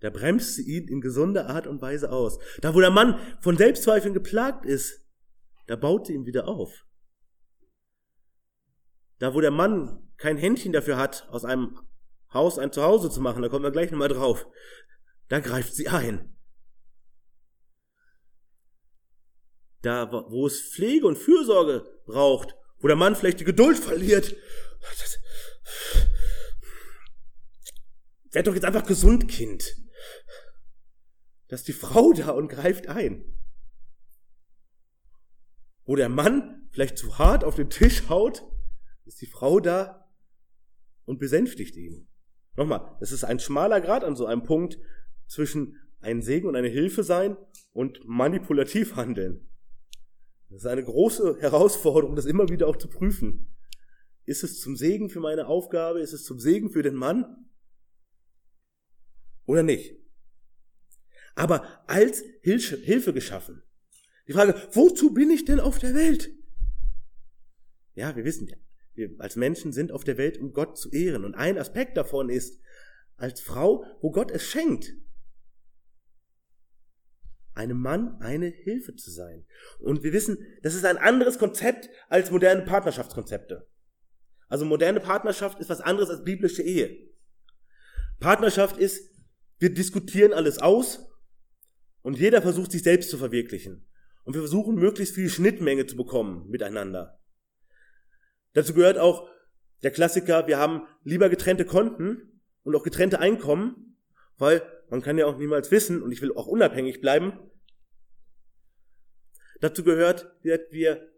da 0.00 0.10
bremst 0.10 0.56
sie 0.56 0.62
ihn 0.62 0.88
in 0.88 1.00
gesunder 1.00 1.48
Art 1.48 1.66
und 1.68 1.80
Weise 1.80 2.10
aus. 2.10 2.38
Da 2.60 2.74
wo 2.74 2.80
der 2.80 2.90
Mann 2.90 3.20
von 3.40 3.56
Selbstzweifeln 3.56 4.14
geplagt 4.14 4.66
ist, 4.66 5.00
da 5.68 5.76
baut 5.76 6.06
sie 6.06 6.14
ihn 6.14 6.26
wieder 6.26 6.48
auf. 6.48 6.86
Da 9.18 9.32
wo 9.32 9.40
der 9.40 9.52
Mann 9.52 10.12
kein 10.16 10.36
Händchen 10.36 10.72
dafür 10.72 10.96
hat, 10.96 11.28
aus 11.28 11.44
einem 11.44 11.78
Haus 12.34 12.58
ein 12.58 12.72
Zuhause 12.72 13.10
zu 13.10 13.20
machen, 13.20 13.42
da 13.42 13.48
kommen 13.48 13.64
wir 13.64 13.70
gleich 13.70 13.92
nochmal 13.92 14.08
drauf, 14.08 14.46
da 15.28 15.38
greift 15.38 15.74
sie 15.74 15.88
ein. 15.88 16.36
Da, 19.82 20.10
wo 20.10 20.46
es 20.46 20.60
Pflege 20.60 21.06
und 21.06 21.18
Fürsorge 21.18 21.84
braucht, 22.06 22.56
wo 22.80 22.88
der 22.88 22.96
Mann 22.96 23.14
vielleicht 23.14 23.40
die 23.40 23.44
Geduld 23.44 23.78
verliert, 23.78 24.34
werd 28.32 28.46
doch 28.46 28.54
jetzt 28.54 28.64
einfach 28.64 28.86
gesund, 28.86 29.28
Kind. 29.28 29.76
Da 31.48 31.54
ist 31.54 31.68
die 31.68 31.74
Frau 31.74 32.12
da 32.12 32.30
und 32.30 32.48
greift 32.48 32.88
ein. 32.88 33.24
Wo 35.84 35.96
der 35.96 36.08
Mann 36.08 36.68
vielleicht 36.70 36.96
zu 36.96 37.18
hart 37.18 37.44
auf 37.44 37.56
den 37.56 37.68
Tisch 37.68 38.08
haut, 38.08 38.42
ist 39.04 39.20
die 39.20 39.26
Frau 39.26 39.60
da 39.60 40.10
und 41.04 41.18
besänftigt 41.18 41.76
ihn. 41.76 42.08
Nochmal, 42.56 42.96
es 43.00 43.12
ist 43.12 43.24
ein 43.24 43.38
schmaler 43.38 43.80
Grad 43.80 44.04
an 44.04 44.16
so 44.16 44.26
einem 44.26 44.42
Punkt 44.42 44.78
zwischen 45.26 45.78
ein 46.00 46.22
Segen 46.22 46.48
und 46.48 46.56
eine 46.56 46.68
Hilfe 46.68 47.04
sein 47.04 47.36
und 47.72 48.00
manipulativ 48.06 48.96
handeln. 48.96 49.48
Das 50.48 50.60
ist 50.60 50.66
eine 50.66 50.84
große 50.84 51.38
Herausforderung, 51.40 52.14
das 52.14 52.26
immer 52.26 52.48
wieder 52.48 52.66
auch 52.68 52.76
zu 52.76 52.88
prüfen. 52.88 53.51
Ist 54.32 54.44
es 54.44 54.60
zum 54.60 54.76
Segen 54.76 55.10
für 55.10 55.20
meine 55.20 55.46
Aufgabe? 55.46 56.00
Ist 56.00 56.14
es 56.14 56.24
zum 56.24 56.40
Segen 56.40 56.70
für 56.70 56.82
den 56.82 56.94
Mann? 56.94 57.50
Oder 59.44 59.62
nicht? 59.62 59.94
Aber 61.34 61.86
als 61.86 62.24
Hilfe 62.40 63.12
geschaffen. 63.12 63.62
Die 64.26 64.32
Frage, 64.32 64.54
wozu 64.72 65.12
bin 65.12 65.28
ich 65.28 65.44
denn 65.44 65.60
auf 65.60 65.78
der 65.78 65.94
Welt? 65.94 66.30
Ja, 67.92 68.16
wir 68.16 68.24
wissen 68.24 68.48
ja, 68.48 68.56
wir 68.94 69.10
als 69.18 69.36
Menschen 69.36 69.70
sind 69.70 69.92
auf 69.92 70.02
der 70.02 70.16
Welt, 70.16 70.38
um 70.38 70.54
Gott 70.54 70.78
zu 70.78 70.90
ehren. 70.92 71.26
Und 71.26 71.34
ein 71.34 71.58
Aspekt 71.58 71.98
davon 71.98 72.30
ist, 72.30 72.58
als 73.16 73.42
Frau, 73.42 73.84
wo 74.00 74.12
Gott 74.12 74.30
es 74.30 74.44
schenkt, 74.44 74.94
einem 77.52 77.78
Mann 77.78 78.18
eine 78.22 78.46
Hilfe 78.46 78.94
zu 78.94 79.10
sein. 79.10 79.44
Und 79.78 80.02
wir 80.02 80.14
wissen, 80.14 80.38
das 80.62 80.74
ist 80.74 80.86
ein 80.86 80.96
anderes 80.96 81.38
Konzept 81.38 81.90
als 82.08 82.30
moderne 82.30 82.62
Partnerschaftskonzepte. 82.62 83.68
Also 84.52 84.66
moderne 84.66 85.00
Partnerschaft 85.00 85.60
ist 85.60 85.70
was 85.70 85.80
anderes 85.80 86.10
als 86.10 86.24
biblische 86.24 86.62
Ehe. 86.62 87.08
Partnerschaft 88.20 88.76
ist, 88.76 89.10
wir 89.58 89.72
diskutieren 89.72 90.34
alles 90.34 90.58
aus 90.58 91.08
und 92.02 92.18
jeder 92.18 92.42
versucht 92.42 92.70
sich 92.70 92.82
selbst 92.82 93.08
zu 93.08 93.16
verwirklichen. 93.16 93.88
Und 94.24 94.34
wir 94.34 94.42
versuchen 94.42 94.74
möglichst 94.74 95.14
viel 95.14 95.30
Schnittmenge 95.30 95.86
zu 95.86 95.96
bekommen 95.96 96.50
miteinander. 96.50 97.18
Dazu 98.52 98.74
gehört 98.74 98.98
auch 98.98 99.26
der 99.84 99.90
Klassiker, 99.90 100.46
wir 100.46 100.58
haben 100.58 100.86
lieber 101.02 101.30
getrennte 101.30 101.64
Konten 101.64 102.42
und 102.62 102.76
auch 102.76 102.82
getrennte 102.82 103.20
Einkommen, 103.20 103.96
weil 104.36 104.60
man 104.90 105.00
kann 105.00 105.16
ja 105.16 105.24
auch 105.24 105.38
niemals 105.38 105.70
wissen, 105.70 106.02
und 106.02 106.12
ich 106.12 106.20
will 106.20 106.36
auch 106.36 106.46
unabhängig 106.46 107.00
bleiben. 107.00 107.32
Dazu 109.62 109.82
gehört, 109.82 110.30
wir 110.42 111.10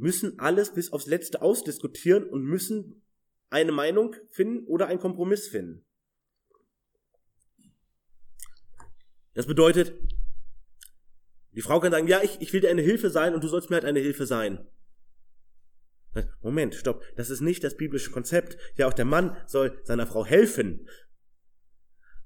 müssen 0.00 0.38
alles 0.38 0.72
bis 0.72 0.92
aufs 0.92 1.06
Letzte 1.06 1.42
ausdiskutieren 1.42 2.24
und 2.24 2.42
müssen 2.42 3.02
eine 3.50 3.72
Meinung 3.72 4.16
finden 4.30 4.66
oder 4.66 4.86
einen 4.86 5.00
Kompromiss 5.00 5.48
finden. 5.48 5.84
Das 9.34 9.46
bedeutet, 9.46 9.94
die 11.52 11.62
Frau 11.62 11.80
kann 11.80 11.92
sagen, 11.92 12.08
ja, 12.08 12.22
ich, 12.22 12.40
ich 12.40 12.52
will 12.52 12.60
dir 12.60 12.70
eine 12.70 12.82
Hilfe 12.82 13.10
sein 13.10 13.34
und 13.34 13.44
du 13.44 13.48
sollst 13.48 13.70
mir 13.70 13.76
halt 13.76 13.84
eine 13.84 14.00
Hilfe 14.00 14.26
sein. 14.26 14.66
Moment, 16.40 16.74
stopp, 16.74 17.04
das 17.16 17.30
ist 17.30 17.40
nicht 17.40 17.62
das 17.62 17.76
biblische 17.76 18.10
Konzept. 18.10 18.56
Ja, 18.76 18.88
auch 18.88 18.92
der 18.92 19.04
Mann 19.04 19.36
soll 19.46 19.80
seiner 19.84 20.06
Frau 20.06 20.24
helfen. 20.24 20.88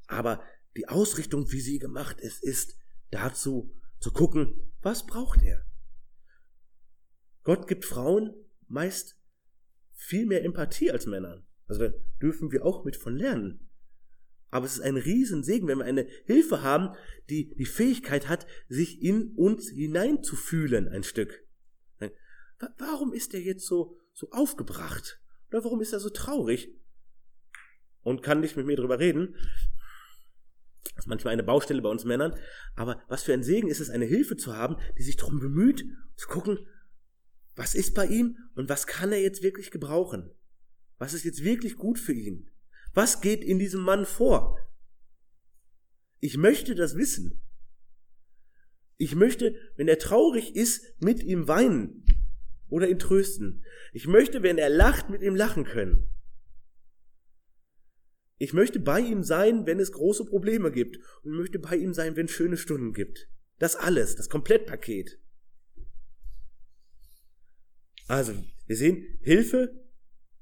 Aber 0.07 0.43
die 0.77 0.89
Ausrichtung, 0.89 1.51
wie 1.53 1.61
sie 1.61 1.79
gemacht 1.79 2.21
ist, 2.21 2.43
ist 2.43 2.79
dazu 3.11 3.75
zu 4.01 4.13
gucken, 4.13 4.73
was 4.81 5.07
braucht 5.07 5.43
er? 5.43 5.67
Gott 7.45 7.69
gibt 7.69 7.85
Frauen 7.85 8.35
meist 8.69 9.17
viel 9.93 10.27
mehr 10.27 10.45
Empathie 10.45 10.91
als 10.91 11.07
Männern. 11.07 11.47
Also 11.67 11.89
da 11.89 11.95
dürfen 12.21 12.53
wir 12.53 12.65
auch 12.65 12.85
mit 12.85 12.97
von 12.97 13.17
lernen. 13.17 13.71
Aber 14.51 14.67
es 14.67 14.75
ist 14.75 14.83
ein 14.83 14.97
Riesensegen, 14.97 15.67
wenn 15.69 15.79
wir 15.79 15.85
eine 15.85 16.07
Hilfe 16.27 16.63
haben, 16.63 16.95
die 17.29 17.55
die 17.55 17.67
Fähigkeit 17.67 18.29
hat, 18.29 18.47
sich 18.69 19.03
in 19.03 19.33
uns 19.37 19.69
hineinzufühlen 19.71 20.89
ein 20.89 21.03
Stück. 21.03 21.45
Warum 22.79 23.13
ist 23.13 23.35
er 23.35 23.41
jetzt 23.41 23.67
so, 23.67 23.99
so 24.13 24.31
aufgebracht? 24.31 25.21
Oder 25.51 25.65
warum 25.65 25.81
ist 25.81 25.93
er 25.93 26.01
so 26.01 26.09
traurig? 26.09 26.73
Und 28.03 28.23
kann 28.23 28.41
nicht 28.41 28.57
mit 28.57 28.67
mir 28.67 28.77
drüber 28.77 28.99
reden. 28.99 29.35
Das 30.95 31.05
ist 31.05 31.09
manchmal 31.09 31.33
eine 31.33 31.43
Baustelle 31.43 31.83
bei 31.83 31.89
uns 31.89 32.05
Männern. 32.05 32.39
Aber 32.77 33.03
was 33.09 33.25
für 33.25 33.33
ein 33.33 33.43
Segen 33.43 33.69
ist 33.69 33.81
es, 33.81 33.91
eine 33.91 34.05
Hilfe 34.05 34.37
zu 34.37 34.55
haben, 34.55 34.77
die 34.99 35.03
sich 35.03 35.17
darum 35.17 35.41
bemüht, 35.41 35.85
zu 36.17 36.29
gucken, 36.29 36.59
was 37.57 37.75
ist 37.75 37.95
bei 37.95 38.07
ihm 38.07 38.37
und 38.55 38.69
was 38.69 38.87
kann 38.87 39.13
er 39.13 39.21
jetzt 39.21 39.43
wirklich 39.43 39.71
gebrauchen? 39.71 40.31
Was 40.99 41.15
ist 41.15 41.25
jetzt 41.25 41.45
wirklich 41.45 41.77
gut 41.77 41.99
für 41.99 42.13
ihn? 42.13 42.51
Was 42.95 43.21
geht 43.21 43.43
in 43.43 43.59
diesem 43.59 43.83
Mann 43.83 44.07
vor? 44.07 44.59
Ich 46.21 46.37
möchte 46.37 46.75
das 46.75 46.97
wissen. 46.97 47.41
Ich 48.97 49.15
möchte, 49.15 49.57
wenn 49.77 49.89
er 49.89 49.99
traurig 49.99 50.55
ist, 50.55 50.95
mit 51.01 51.23
ihm 51.23 51.49
weinen 51.49 52.05
oder 52.69 52.89
ihn 52.89 52.99
trösten. 52.99 53.65
Ich 53.93 54.07
möchte, 54.07 54.43
wenn 54.43 54.57
er 54.57 54.71
lacht, 54.71 55.11
mit 55.11 55.23
ihm 55.23 55.35
lachen 55.35 55.65
können. 55.65 56.09
Ich 58.39 58.53
möchte 58.53 58.81
bei 58.81 59.01
ihm 59.01 59.23
sein, 59.23 59.67
wenn 59.67 59.81
es 59.81 59.93
große 59.93 60.25
Probleme 60.25 60.71
gibt. 60.71 60.99
Und 61.23 61.33
möchte 61.33 61.59
bei 61.59 61.77
ihm 61.77 61.95
sein, 61.95 62.17
wenn 62.17 62.27
es 62.27 62.33
schöne 62.33 62.57
Stunden 62.57 62.93
gibt. 62.93 63.29
Das 63.59 63.77
alles, 63.77 64.17
das 64.17 64.29
Komplettpaket. 64.29 65.21
Also, 68.07 68.35
wir 68.67 68.77
sehen, 68.77 69.19
Hilfe 69.23 69.85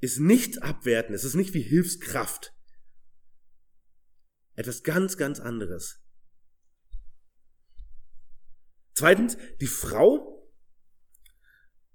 ist 0.00 0.18
nichts 0.18 0.58
abwerten. 0.58 1.14
Es 1.14 1.24
ist 1.24 1.34
nicht 1.34 1.54
wie 1.54 1.62
Hilfskraft. 1.62 2.52
Etwas 4.54 4.82
ganz, 4.82 5.16
ganz 5.16 5.38
anderes. 5.40 6.00
Zweitens, 8.94 9.36
die 9.60 9.66
Frau 9.66 10.50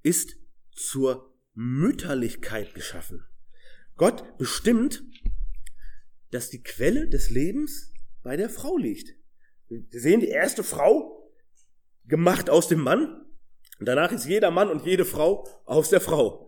ist 0.04 0.38
zur 0.72 1.38
Mütterlichkeit 1.54 2.74
geschaffen. 2.74 3.26
Gott 3.96 4.38
bestimmt, 4.38 5.04
dass 6.32 6.50
die 6.50 6.64
Quelle 6.64 7.10
des 7.10 7.30
Lebens 7.30 7.94
bei 8.24 8.38
der 8.38 8.50
Frau 8.50 8.78
liegt. 8.78 9.16
Wir 9.68 10.00
sehen 10.00 10.22
die 10.22 10.30
erste 10.30 10.64
Frau 10.64 11.32
gemacht 12.06 12.50
aus 12.50 12.68
dem 12.68 12.80
Mann 12.80 13.27
und 13.80 13.86
danach 13.86 14.12
ist 14.12 14.26
jeder 14.26 14.52
Mann 14.52 14.70
und 14.70 14.86
jede 14.86 15.06
Frau 15.06 15.48
aus 15.66 15.90
der 15.90 16.02
Frau. 16.02 16.48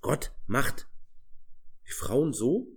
Gott 0.00 0.32
macht 0.46 0.88
die 1.86 1.92
Frauen 1.92 2.32
so, 2.32 2.68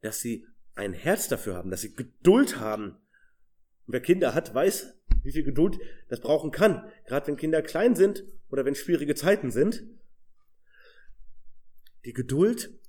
dass 0.00 0.20
sie 0.20 0.46
ein 0.74 0.92
Herz 0.92 1.28
dafür 1.28 1.56
haben, 1.56 1.70
dass 1.70 1.82
sie 1.82 1.94
Geduld 1.94 2.58
haben. 2.58 2.96
Und 3.86 3.92
wer 3.92 4.00
Kinder 4.00 4.34
hat, 4.34 4.54
weiß, 4.54 4.94
wie 5.22 5.32
viel 5.32 5.42
Geduld 5.42 5.78
das 6.08 6.20
brauchen 6.20 6.52
kann. 6.52 6.90
Gerade 7.06 7.26
wenn 7.26 7.36
Kinder 7.36 7.60
klein 7.62 7.96
sind 7.96 8.24
oder 8.48 8.64
wenn 8.64 8.74
schwierige 8.74 9.14
Zeiten 9.14 9.50
sind. 9.50 9.84
Die 12.04 12.12
Geduld, 12.12 12.79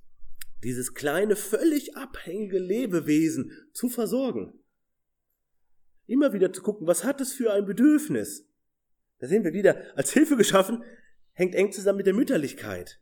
dieses 0.62 0.94
kleine, 0.94 1.36
völlig 1.36 1.96
abhängige 1.96 2.58
Lebewesen 2.58 3.52
zu 3.72 3.88
versorgen. 3.88 4.58
Immer 6.06 6.32
wieder 6.32 6.52
zu 6.52 6.62
gucken, 6.62 6.86
was 6.86 7.04
hat 7.04 7.20
es 7.20 7.32
für 7.32 7.52
ein 7.52 7.64
Bedürfnis? 7.64 8.48
Da 9.18 9.28
sehen 9.28 9.44
wir 9.44 9.52
wieder, 9.52 9.96
als 9.96 10.12
Hilfe 10.12 10.36
geschaffen, 10.36 10.82
hängt 11.32 11.54
eng 11.54 11.72
zusammen 11.72 11.98
mit 11.98 12.06
der 12.06 12.14
Mütterlichkeit. 12.14 13.00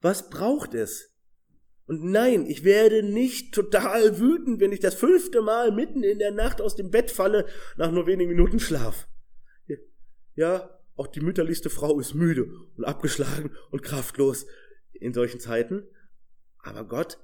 Was 0.00 0.30
braucht 0.30 0.74
es? 0.74 1.14
Und 1.86 2.02
nein, 2.02 2.46
ich 2.46 2.64
werde 2.64 3.02
nicht 3.02 3.54
total 3.54 4.18
wütend, 4.18 4.60
wenn 4.60 4.72
ich 4.72 4.80
das 4.80 4.94
fünfte 4.94 5.42
Mal 5.42 5.72
mitten 5.72 6.02
in 6.02 6.18
der 6.18 6.30
Nacht 6.30 6.60
aus 6.60 6.76
dem 6.76 6.90
Bett 6.90 7.10
falle, 7.10 7.46
nach 7.76 7.90
nur 7.90 8.06
wenigen 8.06 8.30
Minuten 8.30 8.58
Schlaf. 8.58 9.06
Ja, 10.34 10.80
auch 10.96 11.06
die 11.06 11.20
mütterlichste 11.20 11.70
Frau 11.70 11.98
ist 12.00 12.14
müde 12.14 12.46
und 12.76 12.84
abgeschlagen 12.84 13.54
und 13.70 13.82
kraftlos 13.82 14.46
in 14.92 15.12
solchen 15.12 15.40
Zeiten. 15.40 15.84
Aber 16.64 16.86
Gott 16.86 17.18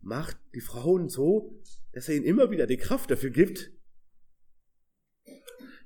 macht 0.00 0.38
die 0.54 0.60
Frauen 0.60 1.08
so, 1.08 1.62
dass 1.92 2.08
er 2.08 2.16
ihnen 2.16 2.24
immer 2.24 2.50
wieder 2.50 2.66
die 2.66 2.78
Kraft 2.78 3.10
dafür 3.10 3.30
gibt, 3.30 3.70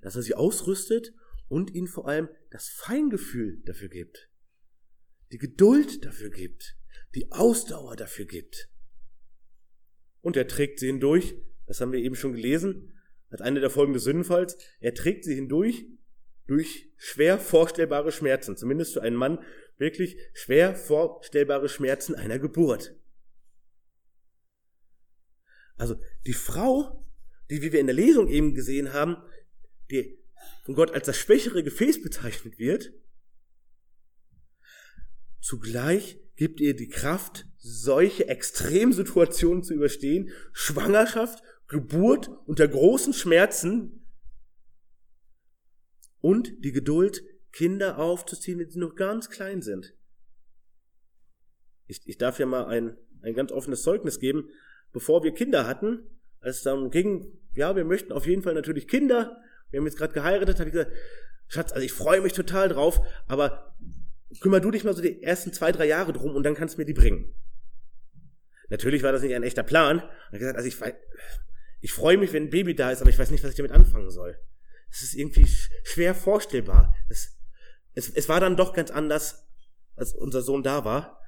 dass 0.01 0.17
er 0.17 0.23
sie 0.23 0.35
ausrüstet 0.35 1.13
und 1.49 1.75
ihnen 1.75 1.89
vor 1.89 2.09
allem 2.09 2.29
das 2.51 2.69
Feingefühl 2.69 3.61
dafür 3.65 3.89
gibt, 3.89 4.31
die 5.33 5.39
Geduld 5.39 6.05
dafür 6.05 6.31
gibt, 6.31 6.77
die 7.15 7.31
Ausdauer 7.33 7.97
dafür 7.97 8.25
gibt. 8.25 8.71
Und 10.21 10.37
er 10.37 10.47
trägt 10.47 10.79
sie 10.79 10.87
hindurch, 10.87 11.35
das 11.67 11.81
haben 11.81 11.93
wir 11.93 12.01
eben 12.01 12.15
schon 12.15 12.35
gelesen, 12.35 12.93
als 13.31 13.41
eine 13.41 13.61
der 13.61 13.71
Folgen 13.71 13.95
des 13.95 14.05
Sündenfalls, 14.05 14.57
er 14.79 14.95
trägt 14.95 15.25
sie 15.25 15.35
hindurch 15.35 15.87
durch 16.47 16.93
schwer 16.97 17.39
vorstellbare 17.39 18.13
Schmerzen, 18.13 18.57
zumindest 18.57 18.93
für 18.93 19.03
einen 19.03 19.17
Mann 19.17 19.41
wirklich 19.83 20.17
schwer 20.33 20.75
vorstellbare 20.75 21.69
Schmerzen 21.69 22.15
einer 22.15 22.39
Geburt. 22.39 22.97
Also 25.77 26.01
die 26.25 26.33
Frau, 26.33 27.05
die, 27.51 27.61
wie 27.61 27.73
wir 27.73 27.81
in 27.81 27.87
der 27.87 27.97
Lesung 27.97 28.29
eben 28.29 28.55
gesehen 28.55 28.95
haben, 28.95 29.17
die 29.91 30.19
von 30.65 30.75
Gott 30.75 30.93
als 30.93 31.07
das 31.07 31.19
schwächere 31.19 31.63
Gefäß 31.63 32.03
bezeichnet 32.03 32.59
wird, 32.59 32.93
zugleich 35.41 36.19
gibt 36.37 36.61
ihr 36.61 36.75
die 36.75 36.89
Kraft, 36.89 37.47
solche 37.59 38.29
Extremsituationen 38.29 39.63
zu 39.63 39.75
überstehen, 39.75 40.31
Schwangerschaft, 40.53 41.43
Geburt 41.69 42.29
unter 42.47 42.69
großen 42.69 43.13
Schmerzen 43.13 44.07
und 46.21 46.65
die 46.65 46.73
Geduld, 46.73 47.25
Kinder 47.53 47.99
aufzuziehen, 47.99 48.59
wenn 48.59 48.71
sie 48.71 48.79
noch 48.79 48.95
ganz 48.95 49.31
klein 49.31 49.63
sind. 49.63 49.95
Ich, 51.87 52.01
ich 52.07 52.19
darf 52.19 52.39
ja 52.39 52.47
mal 52.47 52.67
ein, 52.67 52.97
ein 53.23 53.35
ganz 53.35 53.53
offenes 53.53 53.83
Zeugnis 53.83 54.19
geben. 54.19 54.49
Bevor 54.93 55.23
wir 55.23 55.33
Kinder 55.33 55.67
hatten, 55.67 56.01
als 56.41 56.59
es 56.59 56.63
darum 56.63 56.91
ging, 56.91 57.39
ja, 57.55 57.77
wir 57.77 57.85
möchten 57.85 58.13
auf 58.13 58.27
jeden 58.27 58.43
Fall 58.43 58.55
natürlich 58.55 58.89
Kinder, 58.89 59.43
wir 59.71 59.79
haben 59.79 59.87
jetzt 59.87 59.97
gerade 59.97 60.13
geheiratet, 60.13 60.59
habe 60.59 60.69
ich 60.69 60.75
gesagt, 60.75 60.93
Schatz, 61.49 61.73
also 61.73 61.85
ich 61.85 61.93
freue 61.93 62.21
mich 62.21 62.33
total 62.33 62.69
drauf, 62.69 63.01
aber 63.27 63.77
kümmer 64.41 64.61
du 64.61 64.71
dich 64.71 64.85
mal 64.85 64.95
so 64.95 65.03
die 65.03 65.23
ersten 65.23 65.53
zwei, 65.53 65.73
drei 65.73 65.87
Jahre 65.87 66.13
drum 66.13 66.35
und 66.35 66.43
dann 66.45 66.55
kannst 66.55 66.75
du 66.77 66.81
mir 66.81 66.87
die 66.87 66.95
bringen. 66.95 67.35
Natürlich 68.69 69.03
war 69.03 69.13
das 69.13 69.23
nicht 69.23 69.35
ein 69.35 69.43
echter 69.43 69.63
Plan. 69.63 70.01
Und 70.01 70.33
ich 70.33 70.39
gesagt, 70.39 70.57
also 70.57 70.67
ich, 70.67 70.77
ich 71.81 71.93
freue 71.93 72.17
mich, 72.17 72.33
wenn 72.33 72.45
ein 72.45 72.51
Baby 72.51 72.75
da 72.75 72.91
ist, 72.91 73.03
aber 73.03 73.11
ich 73.11 73.19
weiß 73.19 73.31
nicht, 73.31 73.45
was 73.45 73.51
ich 73.51 73.57
damit 73.57 73.73
anfangen 73.73 74.11
soll. 74.11 74.39
Das 74.89 75.03
ist 75.03 75.15
irgendwie 75.15 75.47
schwer 75.85 76.15
vorstellbar. 76.15 76.95
Das, 77.09 77.37
es, 77.95 78.09
es 78.11 78.29
war 78.29 78.41
dann 78.41 78.57
doch 78.57 78.73
ganz 78.73 78.91
anders, 78.91 79.49
als 79.97 80.15
unser 80.15 80.43
Sohn 80.43 80.63
da 80.63 80.85
war. 80.85 81.21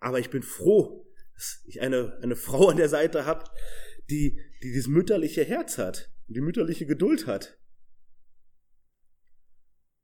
Aber 0.00 0.18
ich 0.18 0.30
bin 0.30 0.42
froh, 0.42 1.06
dass 1.34 1.62
ich 1.66 1.80
eine, 1.80 2.18
eine 2.22 2.36
Frau 2.36 2.68
an 2.68 2.76
der 2.76 2.88
Seite 2.88 3.26
habe, 3.26 3.44
die, 4.08 4.40
die 4.62 4.72
dieses 4.72 4.86
mütterliche 4.86 5.44
Herz 5.44 5.78
hat 5.78 6.10
die 6.28 6.40
mütterliche 6.40 6.86
Geduld 6.86 7.26
hat. 7.26 7.58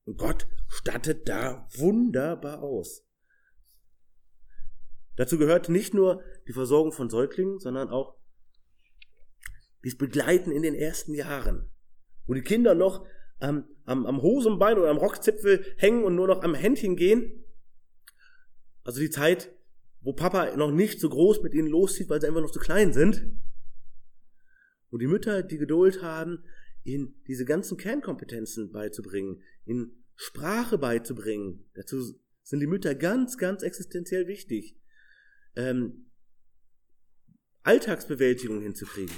Und 0.05 0.19
Gott 0.19 0.47
stattet 0.69 1.29
da 1.29 1.69
wunderbar 1.77 2.63
aus. 2.63 3.07
Dazu 5.17 5.39
gehört 5.39 5.69
nicht 5.69 5.95
nur 5.95 6.23
die 6.49 6.53
Versorgung 6.53 6.93
von 6.93 7.09
Säuglingen, 7.09 7.59
sondern 7.59 7.89
auch 7.89 8.19
das 9.83 9.97
Begleiten 9.97 10.51
in 10.51 10.63
den 10.63 10.75
ersten 10.75 11.15
Jahren, 11.15 11.71
wo 12.27 12.35
die 12.35 12.43
Kinder 12.43 12.75
noch 12.75 13.07
am, 13.45 13.69
am, 13.85 14.07
am 14.07 14.23
Hosenbein 14.23 14.79
oder 14.79 14.91
am 14.91 14.97
Rockzipfel 14.97 15.65
hängen 15.77 16.05
und 16.05 16.15
nur 16.15 16.27
noch 16.27 16.43
am 16.43 16.55
Händchen 16.55 16.97
gehen. 16.97 17.45
Also 18.83 19.01
die 19.01 19.11
Zeit, 19.11 19.53
wo 20.01 20.13
Papa 20.13 20.57
noch 20.57 20.71
nicht 20.71 21.01
so 21.01 21.09
groß 21.09 21.43
mit 21.43 21.55
ihnen 21.55 21.69
loszieht, 21.69 22.09
weil 22.09 22.21
sie 22.21 22.27
einfach 22.27 22.41
noch 22.41 22.51
zu 22.51 22.61
klein 22.61 22.93
sind. 22.93 23.27
Wo 24.91 24.99
die 24.99 25.07
Mütter 25.07 25.43
die 25.43 25.59
Geduld 25.59 26.03
haben, 26.03 26.45
ihnen 26.85 27.23
diese 27.27 27.45
ganzen 27.45 27.77
Kernkompetenzen 27.77 28.71
beizubringen, 28.71 29.43
ihnen 29.65 30.05
Sprache 30.17 30.79
beizubringen. 30.79 31.65
Dazu 31.75 32.15
sind 32.43 32.61
die 32.61 32.67
Mütter 32.67 32.95
ganz, 32.95 33.39
ganz 33.39 33.63
existenziell 33.63 34.27
wichtig. 34.27 34.79
Ähm, 35.57 36.11
Alltagsbewältigung 37.63 38.61
hinzukriegen. 38.61 39.17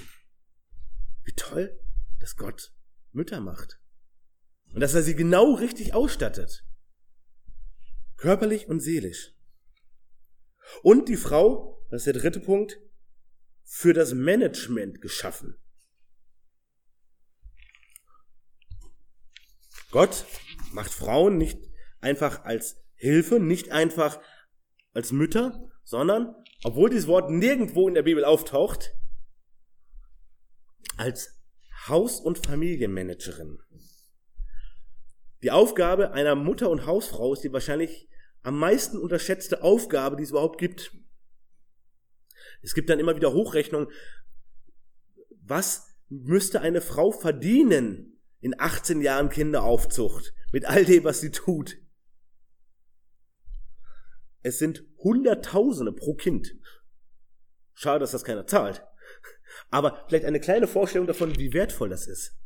Wie 1.25 1.33
toll, 1.33 1.77
dass 2.21 2.37
Gott 2.37 2.73
Mütter 3.13 3.41
macht. 3.41 3.81
Und 4.77 4.83
dass 4.83 4.93
er 4.93 5.03
sie 5.03 5.15
genau 5.15 5.55
richtig 5.55 5.95
ausstattet. 5.95 6.63
Körperlich 8.19 8.69
und 8.69 8.81
seelisch. 8.81 9.33
Und 10.83 11.09
die 11.09 11.17
Frau, 11.17 11.83
das 11.91 12.03
ist 12.03 12.15
der 12.15 12.21
dritte 12.21 12.41
Punkt, 12.41 12.79
für 13.65 13.95
das 13.95 14.13
Management 14.13 15.01
geschaffen. 15.01 15.57
Gott 19.93 20.27
macht 20.73 20.91
Frauen 20.91 21.39
nicht 21.39 21.59
einfach 22.03 22.45
als 22.45 22.77
Hilfe, 22.97 23.41
nicht 23.41 23.71
einfach 23.71 24.21
als 24.93 25.11
Mütter, 25.11 25.71
sondern, 25.85 26.35
obwohl 26.65 26.91
dieses 26.91 27.07
Wort 27.07 27.31
nirgendwo 27.31 27.89
in 27.89 27.95
der 27.95 28.03
Bibel 28.03 28.27
auftaucht, 28.27 28.93
als 30.99 31.35
Haus- 31.89 32.21
und 32.21 32.45
Familienmanagerin. 32.45 33.59
Die 35.43 35.51
Aufgabe 35.51 36.13
einer 36.13 36.35
Mutter 36.35 36.71
und 36.71 36.87
Hausfrau 36.87 37.33
ist 37.33 37.43
die 37.43 37.53
wahrscheinlich 37.53 38.09
am 38.43 38.59
meisten 38.59 38.99
unterschätzte 38.99 39.63
Aufgabe, 39.63 40.17
die 40.17 40.23
es 40.23 40.31
überhaupt 40.31 40.59
gibt. 40.59 40.93
Es 42.63 42.75
gibt 42.75 42.89
dann 42.89 43.01
immer 43.01 43.17
wieder 43.17 43.33
Hochrechnungen. 43.33 43.89
Was 45.43 45.95
müsste 46.09 46.61
eine 46.61 46.81
Frau 46.81 47.11
verdienen, 47.11 48.17
in 48.41 48.55
18 48.59 49.01
Jahren 49.01 49.29
Kinderaufzucht, 49.29 50.33
mit 50.53 50.67
all 50.67 50.85
dem, 50.85 51.05
was 51.05 51.21
sie 51.21 51.33
tut. 51.33 51.79
Es 54.43 54.59
sind 54.59 54.85
Hunderttausende 54.99 55.93
pro 55.93 56.15
Kind. 56.15 56.55
Schade, 57.75 58.01
dass 58.01 58.13
das 58.13 58.25
keiner 58.25 58.47
zahlt. 58.47 58.85
Aber 59.71 60.05
vielleicht 60.07 60.25
eine 60.25 60.39
kleine 60.41 60.69
Vorstellung 60.69 61.07
davon, 61.07 61.37
wie 61.39 61.53
wertvoll 61.53 61.89
das 61.89 62.07
ist. 62.07 62.37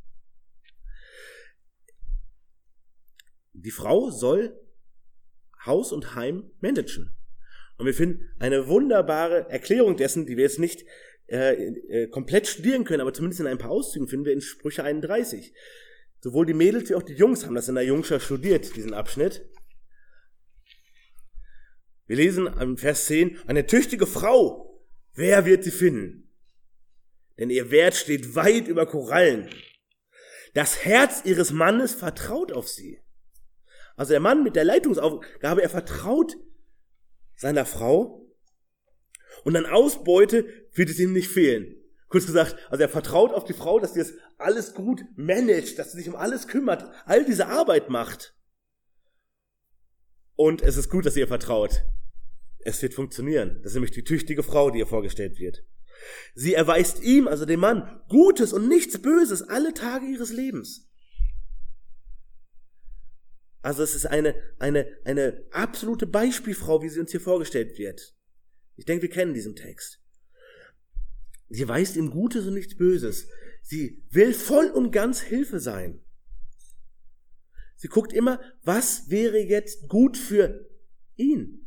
Die 3.53 3.71
Frau 3.71 4.11
soll 4.11 4.59
Haus 5.65 5.93
und 5.93 6.15
Heim 6.15 6.51
managen. 6.61 7.11
Und 7.77 7.87
wir 7.87 7.95
finden 7.95 8.29
eine 8.39 8.69
wunderbare 8.69 9.49
Erklärung 9.51 9.97
dessen, 9.97 10.27
die 10.27 10.37
wir 10.37 10.45
jetzt 10.45 10.59
nicht 10.59 10.85
äh, 11.29 11.55
äh, 11.55 12.09
komplett 12.09 12.47
studieren 12.47 12.85
können, 12.85 13.01
aber 13.01 13.13
zumindest 13.13 13.41
in 13.41 13.47
ein 13.47 13.59
paar 13.59 13.71
Auszügen 13.71 14.09
finden 14.09 14.27
wir 14.27 14.33
in 14.33 14.41
Sprüche 14.41 14.85
31. 14.85 15.55
Sowohl 16.21 16.45
die 16.45 16.55
Mädels 16.55 16.91
wie 16.91 16.95
auch 16.95 17.03
die 17.03 17.15
Jungs 17.15 17.47
haben 17.47 17.55
das 17.55 17.69
in 17.69 17.75
der 17.75 17.85
Jungschar 17.85 18.21
studiert, 18.21 18.77
diesen 18.77 18.93
Abschnitt. 18.93 19.49
Wir 22.07 22.17
lesen 22.17 22.49
am 22.49 22.77
Vers 22.77 23.07
10, 23.07 23.39
eine 23.47 23.67
tüchtige 23.67 24.07
Frau, 24.07 24.85
wer 25.15 25.47
wird 25.47 25.65
sie 25.65 25.71
finden? 25.71 26.29
Denn 27.39 27.49
ihr 27.49 27.71
Wert 27.71 27.95
steht 27.95 28.35
weit 28.35 28.69
über 28.69 28.85
Korallen. 28.85 29.49
Das 30.53 30.85
Herz 30.85 31.23
ihres 31.25 31.53
Mannes 31.53 31.95
vertraut 31.95 32.53
auf 32.53 32.69
sie. 32.69 33.01
Also 34.01 34.13
der 34.15 34.21
Mann 34.21 34.43
mit 34.43 34.57
der 34.57 34.65
Leitungsaufgabe, 34.65 35.61
er 35.61 35.69
vertraut 35.69 36.39
seiner 37.37 37.67
Frau 37.67 38.27
und 39.45 39.55
an 39.57 39.67
Ausbeute 39.67 40.47
wird 40.73 40.89
es 40.89 40.99
ihm 40.99 41.13
nicht 41.13 41.29
fehlen. 41.29 41.77
Kurz 42.09 42.25
gesagt, 42.25 42.57
also 42.71 42.81
er 42.81 42.89
vertraut 42.89 43.35
auf 43.35 43.45
die 43.45 43.53
Frau, 43.53 43.79
dass 43.79 43.93
sie 43.93 43.99
das 43.99 44.15
alles 44.39 44.73
gut 44.73 45.05
managt, 45.17 45.79
dass 45.79 45.93
sie 45.93 45.99
sich 45.99 46.09
um 46.09 46.17
alles 46.17 46.49
kümmert, 46.49 46.91
all 47.05 47.27
diese 47.27 47.49
Arbeit 47.49 47.91
macht. 47.91 48.35
Und 50.35 50.63
es 50.63 50.79
ist 50.79 50.89
gut, 50.89 51.05
dass 51.05 51.19
ihr 51.19 51.29
vertraut. 51.29 51.83
Es 52.61 52.81
wird 52.81 52.95
funktionieren. 52.95 53.59
Das 53.59 53.73
ist 53.73 53.75
nämlich 53.75 53.91
die 53.91 54.05
tüchtige 54.05 54.43
Frau, 54.43 54.71
die 54.71 54.79
ihr 54.79 54.87
vorgestellt 54.87 55.39
wird. 55.39 55.63
Sie 56.35 56.55
erweist 56.55 57.03
ihm, 57.03 57.29
also 57.29 57.45
dem 57.45 57.61
Mann, 57.61 58.01
Gutes 58.09 58.55
und 58.55 58.67
nichts 58.67 59.03
Böses 59.03 59.43
alle 59.43 59.75
Tage 59.75 60.07
ihres 60.07 60.33
Lebens. 60.33 60.90
Also 63.63 63.83
es 63.83 63.95
ist 63.95 64.07
eine, 64.07 64.35
eine, 64.59 64.87
eine 65.05 65.45
absolute 65.51 66.07
Beispielfrau, 66.07 66.83
wie 66.83 66.89
sie 66.89 67.01
uns 67.01 67.11
hier 67.11 67.21
vorgestellt 67.21 67.79
wird. 67.79 68.15
Ich 68.77 68.87
denke, 68.87 69.03
wir 69.03 69.11
kennen 69.11 69.35
diesen 69.35 69.55
Text. 69.55 70.01
Sie 71.51 71.69
weist 71.69 71.97
ihm 71.97 72.11
Gutes 72.11 72.47
und 72.47 72.55
nichts 72.55 72.77
Böses. 72.77 73.29
Sie 73.63 74.03
will 74.11 74.33
voll 74.33 74.71
und 74.71 74.93
ganz 74.93 75.21
Hilfe 75.21 75.61
sein. 75.61 76.03
Sie 77.77 77.89
guckt 77.89 78.13
immer, 78.13 78.41
was 78.63 79.11
wäre 79.11 79.39
jetzt 79.39 79.89
gut 79.89 80.17
für 80.17 80.69
ihn. 81.17 81.67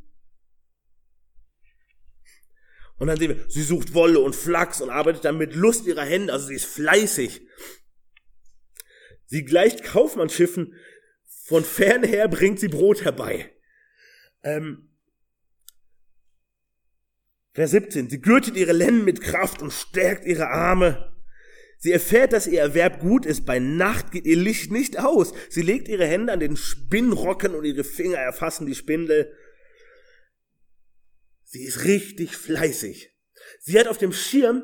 Und 2.98 3.08
dann 3.08 3.18
sehen 3.18 3.36
wir, 3.36 3.50
sie 3.50 3.64
sucht 3.64 3.94
Wolle 3.94 4.20
und 4.20 4.36
Flachs 4.36 4.80
und 4.80 4.90
arbeitet 4.90 5.26
dann 5.26 5.38
mit 5.38 5.56
Lust 5.56 5.86
ihrer 5.86 6.06
Hände, 6.06 6.32
also 6.32 6.48
sie 6.48 6.56
ist 6.56 6.66
fleißig. 6.66 7.46
Sie 9.26 9.44
gleicht 9.44 9.84
Kaufmannsschiffen, 9.84 10.76
von 11.44 11.66
fern 11.66 12.04
her 12.04 12.28
bringt 12.30 12.60
sie 12.60 12.70
Brot 12.70 13.04
herbei. 13.04 13.52
Ähm, 14.44 14.90
Vers 17.54 17.72
17. 17.72 18.10
Sie 18.10 18.22
gürtet 18.22 18.56
ihre 18.56 18.72
Lenden 18.72 19.06
mit 19.06 19.22
Kraft 19.22 19.62
und 19.62 19.72
stärkt 19.72 20.26
ihre 20.26 20.48
Arme. 20.48 21.14
Sie 21.78 21.92
erfährt, 21.92 22.32
dass 22.32 22.48
ihr 22.48 22.62
Erwerb 22.62 23.02
gut 23.02 23.26
ist. 23.26 23.46
Bei 23.46 23.60
Nacht 23.60 24.12
geht 24.12 24.26
ihr 24.26 24.38
Licht 24.38 24.72
nicht 24.72 24.98
aus. 25.00 25.34
Sie 25.50 25.62
legt 25.62 25.90
ihre 25.90 26.08
Hände 26.08 26.32
an 26.32 26.40
den 26.40 26.56
Spinnrocken 26.56 27.54
und 27.54 27.66
ihre 27.66 27.84
Finger 27.84 28.18
erfassen 28.18 28.66
die 28.66 28.74
Spindel. 28.74 29.36
Sie 31.44 31.66
ist 31.66 31.84
richtig 31.84 32.38
fleißig. 32.38 33.12
Sie 33.60 33.78
hat 33.78 33.88
auf 33.88 33.98
dem 33.98 34.14
Schirm, 34.14 34.64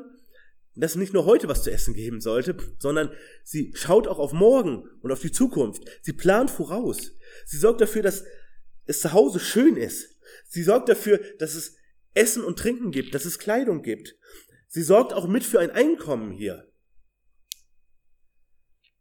dass 0.74 0.96
nicht 0.96 1.12
nur 1.12 1.24
heute 1.24 1.48
was 1.48 1.62
zu 1.62 1.70
essen 1.70 1.94
geben 1.94 2.20
sollte, 2.20 2.56
sondern 2.78 3.10
sie 3.42 3.72
schaut 3.74 4.06
auch 4.06 4.18
auf 4.18 4.32
morgen 4.32 4.84
und 5.02 5.12
auf 5.12 5.20
die 5.20 5.32
Zukunft. 5.32 5.82
Sie 6.02 6.12
plant 6.12 6.50
voraus. 6.50 7.12
Sie 7.44 7.58
sorgt 7.58 7.80
dafür, 7.80 8.02
dass 8.02 8.24
es 8.86 9.00
zu 9.00 9.12
Hause 9.12 9.40
schön 9.40 9.76
ist. 9.76 10.16
Sie 10.48 10.62
sorgt 10.62 10.88
dafür, 10.88 11.20
dass 11.38 11.54
es 11.54 11.76
Essen 12.14 12.44
und 12.44 12.58
Trinken 12.58 12.90
gibt, 12.90 13.14
dass 13.14 13.24
es 13.24 13.38
Kleidung 13.38 13.82
gibt. 13.82 14.16
Sie 14.68 14.82
sorgt 14.82 15.12
auch 15.12 15.26
mit 15.26 15.44
für 15.44 15.60
ein 15.60 15.70
Einkommen 15.70 16.30
hier. 16.30 16.70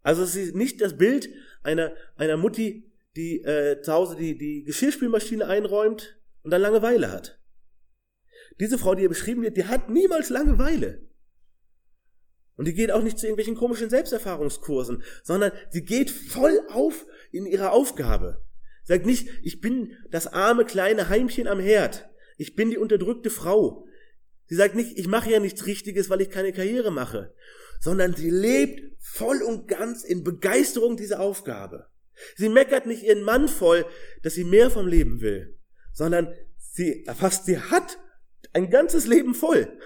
Also 0.01 0.25
sie 0.25 0.41
ist 0.41 0.55
nicht 0.55 0.81
das 0.81 0.97
Bild 0.97 1.29
einer, 1.61 1.93
einer 2.15 2.37
Mutti, 2.37 2.91
die 3.15 3.41
äh, 3.41 3.81
zu 3.81 3.91
Hause 3.91 4.15
die, 4.15 4.37
die 4.37 4.63
Geschirrspülmaschine 4.63 5.45
einräumt 5.45 6.19
und 6.43 6.51
dann 6.51 6.61
Langeweile 6.61 7.11
hat. 7.11 7.39
Diese 8.59 8.77
Frau, 8.77 8.95
die 8.95 9.01
hier 9.01 9.09
beschrieben 9.09 9.41
wird, 9.41 9.57
die 9.57 9.65
hat 9.65 9.89
niemals 9.89 10.29
Langeweile. 10.29 11.08
Und 12.59 12.65
die 12.65 12.73
geht 12.73 12.91
auch 12.91 13.01
nicht 13.01 13.17
zu 13.17 13.25
irgendwelchen 13.25 13.55
komischen 13.55 13.89
Selbsterfahrungskursen, 13.89 15.01
sondern 15.23 15.53
sie 15.69 15.85
geht 15.85 16.11
voll 16.11 16.59
auf 16.67 17.05
in 17.31 17.45
ihrer 17.45 17.71
Aufgabe. 17.71 18.43
Sagt 18.83 19.05
nicht, 19.05 19.29
ich 19.43 19.61
bin 19.61 19.93
das 20.11 20.27
arme 20.27 20.65
kleine 20.65 21.07
Heimchen 21.07 21.47
am 21.47 21.61
Herd. 21.61 22.09
Ich 22.35 22.57
bin 22.57 22.69
die 22.69 22.77
unterdrückte 22.77 23.29
Frau. 23.29 23.87
Sie 24.47 24.55
sagt 24.55 24.75
nicht, 24.75 24.99
ich 24.99 25.07
mache 25.07 25.31
ja 25.31 25.39
nichts 25.39 25.67
Richtiges, 25.67 26.09
weil 26.09 26.19
ich 26.19 26.31
keine 26.31 26.51
Karriere 26.51 26.91
mache, 26.91 27.33
sondern 27.79 28.13
sie 28.13 28.29
lebt 28.29 28.81
voll 28.99 29.41
und 29.41 29.69
ganz 29.69 30.03
in 30.03 30.25
Begeisterung 30.25 30.97
dieser 30.97 31.21
Aufgabe. 31.21 31.87
Sie 32.35 32.49
meckert 32.49 32.87
nicht 32.87 33.03
ihren 33.03 33.23
Mann 33.23 33.47
voll, 33.47 33.85
dass 34.21 34.33
sie 34.33 34.43
mehr 34.43 34.69
vom 34.69 34.85
Leben 34.85 35.21
will, 35.21 35.57
sondern 35.93 36.33
sie 36.57 37.05
erfasst, 37.05 37.45
sie 37.45 37.57
hat 37.57 37.99
ein 38.51 38.69
ganzes 38.69 39.07
Leben 39.07 39.33
voll. 39.33 39.79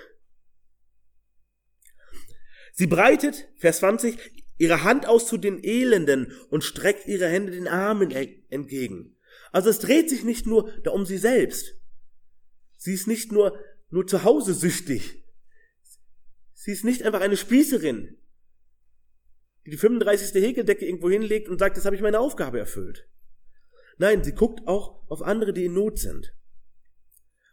Sie 2.73 2.87
breitet, 2.87 3.47
Vers 3.55 3.79
20, 3.79 4.17
ihre 4.57 4.83
Hand 4.83 5.07
aus 5.07 5.25
zu 5.25 5.37
den 5.37 5.63
Elenden 5.63 6.31
und 6.49 6.63
streckt 6.63 7.07
ihre 7.07 7.27
Hände 7.27 7.53
den 7.53 7.67
Armen 7.67 8.11
entgegen. 8.49 9.15
Also 9.51 9.69
es 9.69 9.79
dreht 9.79 10.09
sich 10.09 10.23
nicht 10.23 10.45
nur 10.45 10.69
da 10.83 10.91
um 10.91 11.05
sie 11.05 11.17
selbst, 11.17 11.75
Sie 12.83 12.93
ist 12.93 13.07
nicht 13.07 13.31
nur, 13.31 13.57
nur 13.91 14.05
zu 14.05 14.25
Hause 14.25 14.53
süchtig. 14.53 15.23
Sie 16.53 16.73
ist 16.73 16.83
nicht 16.83 17.03
einfach 17.03 17.21
eine 17.21 17.37
Spießerin, 17.37 18.17
die 19.65 19.69
die 19.69 19.77
35. 19.77 20.33
Häkeldecke 20.43 20.85
irgendwo 20.85 21.09
hinlegt 21.09 21.47
und 21.47 21.59
sagt, 21.59 21.77
jetzt 21.77 21.85
habe 21.85 21.95
ich 21.95 22.01
meine 22.01 22.19
Aufgabe 22.19 22.59
erfüllt. 22.59 23.07
Nein, 23.99 24.21
sie 24.21 24.33
guckt 24.33 24.67
auch 24.67 25.09
auf 25.09 25.21
andere, 25.21 25.53
die 25.53 25.63
in 25.63 25.75
Not 25.75 25.97
sind. 25.97 26.35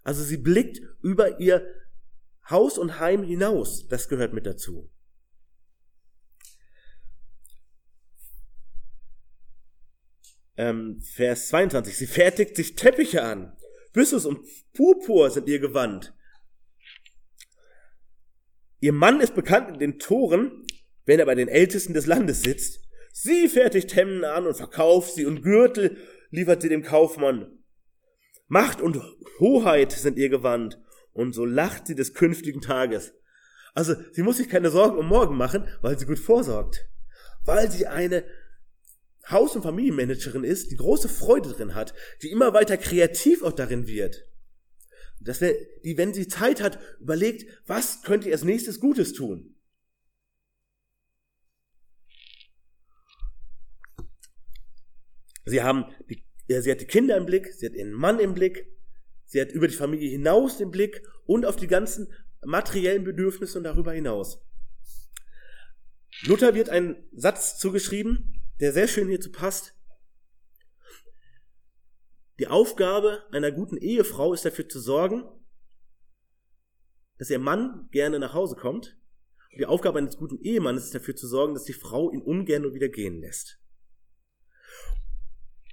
Also 0.02 0.24
sie 0.24 0.38
blickt 0.38 0.80
über 1.00 1.38
ihr 1.38 1.64
Haus 2.50 2.76
und 2.76 2.98
Heim 2.98 3.22
hinaus. 3.22 3.86
Das 3.86 4.08
gehört 4.08 4.32
mit 4.32 4.46
dazu. 4.46 4.90
Ähm, 10.60 11.00
Vers 11.00 11.48
22. 11.48 11.96
Sie 11.96 12.06
fertigt 12.06 12.54
sich 12.54 12.74
Teppiche 12.74 13.22
an. 13.22 13.56
Byssus 13.94 14.26
und 14.26 14.40
Purpur 14.74 15.30
sind 15.30 15.48
ihr 15.48 15.58
Gewand. 15.58 16.12
Ihr 18.80 18.92
Mann 18.92 19.22
ist 19.22 19.34
bekannt 19.34 19.70
in 19.70 19.78
den 19.78 19.98
Toren, 19.98 20.66
wenn 21.06 21.18
er 21.18 21.24
bei 21.24 21.34
den 21.34 21.48
Ältesten 21.48 21.94
des 21.94 22.04
Landes 22.04 22.42
sitzt. 22.42 22.80
Sie 23.10 23.48
fertigt 23.48 23.96
Hemden 23.96 24.22
an 24.22 24.46
und 24.46 24.54
verkauft 24.54 25.14
sie 25.14 25.24
und 25.24 25.40
Gürtel 25.40 25.96
liefert 26.28 26.60
sie 26.60 26.68
dem 26.68 26.82
Kaufmann. 26.82 27.64
Macht 28.46 28.82
und 28.82 29.00
Hoheit 29.38 29.92
sind 29.92 30.18
ihr 30.18 30.28
Gewand 30.28 30.78
und 31.14 31.32
so 31.32 31.46
lacht 31.46 31.86
sie 31.86 31.94
des 31.94 32.12
künftigen 32.12 32.60
Tages. 32.60 33.14
Also 33.72 33.94
sie 34.12 34.22
muss 34.22 34.36
sich 34.36 34.50
keine 34.50 34.68
Sorgen 34.68 34.98
um 34.98 35.06
morgen 35.06 35.38
machen, 35.38 35.66
weil 35.80 35.98
sie 35.98 36.04
gut 36.04 36.18
vorsorgt. 36.18 36.86
Weil 37.46 37.70
sie 37.70 37.86
eine 37.86 38.24
Haus- 39.30 39.56
und 39.56 39.62
Familienmanagerin 39.62 40.44
ist, 40.44 40.70
die 40.70 40.76
große 40.76 41.08
Freude 41.08 41.50
drin 41.50 41.74
hat, 41.74 41.94
die 42.22 42.30
immer 42.30 42.52
weiter 42.52 42.76
kreativ 42.76 43.42
auch 43.42 43.52
darin 43.52 43.86
wird. 43.86 44.26
Dass 45.20 45.40
wir, 45.40 45.54
die, 45.84 45.98
wenn 45.98 46.14
sie 46.14 46.28
Zeit 46.28 46.60
hat, 46.60 46.78
überlegt, 46.98 47.46
was 47.66 48.02
könnte 48.02 48.28
ihr 48.28 48.34
als 48.34 48.44
nächstes 48.44 48.80
Gutes 48.80 49.12
tun. 49.12 49.54
Sie 55.44 55.62
haben 55.62 55.84
die, 56.08 56.24
sie 56.48 56.70
hat 56.70 56.80
die 56.80 56.86
Kinder 56.86 57.16
im 57.16 57.26
Blick, 57.26 57.52
sie 57.52 57.66
hat 57.66 57.74
ihren 57.74 57.92
Mann 57.92 58.18
im 58.20 58.34
Blick, 58.34 58.66
sie 59.24 59.40
hat 59.40 59.52
über 59.52 59.68
die 59.68 59.74
Familie 59.74 60.10
hinaus 60.10 60.58
den 60.58 60.70
Blick 60.70 61.02
und 61.26 61.44
auf 61.44 61.56
die 61.56 61.66
ganzen 61.66 62.12
materiellen 62.44 63.04
Bedürfnisse 63.04 63.58
und 63.58 63.64
darüber 63.64 63.92
hinaus. 63.92 64.42
Luther 66.22 66.54
wird 66.54 66.68
ein 66.68 67.08
Satz 67.12 67.58
zugeschrieben, 67.58 68.39
der 68.60 68.72
sehr 68.72 68.88
schön 68.88 69.08
hierzu 69.08 69.32
passt. 69.32 69.74
Die 72.38 72.48
Aufgabe 72.48 73.26
einer 73.32 73.52
guten 73.52 73.76
Ehefrau 73.76 74.32
ist 74.32 74.44
dafür 74.44 74.68
zu 74.68 74.80
sorgen, 74.80 75.24
dass 77.18 77.30
ihr 77.30 77.38
Mann 77.38 77.88
gerne 77.90 78.18
nach 78.18 78.32
Hause 78.32 78.56
kommt. 78.56 78.98
Und 79.52 79.58
die 79.58 79.66
Aufgabe 79.66 79.98
eines 79.98 80.16
guten 80.16 80.40
Ehemannes 80.40 80.84
ist 80.84 80.94
dafür 80.94 81.16
zu 81.16 81.26
sorgen, 81.26 81.54
dass 81.54 81.64
die 81.64 81.72
Frau 81.72 82.10
ihn 82.10 82.22
ungern 82.22 82.72
wieder 82.72 82.88
gehen 82.88 83.20
lässt. 83.20 83.60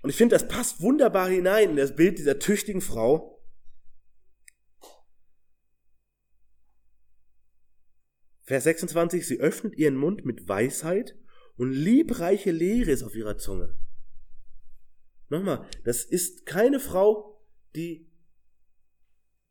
Und 0.01 0.09
ich 0.09 0.15
finde, 0.15 0.35
das 0.35 0.47
passt 0.47 0.81
wunderbar 0.81 1.29
hinein 1.29 1.71
in 1.71 1.75
das 1.75 1.95
Bild 1.95 2.17
dieser 2.17 2.39
tüchtigen 2.39 2.81
Frau. 2.81 3.41
Vers 8.43 8.63
26, 8.63 9.27
sie 9.27 9.39
öffnet 9.39 9.77
ihren 9.77 9.97
Mund 9.97 10.23
mit 10.25 10.47
Weisheit 10.47 11.17
und 11.57 11.71
liebreiche 11.71 12.51
Lehre 12.51 12.91
ist 12.91 13.03
auf 13.03 13.15
ihrer 13.15 13.37
Zunge. 13.37 13.75
Nochmal, 15.29 15.67
das 15.83 16.05
ist 16.05 16.45
keine 16.45 16.79
Frau, 16.79 17.43
die 17.75 18.09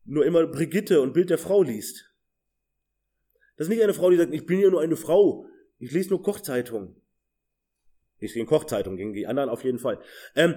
nur 0.05 0.25
immer 0.25 0.47
Brigitte 0.47 1.01
und 1.01 1.13
Bild 1.13 1.29
der 1.29 1.37
Frau 1.37 1.61
liest. 1.61 2.11
Das 3.57 3.67
ist 3.67 3.69
nicht 3.69 3.83
eine 3.83 3.93
Frau, 3.93 4.09
die 4.09 4.17
sagt, 4.17 4.33
ich 4.33 4.45
bin 4.45 4.59
ja 4.59 4.69
nur 4.69 4.81
eine 4.81 4.95
Frau, 4.95 5.47
ich 5.77 5.91
lese 5.91 6.09
nur 6.09 6.23
Kochzeitung. 6.23 6.95
Ich 8.19 8.33
gegen 8.33 8.47
Kochzeitung, 8.47 8.97
gegen 8.97 9.13
die 9.13 9.27
anderen 9.27 9.49
auf 9.49 9.63
jeden 9.63 9.77
Fall. 9.77 9.99
Ähm, 10.35 10.55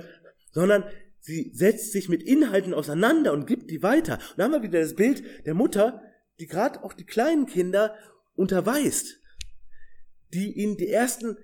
sondern 0.53 0.85
sie 1.19 1.51
setzt 1.55 1.93
sich 1.93 2.09
mit 2.09 2.23
Inhalten 2.23 2.73
auseinander 2.73 3.33
und 3.33 3.47
gibt 3.47 3.71
die 3.71 3.83
weiter. 3.83 4.15
Und 4.15 4.39
da 4.39 4.45
haben 4.45 4.53
wir 4.53 4.63
wieder 4.63 4.81
das 4.81 4.95
Bild 4.95 5.23
der 5.47 5.55
Mutter, 5.55 6.03
die 6.39 6.47
gerade 6.47 6.83
auch 6.83 6.95
die 6.95 7.05
kleinen 7.05 7.47
Kinder 7.47 7.95
unterweist 8.35 9.20
die 10.33 10.53
ihnen 10.53 10.77
die 10.77 10.89
ersten 10.89 11.37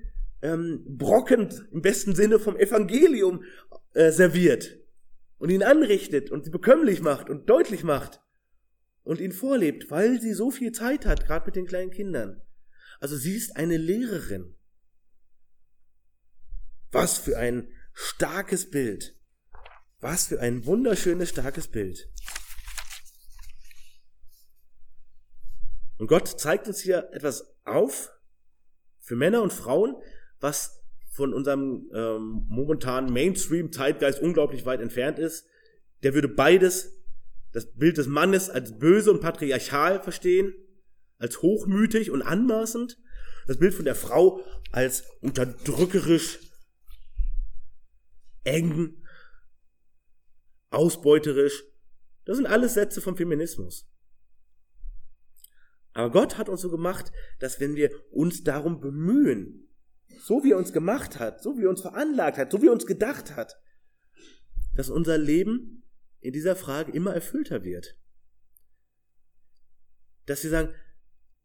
ähm, 0.43 0.84
Brocken 0.87 1.49
im 1.72 1.82
besten 1.82 2.14
Sinne 2.14 2.39
vom 2.39 2.57
Evangelium 2.57 3.45
äh, 3.95 4.11
serviert 4.11 4.78
und 5.39 5.51
ihn 5.51 5.62
anrichtet 5.62 6.30
und 6.30 6.45
sie 6.45 6.51
bekömmlich 6.51 7.01
macht 7.01 7.30
und 7.30 7.49
deutlich 7.49 7.84
macht 7.84 8.20
und 9.03 9.20
ihn 9.20 9.32
vorlebt, 9.32 9.91
weil 9.91 10.20
sie 10.20 10.32
so 10.32 10.51
viel 10.51 10.72
Zeit 10.72 11.07
hat, 11.07 11.26
gerade 11.26 11.47
mit 11.47 11.57
den 11.57 11.66
kleinen 11.66 11.91
Kindern. 11.91 12.43
Also 13.01 13.16
sie 13.16 13.37
ist 13.37 13.57
eine 13.57 13.76
Lehrerin. 13.76 14.55
Was 16.91 17.18
für 17.18 17.37
ein 17.37 17.68
starkes 17.93 18.70
Bild. 18.70 19.16
Was 20.01 20.28
für 20.28 20.41
ein 20.41 20.66
wunderschönes, 20.66 21.30
starkes 21.30 21.68
Bild. 21.68 22.09
Und 25.99 26.09
Gott 26.09 26.28
zeigt 26.28 26.68
uns 26.68 26.80
hier 26.80 27.09
etwas 27.12 27.55
auf, 27.64 28.16
für 29.07 29.14
Männer 29.14 29.40
und 29.40 29.52
Frauen, 29.52 29.94
was 30.40 30.82
von 31.11 31.32
unserem 31.32 31.88
ähm, 31.94 32.44
momentanen 32.48 33.12
Mainstream-Zeitgeist 33.12 34.20
unglaublich 34.20 34.66
weit 34.66 34.80
entfernt 34.80 35.20
ist, 35.20 35.46
der 36.02 36.12
würde 36.12 36.28
beides, 36.28 36.92
das 37.52 37.72
Bild 37.72 37.96
des 37.98 38.09
Mannes 38.09 38.50
als 38.50 38.78
böse 38.78 39.12
und 39.12 39.20
patriarchal 39.20 40.02
verstehen, 40.02 40.52
als 41.18 41.40
hochmütig 41.40 42.11
und 42.11 42.20
anmaßend, 42.20 42.98
das 43.46 43.59
Bild 43.59 43.74
von 43.74 43.84
der 43.84 43.94
Frau 43.94 44.40
als 44.72 45.04
unterdrückerisch, 45.20 46.40
eng, 48.42 49.02
ausbeuterisch. 50.70 51.62
Das 52.24 52.36
sind 52.36 52.46
alles 52.46 52.74
Sätze 52.74 53.00
vom 53.00 53.16
Feminismus. 53.16 53.88
Aber 55.97 56.11
Gott 56.11 56.36
hat 56.36 56.51
uns 56.51 56.61
so 56.61 56.70
gemacht, 56.70 57.11
dass 57.38 57.59
wenn 57.59 57.74
wir 57.74 57.90
uns 58.11 58.44
darum 58.44 58.80
bemühen, 58.82 59.66
so 60.20 60.44
wie 60.44 60.53
er 60.53 60.59
uns 60.59 60.74
gemacht 60.74 61.18
hat, 61.18 61.42
so 61.42 61.57
wie 61.57 61.64
er 61.64 61.70
uns 61.70 61.80
veranlagt 61.80 62.36
hat, 62.36 62.53
so 62.53 62.61
wie 62.61 62.66
er 62.66 62.72
uns 62.72 62.84
gedacht 62.84 63.34
hat, 63.34 63.57
dass 64.74 64.90
unser 64.90 65.16
Leben 65.16 65.84
in 66.20 66.34
dieser 66.34 66.55
Frage 66.55 66.92
immer 66.92 67.14
erfüllter 67.14 67.64
wird. 67.64 67.97
dass 70.26 70.42
sie 70.42 70.49
sagen, 70.49 70.68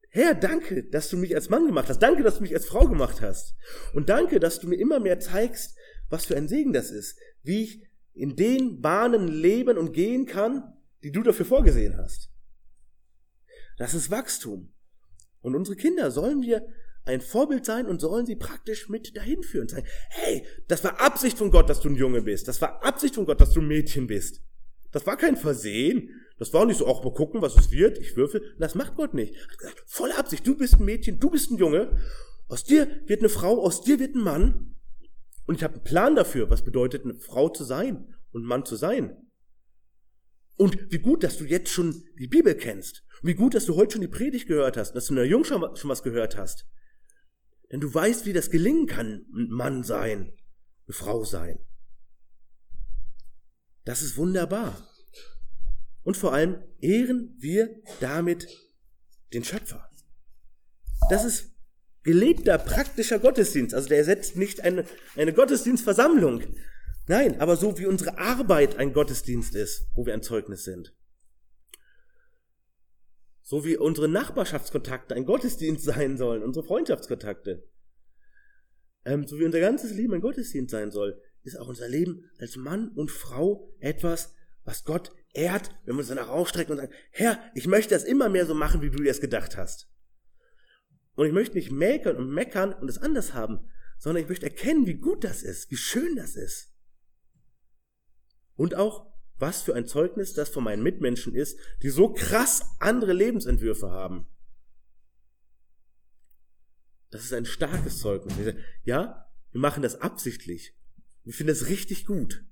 Herr, 0.10 0.36
danke, 0.36 0.84
dass 0.84 1.10
du 1.10 1.16
mich 1.16 1.34
als 1.34 1.50
Mann 1.50 1.68
gemacht 1.68 1.88
hast. 1.88 2.00
Danke, 2.00 2.22
dass 2.22 2.36
du 2.36 2.42
mich 2.42 2.54
als 2.54 2.66
Frau 2.66 2.90
gemacht 2.90 3.22
hast. 3.22 3.56
Und 3.94 4.10
danke, 4.10 4.42
dass 4.42 4.60
du 4.60 4.68
mir 4.68 4.76
immer 4.76 5.00
mehr 5.00 5.22
zeigst, 5.22 5.78
was 6.10 6.26
für 6.26 6.36
ein 6.36 6.50
Segen 6.50 6.74
das 6.74 6.92
ist. 6.92 7.18
Wie 7.44 7.64
ich 7.64 7.88
in 8.14 8.36
den 8.36 8.82
Bahnen 8.82 9.30
leben 9.30 9.78
und 9.78 9.94
gehen 9.94 10.26
kann, 10.26 10.74
die 11.04 11.14
du 11.14 11.24
dafür 11.24 11.46
vorgesehen 11.46 11.96
hast. 11.96 12.31
Das 13.82 13.96
ist 13.96 14.12
Wachstum. 14.12 14.72
Und 15.40 15.56
unsere 15.56 15.76
Kinder 15.76 16.12
sollen 16.12 16.44
wir 16.44 16.68
ein 17.04 17.20
Vorbild 17.20 17.66
sein 17.66 17.88
und 17.88 18.00
sollen 18.00 18.28
sie 18.28 18.36
praktisch 18.36 18.90
mit 18.90 19.18
dahin 19.18 19.42
führen. 19.42 19.68
Sagen, 19.68 19.88
hey, 20.10 20.46
das 20.68 20.84
war 20.84 21.02
Absicht 21.02 21.40
von 21.40 21.50
Gott, 21.50 21.68
dass 21.68 21.80
du 21.80 21.90
ein 21.90 21.96
Junge 21.96 22.22
bist. 22.22 22.48
Das 22.48 22.62
war 22.62 22.86
Absicht 22.86 23.16
von 23.16 23.26
Gott, 23.26 23.42
dass 23.42 23.54
du 23.54 23.60
ein 23.60 23.68
Mädchen 23.68 24.06
bist. 24.06 24.44
Das 24.92 25.08
war 25.08 25.18
kein 25.18 25.36
Versehen. 25.36 26.12
Das 26.38 26.54
war 26.54 26.68
nicht 26.68 26.78
so, 26.78 26.86
auch 26.86 27.04
mal 27.04 27.12
gucken, 27.12 27.42
was 27.42 27.58
es 27.58 27.72
wird. 27.72 27.98
Ich 27.98 28.16
würfel. 28.16 28.54
Das 28.60 28.76
macht 28.76 28.98
Gott 28.98 29.16
nicht. 29.16 29.34
Er 29.34 29.48
hat 29.48 29.58
gesagt, 29.58 29.84
volle 29.88 30.16
Absicht. 30.16 30.46
Du 30.46 30.56
bist 30.56 30.76
ein 30.76 30.86
Mädchen, 30.86 31.20
du 31.20 31.32
bist 31.32 31.50
ein 31.50 31.58
Junge. 31.58 31.98
Aus 32.50 32.64
dir 32.64 32.88
wird 33.08 33.22
eine 33.22 33.30
Frau, 33.30 33.64
aus 33.64 33.82
dir 33.82 34.00
wird 34.00 34.14
ein 34.14 34.22
Mann. 34.22 34.76
Und 35.48 35.56
ich 35.56 35.64
habe 35.64 35.74
einen 35.74 35.84
Plan 35.84 36.16
dafür, 36.16 36.52
was 36.52 36.64
bedeutet, 36.64 37.04
eine 37.04 37.16
Frau 37.16 37.50
zu 37.50 37.64
sein 37.64 38.14
und 38.32 38.44
Mann 38.44 38.64
zu 38.64 38.76
sein. 38.76 39.18
Und 40.56 40.92
wie 40.92 41.00
gut, 41.00 41.24
dass 41.24 41.40
du 41.40 41.46
jetzt 41.46 41.72
schon 41.72 42.04
die 42.20 42.28
Bibel 42.28 42.54
kennst. 42.54 43.04
Wie 43.22 43.36
gut, 43.36 43.54
dass 43.54 43.66
du 43.66 43.76
heute 43.76 43.94
schon 43.94 44.02
die 44.02 44.08
Predigt 44.08 44.48
gehört 44.48 44.78
hast, 44.78 44.94
dass 44.94 45.08
du 45.08 45.14
in 45.14 45.18
der 45.18 45.28
Jung 45.28 45.44
schon 45.44 45.62
was 45.62 46.04
gehört 46.04 46.38
hast. 46.38 46.66
Denn 47.72 47.80
du 47.80 47.94
weißt, 47.94 48.26
wie 48.26 48.34
das 48.34 48.50
gelingen 48.50 48.88
kann, 48.88 49.26
ein 49.34 49.50
Mann 49.50 49.84
sein, 49.84 50.34
eine 50.88 50.94
Frau 50.94 51.24
sein. 51.24 51.60
Das 53.86 54.02
ist 54.02 54.18
wunderbar. 54.18 54.88
Und 56.04 56.18
vor 56.18 56.34
allem 56.34 56.64
ehren 56.80 57.36
wir 57.38 57.70
damit 58.00 58.48
den 59.34 59.44
Schöpfer. 59.44 59.90
Das 61.10 61.24
ist 61.24 61.52
gelebter, 62.04 62.58
praktischer 62.58 63.20
Gottesdienst. 63.20 63.76
Also 63.76 63.90
der 63.90 64.00
ersetzt 64.00 64.36
nicht 64.36 64.62
eine, 64.62 64.86
eine 65.16 65.34
Gottesdienstversammlung. 65.34 66.44
Nein, 67.08 67.40
aber 67.40 67.56
so 67.56 67.78
wie 67.78 67.86
unsere 67.86 68.18
Arbeit 68.18 68.78
ein 68.78 68.94
Gottesdienst 68.94 69.56
ist, 69.56 69.88
wo 69.94 70.06
wir 70.06 70.14
ein 70.14 70.24
Zeugnis 70.24 70.64
sind. 70.64 70.94
So 73.52 73.66
wie 73.66 73.76
unsere 73.76 74.08
Nachbarschaftskontakte 74.08 75.14
ein 75.14 75.26
Gottesdienst 75.26 75.84
sein 75.84 76.16
sollen, 76.16 76.42
unsere 76.42 76.66
Freundschaftskontakte. 76.66 77.68
Ähm, 79.04 79.28
so 79.28 79.38
wie 79.40 79.44
unser 79.44 79.60
ganzes 79.60 79.92
Leben 79.94 80.14
ein 80.14 80.22
Gottesdienst 80.22 80.72
sein 80.72 80.90
soll, 80.90 81.22
ist 81.44 81.60
auch 81.60 81.68
unser 81.68 81.90
Leben 81.90 82.32
als 82.40 82.56
Mann 82.56 82.94
und 82.96 83.12
Frau 83.12 83.76
etwas, 83.82 84.34
was 84.64 84.86
Gott 84.86 85.12
ehrt, 85.34 85.70
wenn 85.84 85.96
wir 85.96 86.00
uns 86.00 86.08
danach 86.08 86.30
ausstrecken 86.30 86.72
und 86.72 86.78
sagen, 86.78 86.94
Herr, 87.10 87.40
ich 87.54 87.68
möchte 87.68 87.94
das 87.94 88.06
immer 88.06 88.30
mehr 88.30 88.46
so 88.46 88.54
machen, 88.54 88.82
wie 88.82 88.90
du 88.90 89.04
dir 89.04 89.12
es 89.12 89.20
gedacht 89.20 89.58
hast. 89.58 89.92
Und 91.16 91.28
ich 91.28 91.34
möchte 91.34 91.58
nicht 91.58 91.72
mäkeln 91.72 92.16
und 92.16 92.30
meckern 92.30 92.72
und 92.72 92.90
es 92.90 93.00
anders 93.00 93.34
haben, 93.34 93.70
sondern 93.98 94.24
ich 94.24 94.30
möchte 94.30 94.46
erkennen, 94.46 94.88
wie 94.88 94.94
gut 94.94 95.26
das 95.26 95.44
ist, 95.44 95.70
wie 95.72 95.76
schön 95.76 96.16
das 96.16 96.38
ist. 96.38 96.72
Und 98.56 98.76
auch, 98.76 99.11
was 99.42 99.62
für 99.62 99.76
ein 99.76 99.88
Zeugnis 99.88 100.34
das 100.34 100.50
von 100.50 100.64
meinen 100.64 100.84
Mitmenschen 100.84 101.34
ist, 101.34 101.60
die 101.82 101.90
so 101.90 102.14
krass 102.14 102.64
andere 102.80 103.14
Lebensentwürfe 103.14 103.90
haben. 103.90 104.28
Das 107.10 107.24
ist 107.24 107.34
ein 107.34 107.46
starkes 107.46 108.00
Zeugnis. 108.00 108.56
Ja, 108.84 109.30
wir 109.52 109.60
machen 109.60 109.84
das 109.84 110.00
absichtlich. 110.00 110.74
Wir 111.24 111.34
finden 111.34 111.54
das 111.54 111.68
richtig 111.68 112.06
gut. 112.06 112.46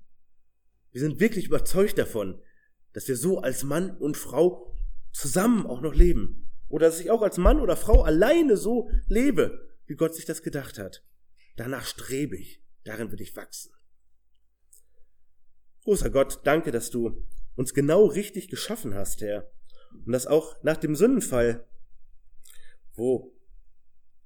Wir 0.92 1.00
sind 1.00 1.20
wirklich 1.20 1.46
überzeugt 1.46 1.98
davon, 1.98 2.42
dass 2.92 3.08
wir 3.08 3.16
so 3.16 3.40
als 3.40 3.62
Mann 3.62 3.96
und 3.96 4.16
Frau 4.16 4.74
zusammen 5.12 5.66
auch 5.66 5.80
noch 5.80 5.94
leben. 5.94 6.50
Oder 6.68 6.86
dass 6.86 7.00
ich 7.00 7.10
auch 7.10 7.22
als 7.22 7.38
Mann 7.38 7.60
oder 7.60 7.76
Frau 7.76 8.02
alleine 8.02 8.56
so 8.56 8.90
lebe, 9.08 9.76
wie 9.86 9.94
Gott 9.94 10.14
sich 10.14 10.24
das 10.24 10.42
gedacht 10.42 10.78
hat. 10.78 11.04
Danach 11.56 11.84
strebe 11.84 12.36
ich. 12.36 12.62
Darin 12.84 13.10
will 13.12 13.20
ich 13.20 13.34
wachsen. 13.36 13.72
Großer 15.84 16.10
Gott, 16.10 16.40
danke, 16.44 16.70
dass 16.70 16.90
du 16.90 17.26
uns 17.56 17.74
genau 17.74 18.04
richtig 18.06 18.48
geschaffen 18.48 18.94
hast, 18.94 19.20
Herr. 19.22 19.50
Und 20.06 20.12
dass 20.12 20.26
auch 20.26 20.62
nach 20.62 20.76
dem 20.76 20.94
Sündenfall, 20.94 21.66
wo 22.94 23.34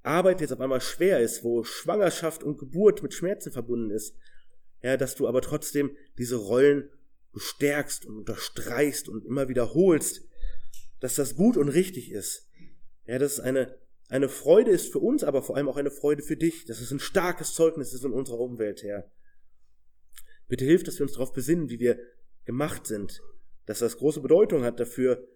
Arbeit 0.03 0.41
jetzt 0.41 0.53
auf 0.53 0.61
einmal 0.61 0.81
schwer 0.81 1.21
ist, 1.21 1.45
wo 1.45 1.65
Schwangerschaft 1.65 2.43
und 2.43 2.59
Geburt 2.59 3.03
mit 3.03 3.15
Schmerzen 3.15 3.53
verbunden 3.53 3.91
ist, 3.91 4.17
Herr, 4.79 4.99
dass 4.99 5.15
du 5.15 5.27
aber 5.27 5.41
trotzdem 5.41 5.97
diese 6.19 6.37
Rollen 6.37 6.91
bestärkst 7.33 8.05
und 8.07 8.19
unterstreichst 8.19 9.09
und 9.09 9.25
immer 9.25 9.49
wiederholst, 9.49 10.23
dass 11.01 11.15
das 11.15 11.37
gut 11.37 11.57
und 11.57 11.69
richtig 11.69 12.11
ist. 12.11 12.49
Ja, 13.07 13.19
dass 13.19 13.35
es 13.35 13.41
eine, 13.41 13.77
eine 14.09 14.29
Freude 14.29 14.71
ist 14.71 14.93
für 14.93 14.99
uns, 14.99 15.25
aber 15.25 15.43
vor 15.43 15.57
allem 15.57 15.69
auch 15.69 15.77
eine 15.77 15.91
Freude 15.91 16.23
für 16.23 16.37
dich, 16.37 16.65
dass 16.65 16.81
es 16.81 16.91
ein 16.91 17.01
starkes 17.01 17.55
Zeugnis 17.55 17.93
ist 17.93 18.05
in 18.05 18.13
unserer 18.13 18.41
Umwelt, 18.41 18.83
Herr. 18.83 19.11
Bitte 20.49 20.65
hilf, 20.65 20.83
dass 20.83 20.99
wir 20.99 21.05
uns 21.05 21.13
darauf 21.13 21.33
besinnen, 21.33 21.71
wie 21.71 21.79
wir 21.79 21.99
gemacht 22.45 22.87
sind, 22.87 23.23
dass 23.67 23.79
das 23.79 23.97
große 23.97 24.21
Bedeutung 24.21 24.65
hat 24.65 24.79
dafür, 24.79 25.27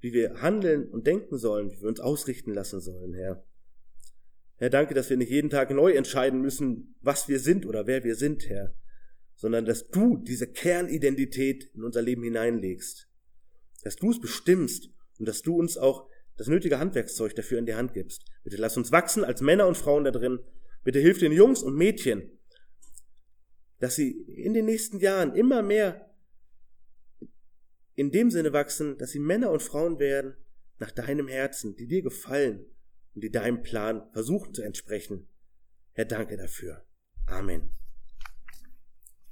wie 0.00 0.12
wir 0.12 0.40
handeln 0.40 0.88
und 0.88 1.06
denken 1.06 1.38
sollen, 1.38 1.70
wie 1.70 1.80
wir 1.80 1.88
uns 1.88 2.00
ausrichten 2.00 2.52
lassen 2.52 2.80
sollen, 2.80 3.14
Herr. 3.14 3.44
Herr, 4.56 4.70
danke, 4.70 4.94
dass 4.94 5.10
wir 5.10 5.16
nicht 5.16 5.30
jeden 5.30 5.50
Tag 5.50 5.70
neu 5.70 5.92
entscheiden 5.92 6.40
müssen, 6.40 6.94
was 7.00 7.28
wir 7.28 7.40
sind 7.40 7.66
oder 7.66 7.86
wer 7.86 8.04
wir 8.04 8.14
sind, 8.14 8.48
Herr, 8.48 8.74
sondern 9.34 9.64
dass 9.64 9.88
du 9.88 10.18
diese 10.18 10.46
Kernidentität 10.46 11.70
in 11.74 11.82
unser 11.82 12.02
Leben 12.02 12.22
hineinlegst, 12.22 13.08
dass 13.82 13.96
du 13.96 14.10
es 14.10 14.20
bestimmst 14.20 14.90
und 15.18 15.26
dass 15.26 15.42
du 15.42 15.56
uns 15.56 15.76
auch 15.76 16.08
das 16.36 16.48
nötige 16.48 16.78
Handwerkszeug 16.78 17.34
dafür 17.34 17.58
in 17.58 17.66
die 17.66 17.74
Hand 17.74 17.92
gibst. 17.92 18.24
Bitte 18.44 18.56
lass 18.56 18.76
uns 18.76 18.92
wachsen 18.92 19.24
als 19.24 19.40
Männer 19.40 19.66
und 19.66 19.76
Frauen 19.76 20.04
da 20.04 20.10
drin. 20.10 20.40
Bitte 20.84 20.98
hilf 20.98 21.18
den 21.18 21.32
Jungs 21.32 21.62
und 21.62 21.76
Mädchen, 21.76 22.38
dass 23.82 23.96
sie 23.96 24.12
in 24.12 24.54
den 24.54 24.66
nächsten 24.66 25.00
Jahren 25.00 25.34
immer 25.34 25.60
mehr 25.60 26.08
in 27.94 28.12
dem 28.12 28.30
Sinne 28.30 28.52
wachsen, 28.52 28.96
dass 28.96 29.10
sie 29.10 29.18
Männer 29.18 29.50
und 29.50 29.60
Frauen 29.60 29.98
werden 29.98 30.36
nach 30.78 30.92
deinem 30.92 31.26
Herzen, 31.26 31.74
die 31.74 31.88
dir 31.88 32.00
gefallen 32.00 32.64
und 33.16 33.24
die 33.24 33.32
deinem 33.32 33.64
Plan 33.64 34.08
versuchen 34.12 34.54
zu 34.54 34.62
entsprechen. 34.62 35.26
Herr, 35.94 36.04
danke 36.04 36.36
dafür. 36.36 36.86
Amen. 37.26 37.70